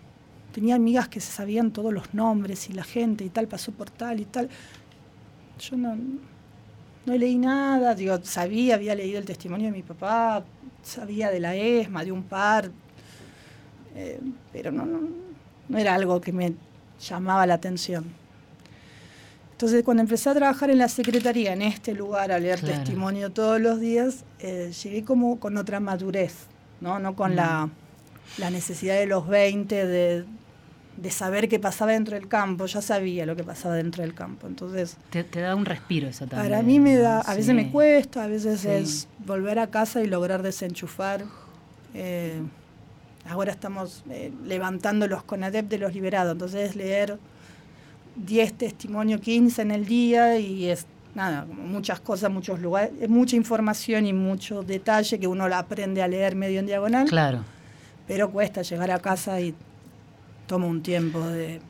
tenía 0.52 0.76
amigas 0.76 1.08
que 1.08 1.18
se 1.18 1.32
sabían 1.32 1.72
todos 1.72 1.92
los 1.92 2.14
nombres 2.14 2.70
y 2.70 2.74
la 2.74 2.84
gente 2.84 3.24
y 3.24 3.28
tal 3.28 3.48
pasó 3.48 3.72
por 3.72 3.90
tal 3.90 4.20
y 4.20 4.24
tal. 4.24 4.48
Yo 5.58 5.76
no, 5.76 5.98
no 7.06 7.16
leí 7.16 7.36
nada, 7.38 7.96
digo, 7.96 8.16
sabía, 8.22 8.76
había 8.76 8.94
leído 8.94 9.18
el 9.18 9.24
testimonio 9.24 9.66
de 9.66 9.72
mi 9.72 9.82
papá, 9.82 10.44
sabía 10.80 11.28
de 11.28 11.40
la 11.40 11.56
ESMA, 11.56 12.04
de 12.04 12.12
un 12.12 12.22
par, 12.22 12.70
eh, 13.96 14.20
pero 14.52 14.70
no, 14.70 14.86
no, 14.86 15.00
no 15.68 15.76
era 15.76 15.96
algo 15.96 16.20
que 16.20 16.32
me 16.32 16.54
llamaba 17.00 17.48
la 17.48 17.54
atención. 17.54 18.19
Entonces, 19.60 19.84
cuando 19.84 20.02
empecé 20.02 20.30
a 20.30 20.34
trabajar 20.34 20.70
en 20.70 20.78
la 20.78 20.88
secretaría, 20.88 21.52
en 21.52 21.60
este 21.60 21.92
lugar, 21.92 22.32
a 22.32 22.38
leer 22.38 22.60
Claro. 22.60 22.76
testimonio 22.78 23.28
todos 23.28 23.60
los 23.60 23.78
días, 23.78 24.24
eh, 24.38 24.72
llegué 24.82 25.04
como 25.04 25.38
con 25.38 25.58
otra 25.58 25.80
madurez, 25.80 26.32
no, 26.80 26.98
no 26.98 27.14
con 27.14 27.36
la, 27.36 27.68
la 28.38 28.48
necesidad 28.50 28.94
de 28.94 29.04
los 29.04 29.28
20 29.28 29.86
de, 29.86 30.24
de 30.96 31.10
saber 31.10 31.46
qué 31.50 31.58
pasaba 31.58 31.92
dentro 31.92 32.14
del 32.16 32.26
campo. 32.26 32.64
Ya 32.64 32.80
sabía 32.80 33.26
lo 33.26 33.36
que 33.36 33.44
pasaba 33.44 33.74
dentro 33.74 34.02
del 34.02 34.14
campo. 34.14 34.46
Entonces, 34.46 34.96
Te, 35.10 35.24
te 35.24 35.40
da 35.42 35.54
un 35.54 35.66
respiro 35.66 36.08
eso 36.08 36.26
también. 36.26 36.50
para 36.52 36.62
mí 36.62 36.80
me 36.80 36.96
da, 36.96 37.20
a 37.20 37.32
veces 37.34 37.48
Sí. 37.48 37.52
me 37.52 37.70
cuesta, 37.70 38.24
a 38.24 38.28
veces 38.28 38.60
Sí. 38.62 38.68
es 38.68 39.08
volver 39.26 39.58
a 39.58 39.66
casa 39.66 40.00
y 40.00 40.06
lograr 40.06 40.42
desenchufar. 40.42 41.22
Eh, 41.92 42.40
ahora 43.28 43.52
estamos 43.52 44.04
eh, 44.08 44.32
levantando 44.42 45.06
los 45.06 45.22
CONADEP 45.22 45.68
de 45.68 45.76
los 45.76 45.92
liberados, 45.92 46.32
entonces 46.32 46.70
es 46.70 46.76
leer 46.76 47.18
10 48.16 48.52
testimonios, 48.54 49.20
15 49.20 49.62
en 49.62 49.70
el 49.70 49.86
día 49.86 50.38
y 50.38 50.66
es 50.68 50.86
nada, 51.14 51.44
como 51.46 51.62
muchas 51.64 52.00
cosas, 52.00 52.30
muchos 52.30 52.60
lugares, 52.60 52.90
es 53.00 53.08
mucha 53.08 53.36
información 53.36 54.06
y 54.06 54.12
mucho 54.12 54.62
detalle 54.62 55.18
que 55.18 55.26
uno 55.26 55.48
la 55.48 55.58
aprende 55.58 56.02
a 56.02 56.08
leer 56.08 56.36
medio 56.36 56.60
en 56.60 56.66
diagonal, 56.66 57.08
Claro. 57.08 57.44
pero 58.06 58.30
cuesta 58.30 58.62
llegar 58.62 58.90
a 58.90 58.98
casa 59.00 59.40
y 59.40 59.54
toma 60.46 60.66
un 60.66 60.82
tiempo 60.82 61.20
de, 61.20 61.60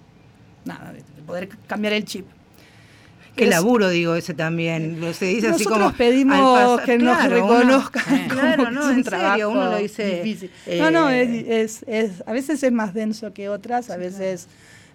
nada, 0.65 0.93
de 0.93 1.03
poder 1.27 1.49
cambiar 1.67 1.95
el 1.95 2.05
chip. 2.05 2.27
Qué 3.37 3.45
Es- 3.45 3.51
laburo, 3.51 3.89
digo, 3.89 4.17
ese 4.17 4.35
también. 4.35 5.01
Lo 5.01 5.13
Se 5.15 5.27
dice 5.27 5.49
así 5.49 5.65
Nosotros 5.65 5.93
como. 5.93 5.97
pedimos 5.97 6.81
que 6.83 6.99
nos 6.99 7.17
claro, 7.17 7.45
uno- 7.47 7.59
reconozcan. 7.59 8.05
como 8.29 8.29
claro, 8.41 8.65
que 8.67 8.71
no, 8.73 8.81
es 8.81 8.87
un 8.87 8.93
en 8.99 9.05
serio, 9.05 9.19
trabajo 9.19 9.49
uno 9.51 9.65
lo 9.71 9.79
dice. 9.79 10.23
difícil. 10.23 10.51
eh, 10.67 10.79
no, 10.81 10.91
no, 10.91 11.09
es, 11.09 11.29
es- 11.31 11.85
es- 11.87 12.23
a 12.27 12.33
veces 12.33 12.63
es 12.63 12.73
más 12.73 12.93
denso 12.93 13.33
que 13.33 13.49
otras, 13.49 13.89
a 13.91 13.97
veces 13.97 14.49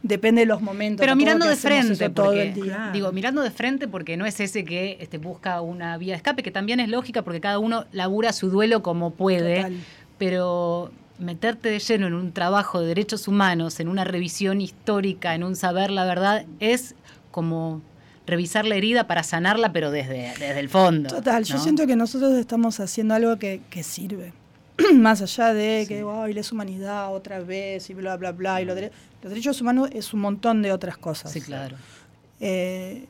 depende 0.08 0.42
de 0.42 0.46
los 0.46 0.62
momentos. 0.62 1.04
Pero 1.04 1.16
mirando 1.16 1.46
de 1.48 1.56
frente, 1.56 2.10
todo 2.10 2.28
porque, 2.28 2.42
el 2.44 2.54
día. 2.54 2.90
digo, 2.94 3.12
mirando 3.12 3.42
de 3.42 3.52
frente 3.52 3.88
porque 3.88 4.18
no 4.18 4.26
es 4.26 4.40
ese 4.40 4.64
que 4.64 4.98
este, 5.00 5.18
busca 5.18 5.62
una 5.62 5.98
vía 5.98 6.14
de 6.14 6.18
escape, 6.18 6.44
que 6.44 6.52
también 6.52 6.80
es 6.80 6.90
lógica 6.90 7.24
porque 7.24 7.42
cada 7.42 7.60
uno 7.60 7.86
labura 7.92 8.32
su 8.34 8.50
duelo 8.50 8.82
como 8.84 9.12
puede, 9.12 9.58
Total. 9.58 9.76
pero 10.18 10.92
meterte 11.18 11.70
de 11.70 11.80
lleno 11.80 12.08
en 12.08 12.14
un 12.14 12.32
trabajo 12.34 12.82
de 12.82 12.88
derechos 12.88 13.28
humanos, 13.28 13.80
en 13.80 13.88
una 13.88 14.04
revisión 14.04 14.62
histórica, 14.62 15.34
en 15.34 15.44
un 15.44 15.56
saber 15.56 15.90
la 15.92 16.06
verdad, 16.06 16.46
es 16.60 16.96
como 17.32 17.82
revisar 18.28 18.66
la 18.66 18.76
herida 18.76 19.08
para 19.08 19.24
sanarla, 19.24 19.72
pero 19.72 19.92
desde, 19.92 20.34
desde 20.40 20.60
el 20.60 20.68
fondo. 20.70 21.10
Total, 21.10 21.44
yo 21.44 21.58
siento 21.58 21.86
que 21.88 21.96
nosotros 21.96 22.34
estamos 22.34 22.80
haciendo 22.80 23.14
algo 23.14 23.38
que, 23.38 23.62
que 23.70 23.84
sirve. 23.84 24.34
Más 24.96 25.22
allá 25.22 25.54
de 25.54 25.86
que, 25.88 26.04
ay, 26.12 26.34
la 26.34 26.42
humanidad 26.52 27.14
otra 27.14 27.40
vez 27.40 27.90
y 27.90 27.94
bla, 27.94 28.18
bla, 28.18 28.32
bla. 28.34 28.62
Y 28.62 28.66
los, 28.66 28.76
dere- 28.76 28.92
los 29.26 29.32
derechos 29.32 29.60
humanos 29.60 29.90
es 29.92 30.14
un 30.14 30.20
montón 30.20 30.62
de 30.62 30.72
otras 30.72 31.00
cosas. 31.00 31.32
Sí, 31.32 31.42
claro. 31.42 31.78
Eh, 32.40 33.08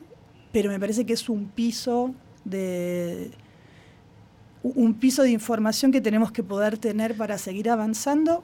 pero 0.50 0.70
me 0.70 0.80
parece 0.80 1.04
que 1.04 1.12
es 1.12 1.28
un 1.28 1.46
piso 1.48 2.14
de 2.42 3.32
un 4.62 4.94
piso 4.94 5.22
de 5.22 5.30
información 5.30 5.92
que 5.92 6.00
tenemos 6.00 6.32
que 6.32 6.42
poder 6.42 6.78
tener 6.78 7.18
para 7.18 7.36
seguir 7.36 7.68
avanzando 7.68 8.42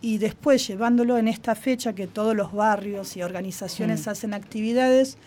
y 0.00 0.18
después 0.18 0.64
llevándolo 0.64 1.18
en 1.18 1.26
esta 1.26 1.56
fecha 1.56 1.92
que 1.92 2.06
todos 2.06 2.36
los 2.36 2.52
barrios 2.52 3.16
y 3.16 3.22
organizaciones 3.24 4.06
Mm. 4.06 4.10
hacen 4.10 4.32
actividades, 4.32 5.18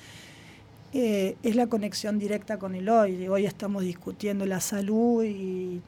eh, 0.93 1.36
es 1.43 1.57
la 1.57 1.67
conexión 1.67 2.19
directa 2.19 2.57
con 2.57 2.76
el 2.76 2.88
hoy. 2.88 3.28
Hoy 3.28 3.45
estamos 3.45 3.84
discutiendo 3.84 4.45
la 4.45 4.61
salud 4.61 5.26
y 5.26 5.82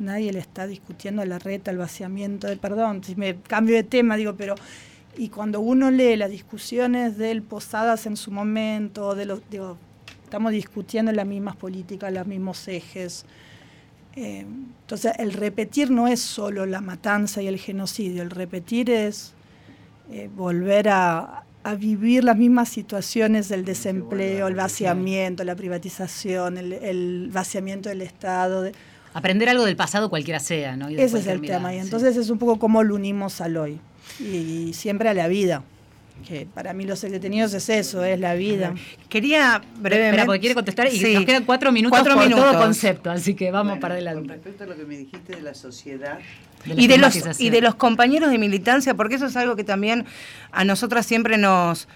nadie 0.00 0.32
le 0.32 0.40
está 0.40 0.66
discutiendo 0.66 1.24
la 1.24 1.38
reta, 1.38 1.70
el 1.70 1.78
vaciamiento, 1.78 2.48
de, 2.48 2.56
perdón, 2.56 3.04
si 3.04 3.14
me 3.14 3.36
cambio 3.36 3.76
de 3.76 3.84
tema, 3.84 4.16
digo, 4.16 4.34
pero 4.34 4.56
y 5.16 5.28
cuando 5.28 5.60
uno 5.60 5.90
lee 5.90 6.16
las 6.16 6.30
discusiones 6.30 7.16
del 7.18 7.42
Posadas 7.42 8.06
en 8.06 8.16
su 8.16 8.30
momento, 8.30 9.14
de 9.14 9.26
los, 9.26 9.40
digo, 9.50 9.76
estamos 10.24 10.52
discutiendo 10.52 11.12
las 11.12 11.26
mismas 11.26 11.56
políticas, 11.56 12.12
los 12.12 12.26
mismos 12.26 12.66
ejes. 12.68 13.24
Eh, 14.16 14.44
entonces, 14.80 15.12
el 15.18 15.32
repetir 15.32 15.90
no 15.90 16.06
es 16.08 16.20
solo 16.20 16.66
la 16.66 16.80
matanza 16.80 17.42
y 17.42 17.46
el 17.48 17.58
genocidio, 17.58 18.22
el 18.22 18.30
repetir 18.30 18.90
es 18.90 19.32
eh, 20.10 20.28
volver 20.34 20.88
a, 20.88 21.44
a 21.62 21.74
vivir 21.74 22.24
las 22.24 22.36
mismas 22.36 22.68
situaciones 22.68 23.48
del 23.48 23.64
desempleo, 23.64 24.46
el 24.48 24.54
vaciamiento, 24.54 25.42
la 25.44 25.56
privatización, 25.56 26.58
el, 26.58 26.72
el 26.74 27.30
vaciamiento 27.32 27.88
del 27.88 28.02
Estado. 28.02 28.62
de- 28.62 28.72
Aprender 29.14 29.48
algo 29.48 29.64
del 29.64 29.76
pasado 29.76 30.10
cualquiera 30.10 30.40
sea, 30.40 30.76
¿no? 30.76 30.90
Y 30.90 30.94
ese 31.00 31.18
es 31.18 31.26
el 31.26 31.40
tema. 31.40 31.72
Y 31.72 31.78
sí. 31.78 31.84
entonces 31.84 32.16
es 32.16 32.30
un 32.30 32.38
poco 32.38 32.58
cómo 32.58 32.82
lo 32.82 32.94
unimos 32.96 33.40
al 33.40 33.56
hoy. 33.56 33.80
Y, 34.20 34.72
siempre 34.74 35.08
a 35.08 35.14
la 35.14 35.28
vida. 35.28 35.62
Que 36.26 36.46
para 36.46 36.72
mí 36.72 36.84
los 36.84 37.00
detenidos 37.02 37.52
es 37.54 37.68
eso, 37.68 38.04
es 38.04 38.18
la 38.20 38.34
vida. 38.34 38.72
Quería 39.08 39.60
brevemente. 39.76 40.08
Espera, 40.10 40.26
porque 40.26 40.40
quiere 40.40 40.54
contestar 40.54 40.86
y 40.86 40.96
Sí. 40.96 41.12
nos 41.14 41.24
quedan 41.24 41.44
cuatro 41.44 41.72
minutos 41.72 41.98
Cuatro 41.98 42.14
por 42.14 42.30
todo 42.30 42.58
concepto, 42.58 43.10
así 43.10 43.34
que 43.34 43.50
vamos 43.50 43.72
Bueno, 43.72 43.80
para 43.80 43.94
Con 43.96 44.06
adelante. 44.08 44.32
respecto 44.34 44.64
a 44.64 44.66
lo 44.68 44.76
que 44.76 44.84
me 44.84 44.96
dijiste 44.96 45.34
de 45.36 45.42
la 45.42 45.54
sociedad, 45.54 46.18
De 46.64 46.74
la 46.76 46.80
y 46.80 46.86
de 46.86 46.98
los 46.98 47.40
y 47.40 47.50
de 47.50 47.60
los 47.60 47.74
compañeros 47.74 48.30
de 48.30 48.38
militancia 48.38 48.94
porque 48.94 49.16
eso 49.16 49.26
es 49.26 49.36
algo 49.36 49.56
que 49.56 49.64
también 49.64 50.06
a 50.52 50.64
nosotras 50.64 51.04
siempre 51.04 51.36
nos 51.36 51.88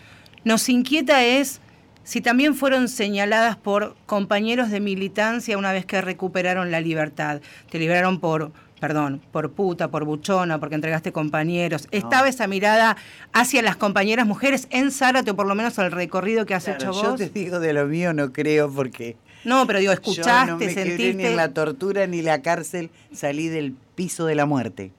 nos 0.45 0.69
inquieta 0.69 1.25
es 1.25 1.61
si 2.03 2.21
también 2.21 2.55
fueron 2.55 2.89
señaladas 2.89 3.57
por 3.57 3.97
compañeros 4.07 4.71
de 4.71 4.81
militancia 4.81 5.57
una 5.57 5.73
vez 5.73 5.87
que 5.87 6.01
recuperaron 6.03 6.71
la 6.71 6.81
libertad 6.81 7.41
te 7.71 7.79
liberaron 7.79 8.19
por 8.21 8.53
perdón 8.81 9.21
por 9.33 9.53
puta 9.53 9.91
por 9.91 10.05
buchona 10.05 10.59
porque 10.59 10.75
entregaste 10.75 11.13
compañeros. 11.13 11.89
Estaba 11.91 12.29
esa 12.29 12.47
mirada 12.47 12.97
hacia 13.33 13.63
las 13.63 13.77
compañeras 13.77 14.27
mujeres 14.27 14.69
en 14.71 14.91
Zárate 14.91 15.31
o 15.33 15.37
por 15.37 15.47
lo 15.47 15.55
menos 15.55 15.79
el 15.79 15.91
recorrido 15.91 16.47
que 16.47 16.55
has 16.55 16.65
claro, 16.65 16.79
hecho 16.79 16.93
yo 16.93 17.11
vos 17.11 17.19
te 17.19 17.29
digo 17.29 17.61
de 17.61 17.73
lo 17.73 17.87
mío 17.87 18.13
no 18.13 18.33
creo 18.33 18.71
porque 18.71 19.17
no 19.45 19.67
pero 19.67 19.79
digo 19.79 19.93
yo 19.93 19.95
escuchaste 19.95 20.53
no 20.53 20.59
me 20.59 20.73
sentiste 20.73 21.15
ni 21.15 21.25
en 21.25 21.37
la 21.37 21.53
tortura 21.53 22.07
ni 22.07 22.23
la 22.23 22.43
cárcel, 22.43 22.91
salí 23.13 23.49
del 23.49 23.75
piso 23.95 24.27
de 24.27 24.35
la 24.35 24.47
muerte. 24.47 24.93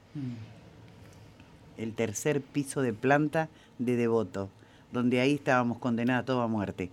El 1.76 1.94
tercer 1.94 2.42
piso 2.42 2.82
de 2.82 2.92
planta 2.92 3.48
de 3.78 3.96
Devoto, 3.96 4.50
donde 4.92 5.20
ahí 5.20 5.34
estábamos 5.34 5.78
condenados 5.78 6.44
a 6.44 6.46
muerte. 6.46 6.90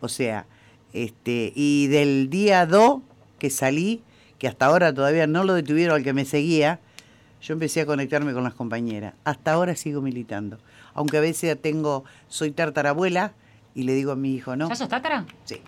O 0.00 0.08
sea, 0.08 0.46
este, 0.92 1.52
y 1.54 1.86
del 1.86 2.28
día 2.28 2.66
2 2.66 3.00
que 3.38 3.50
salí, 3.50 4.02
que 4.40 4.48
hasta 4.48 4.66
ahora 4.66 4.92
todavía 4.92 5.28
no 5.28 5.44
lo 5.44 5.54
detuvieron 5.54 5.94
al 5.94 6.02
que 6.02 6.14
me 6.14 6.24
seguía, 6.24 6.80
yo 7.42 7.52
empecé 7.52 7.82
a 7.82 7.86
conectarme 7.86 8.32
con 8.32 8.42
las 8.42 8.54
compañeras. 8.54 9.14
Hasta 9.22 9.52
ahora 9.52 9.76
sigo 9.76 10.00
militando. 10.00 10.58
Aunque 10.94 11.18
a 11.18 11.20
veces 11.20 11.60
tengo, 11.60 12.04
soy 12.26 12.50
tartarabuela 12.50 13.34
y 13.74 13.84
le 13.84 13.94
digo 13.94 14.12
a 14.12 14.16
mi 14.16 14.34
hijo, 14.34 14.56
no. 14.56 14.68
¿Ya 14.68 14.74
sos 14.74 14.88
tátara? 14.88 15.26
Sí. 15.44 15.60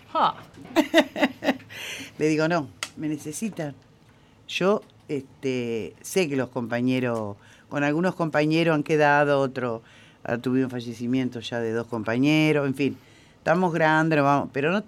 Le 2.17 2.27
digo, 2.27 2.47
no, 2.47 2.67
me 2.97 3.07
necesitan. 3.07 3.75
Yo 4.47 4.81
este, 5.07 5.95
sé 6.01 6.27
que 6.27 6.35
los 6.35 6.49
compañeros, 6.49 7.37
con 7.69 7.83
algunos 7.83 8.15
compañeros 8.15 8.73
han 8.75 8.83
quedado, 8.83 9.39
otro 9.39 9.83
ha 10.23 10.37
tuvieron 10.37 10.71
fallecimiento 10.71 11.41
ya 11.41 11.59
de 11.59 11.73
dos 11.73 11.87
compañeros, 11.87 12.65
en 12.65 12.75
fin, 12.75 12.97
estamos 13.37 13.73
grandes, 13.73 14.21
vamos, 14.21 14.49
pero 14.53 14.71
no, 14.71 14.83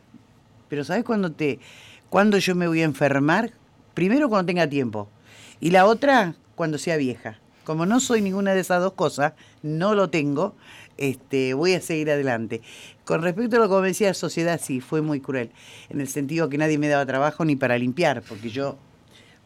pero 0.69 0.83
¿sabes 0.83 1.03
cuándo 1.03 1.31
te, 1.31 1.59
cuándo 2.09 2.37
yo 2.37 2.55
me 2.55 2.67
voy 2.67 2.81
a 2.81 2.85
enfermar? 2.85 3.51
Primero 3.95 4.27
cuando 4.27 4.45
tenga 4.47 4.67
tiempo 4.67 5.07
y 5.61 5.71
la 5.71 5.85
otra 5.85 6.35
cuando 6.55 6.77
sea 6.77 6.97
vieja. 6.97 7.39
Como 7.63 7.85
no 7.85 8.01
soy 8.01 8.21
ninguna 8.21 8.53
de 8.53 8.59
esas 8.59 8.81
dos 8.81 8.91
cosas, 8.91 9.33
no 9.63 9.95
lo 9.95 10.09
tengo, 10.09 10.53
este, 10.97 11.53
voy 11.53 11.73
a 11.73 11.81
seguir 11.81 12.11
adelante. 12.11 12.61
Con 13.05 13.23
respecto 13.23 13.55
a 13.55 13.59
lo 13.59 13.69
que 13.69 13.81
me 13.81 13.87
decía 13.87 14.13
sociedad, 14.13 14.59
sí, 14.61 14.81
fue 14.81 15.01
muy 15.01 15.21
cruel, 15.21 15.49
en 15.89 16.01
el 16.01 16.09
sentido 16.09 16.49
que 16.49 16.57
nadie 16.57 16.77
me 16.77 16.89
daba 16.89 17.05
trabajo 17.05 17.45
ni 17.45 17.55
para 17.55 17.77
limpiar, 17.77 18.21
porque 18.21 18.49
yo, 18.49 18.77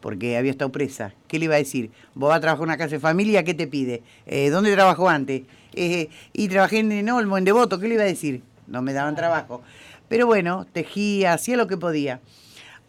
porque 0.02 0.36
había 0.36 0.52
estado 0.52 0.72
presa. 0.72 1.14
¿Qué 1.28 1.38
le 1.38 1.46
iba 1.46 1.54
a 1.54 1.60
decir? 1.60 1.92
Vos 2.16 2.30
vas 2.30 2.40
a 2.40 2.42
trabajar 2.42 2.64
en 2.64 2.70
una 2.70 2.78
casa 2.78 2.96
de 2.96 3.00
familia, 3.00 3.44
¿qué 3.44 3.54
te 3.54 3.68
pide? 3.68 4.02
Eh, 4.26 4.50
¿Dónde 4.50 4.74
trabajó 4.74 5.10
antes? 5.10 5.44
Eh, 5.76 6.10
y 6.34 6.48
trabajé 6.48 6.80
en 6.80 7.10
Olmo, 7.10 7.38
en 7.38 7.46
Devoto, 7.46 7.80
¿qué 7.80 7.88
le 7.88 7.94
iba 7.94 8.04
a 8.04 8.08
decir? 8.08 8.42
No 8.66 8.82
me 8.82 8.94
daban 8.94 9.16
trabajo. 9.16 9.62
Pero 10.10 10.26
bueno, 10.26 10.66
tejía, 10.74 11.34
hacía 11.34 11.56
lo 11.56 11.68
que 11.68 11.78
podía. 11.78 12.20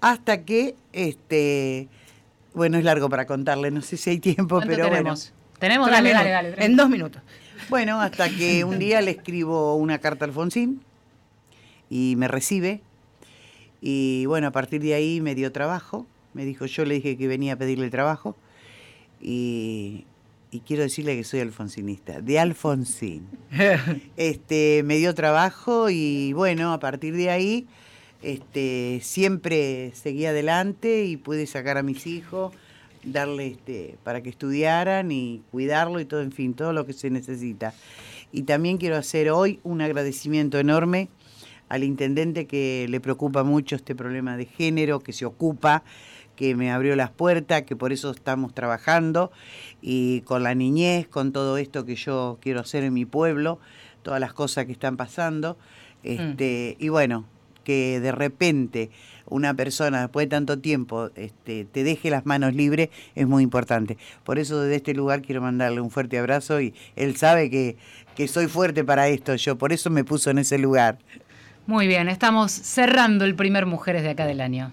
Hasta 0.01 0.45
que, 0.45 0.75
este, 0.93 1.89
bueno, 2.55 2.79
es 2.79 2.85
largo 2.85 3.09
para 3.09 3.27
contarle, 3.27 3.71
no 3.71 3.83
sé 3.83 3.97
si 3.97 4.11
hay 4.11 4.19
tiempo, 4.19 4.57
¿Cuánto 4.57 4.69
pero 4.69 4.85
tenemos? 4.85 5.33
bueno. 5.33 5.59
Tenemos, 5.59 5.91
dale, 5.91 6.13
dale, 6.13 6.31
dale. 6.31 6.55
en 6.65 6.75
dos 6.75 6.89
minutos 6.89 7.21
Bueno, 7.69 8.01
hasta 8.01 8.31
que 8.31 8.65
un 8.65 8.79
día 8.79 9.03
le 9.03 9.11
escribo 9.11 9.77
una 9.77 9.99
carta 9.99 10.25
a 10.25 10.29
Alfonsín 10.29 10.81
y 11.91 12.15
me 12.17 12.29
recibe. 12.29 12.81
Y 13.83 14.25
bueno, 14.27 14.47
a 14.47 14.51
partir 14.53 14.81
de 14.81 14.95
ahí 14.95 15.21
me 15.21 15.35
dio 15.35 15.53
trabajo 15.53 16.07
Me 16.35 16.45
dijo, 16.45 16.67
yo 16.67 16.85
le 16.85 16.95
dije 16.95 17.17
que 17.17 17.29
venía 17.29 17.55
a 17.55 17.57
pedirle 17.57 17.91
trabajo 17.91 18.37
y, 19.21 20.07
y 20.51 20.61
quiero 20.61 20.83
decirle 20.83 21.17
que 21.17 21.25
soy 21.25 21.41
alfonsinista, 21.41 22.21
de 22.21 22.39
Alfonsín. 22.39 23.27
este, 24.17 24.83
me 24.85 24.97
dio 24.97 25.15
trabajo 25.15 25.91
y 25.91 26.33
bueno, 26.33 26.73
a 26.73 26.81
partir 26.81 27.15
de 27.15 27.31
ahí 27.31 27.67
este, 28.23 29.01
siempre 29.03 29.93
seguí 29.95 30.27
adelante 30.27 31.05
y 31.05 31.17
pude 31.17 31.47
sacar 31.47 31.79
a 31.79 31.83
mis 31.83 32.07
hijos, 32.07 32.55
darle 33.05 33.49
este, 33.49 33.97
para 34.05 34.23
que 34.23 34.31
estudiaran 34.31 35.11
y 35.11 35.43
cuidarlo 35.51 36.01
y 36.01 36.05
todo, 36.05 36.23
en 36.23 36.33
fin, 36.33 36.55
todo 36.55 36.73
lo 36.73 36.87
que 36.87 36.93
se 36.93 37.11
necesita. 37.11 37.75
Y 38.33 38.43
también 38.43 38.79
quiero 38.79 38.97
hacer 38.97 39.31
hoy 39.31 39.61
un 39.65 39.81
agradecimiento 39.81 40.59
enorme 40.59 41.09
al 41.69 41.85
intendente 41.85 42.47
que 42.47 42.87
le 42.89 43.01
preocupa 43.01 43.45
mucho 43.45 43.77
este 43.77 43.95
problema 43.95 44.37
de 44.37 44.45
género, 44.45 45.01
que 45.01 45.13
se 45.13 45.25
ocupa, 45.25 45.85
que 46.37 46.55
me 46.55 46.71
abrió 46.71 46.97
las 46.97 47.11
puertas, 47.11 47.63
que 47.63 47.77
por 47.77 47.93
eso 47.93 48.11
estamos 48.11 48.55
trabajando 48.55 49.31
y 49.81 50.23
con 50.23 50.43
la 50.43 50.55
niñez, 50.55 51.07
con 51.07 51.33
todo 51.33 51.59
esto 51.59 51.85
que 51.85 51.97
yo 51.97 52.39
quiero 52.41 52.61
hacer 52.61 52.83
en 52.83 52.95
mi 52.95 53.05
pueblo, 53.05 53.61
todas 54.03 54.21
las 54.21 54.33
cosas 54.33 54.67
que 54.67 54.73
están 54.73 54.97
pasando. 54.97 55.59
Este, 56.03 56.77
Y 56.81 56.89
bueno, 56.89 57.27
que 57.71 58.01
de 58.01 58.11
repente 58.11 58.91
una 59.27 59.55
persona 59.55 60.01
después 60.01 60.27
de 60.27 60.31
tanto 60.31 60.59
tiempo 60.59 61.11
este, 61.15 61.65
te 61.65 61.85
deje 61.85 62.11
las 62.11 62.27
manos 62.27 62.53
libres 62.53 62.89
es 63.15 63.29
muy 63.29 63.45
importante. 63.45 63.97
Por 64.25 64.41
eso 64.41 64.61
desde 64.61 64.75
este 64.75 64.93
lugar 64.93 65.23
quiero 65.23 65.41
mandarle 65.41 65.81
un 65.81 65.93
fuerte 65.93 66.19
abrazo 66.19 66.61
y 66.61 66.75
él 66.97 67.17
sabe 67.17 67.49
que, 67.49 67.77
que 68.17 68.27
soy 68.27 68.49
fuerte 68.49 68.83
para 68.83 69.07
esto, 69.07 69.37
yo 69.37 69.57
por 69.57 69.73
eso 69.73 69.89
me 69.89 70.03
puso 70.03 70.31
en 70.31 70.39
ese 70.39 70.59
lugar. 70.59 70.99
Muy 71.69 71.87
bien, 71.87 72.09
estamos 72.09 72.51
cerrando 72.51 73.25
el 73.25 73.37
primer 73.37 73.67
Mujeres 73.67 74.03
de 74.03 74.11
acá 74.11 74.27
del 74.27 74.41
año. 74.41 74.73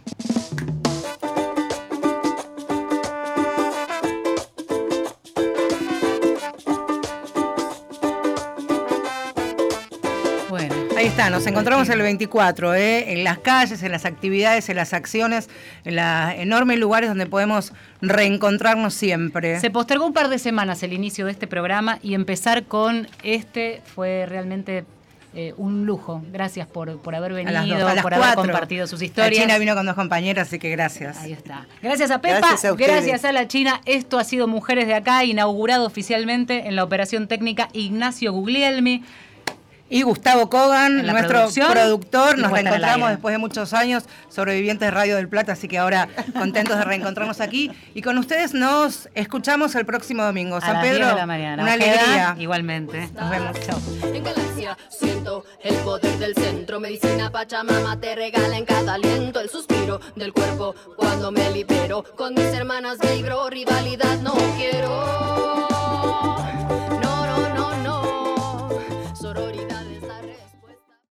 Está, 11.18 11.30
nos 11.32 11.47
encontramos 11.47 11.89
el 11.89 11.99
24, 11.99 12.76
¿eh? 12.76 13.13
en 13.13 13.24
las 13.24 13.39
calles, 13.39 13.82
en 13.82 13.91
las 13.91 14.05
actividades, 14.05 14.70
en 14.70 14.76
las 14.76 14.93
acciones, 14.93 15.49
en 15.84 15.95
los 15.95 16.05
enormes 16.36 16.78
lugares 16.78 17.09
donde 17.09 17.26
podemos 17.26 17.74
reencontrarnos 18.01 18.93
siempre. 18.93 19.59
Se 19.59 19.72
postergó 19.72 20.05
un 20.05 20.13
par 20.13 20.30
de 20.30 20.38
semanas 20.38 20.84
el 20.84 20.93
inicio 20.93 21.26
de 21.26 21.32
este 21.32 21.47
programa 21.47 21.97
y 22.03 22.13
empezar 22.13 22.65
con 22.65 23.07
este 23.24 23.82
fue 23.95 24.28
realmente 24.28 24.86
eh, 25.34 25.55
un 25.57 25.88
lujo. 25.88 26.22
Gracias 26.32 26.68
por, 26.68 26.99
por 26.99 27.15
haber 27.15 27.34
venido, 27.34 27.80
por 28.03 28.13
haber 28.13 28.36
compartido 28.36 28.86
sus 28.86 29.01
historias. 29.01 29.34
La 29.36 29.41
China 29.41 29.57
vino 29.57 29.74
con 29.74 29.88
dos 29.88 29.95
compañeras, 29.95 30.49
así 30.49 30.59
que 30.59 30.70
gracias. 30.70 31.18
Ahí 31.18 31.34
está. 31.34 31.65
Gracias 31.82 32.11
a 32.11 32.22
Pepa, 32.22 32.55
gracias 32.78 33.26
a, 33.26 33.32
la 33.32 33.47
China. 33.47 33.82
Esto 33.86 34.20
ha 34.20 34.24
sido 34.24 34.47
Mujeres 34.47 34.86
de 34.86 34.93
Acá, 34.93 35.24
inaugurado 35.26 35.88
oficialmente 35.88 36.68
en 36.68 36.76
la 36.76 36.84
operación 36.84 37.28
técnica 37.28 37.70
Ignacio 37.74 38.32
Guglielmi 38.34 39.03
y 39.90 40.02
Gustavo 40.02 40.50
Kogan, 40.50 41.06
nuestro 41.06 41.50
productor. 41.72 42.38
Nos 42.38 42.52
reencontramos 42.52 43.10
después 43.10 43.34
de 43.34 43.38
muchos 43.38 43.74
años, 43.74 44.04
sobrevivientes 44.30 44.88
de 44.88 44.92
Radio 44.92 45.16
del 45.16 45.30
Plata, 45.30 45.54
así 45.54 45.68
que 45.68 45.78
ahora 45.78 46.08
contentos 46.34 46.78
de 46.78 46.84
reencontrarnos 46.84 47.42
aquí. 47.42 47.72
Y 47.94 48.02
con 48.02 48.18
ustedes 48.18 48.54
nos 48.54 49.10
escuchamos 49.14 49.76
el 49.76 49.86
próximo 49.86 50.24
domingo. 50.24 50.60
San 50.62 50.82
Pedro, 50.82 51.16
la 51.16 51.26
mañana. 51.26 51.64
una 51.64 51.74
alegría. 51.74 52.36
Igualmente. 52.38 53.10
Nos 53.14 53.30
vemos. 53.30 53.58
Chao. 53.66 53.80
En 54.14 54.24
Galaxia 54.24 54.78
siento 54.90 55.46
el 55.64 55.76
poder 55.78 56.18
del 56.18 56.36
centro. 56.36 56.80
Medicina 56.80 57.32
Pachamama 57.32 58.00
te 58.00 58.16
regala 58.16 58.58
en 58.58 58.66
cada 58.66 58.96
aliento 58.96 59.40
el 59.40 59.50
suspiro 59.50 60.00
del 60.16 60.34
cuerpo 60.34 60.76
cuando 60.96 61.32
me 61.32 61.50
libero. 61.52 62.04
Con 62.16 62.34
mis 62.34 62.54
hermanas 62.54 62.98
vibro 63.00 63.50
rivalidad 63.50 64.18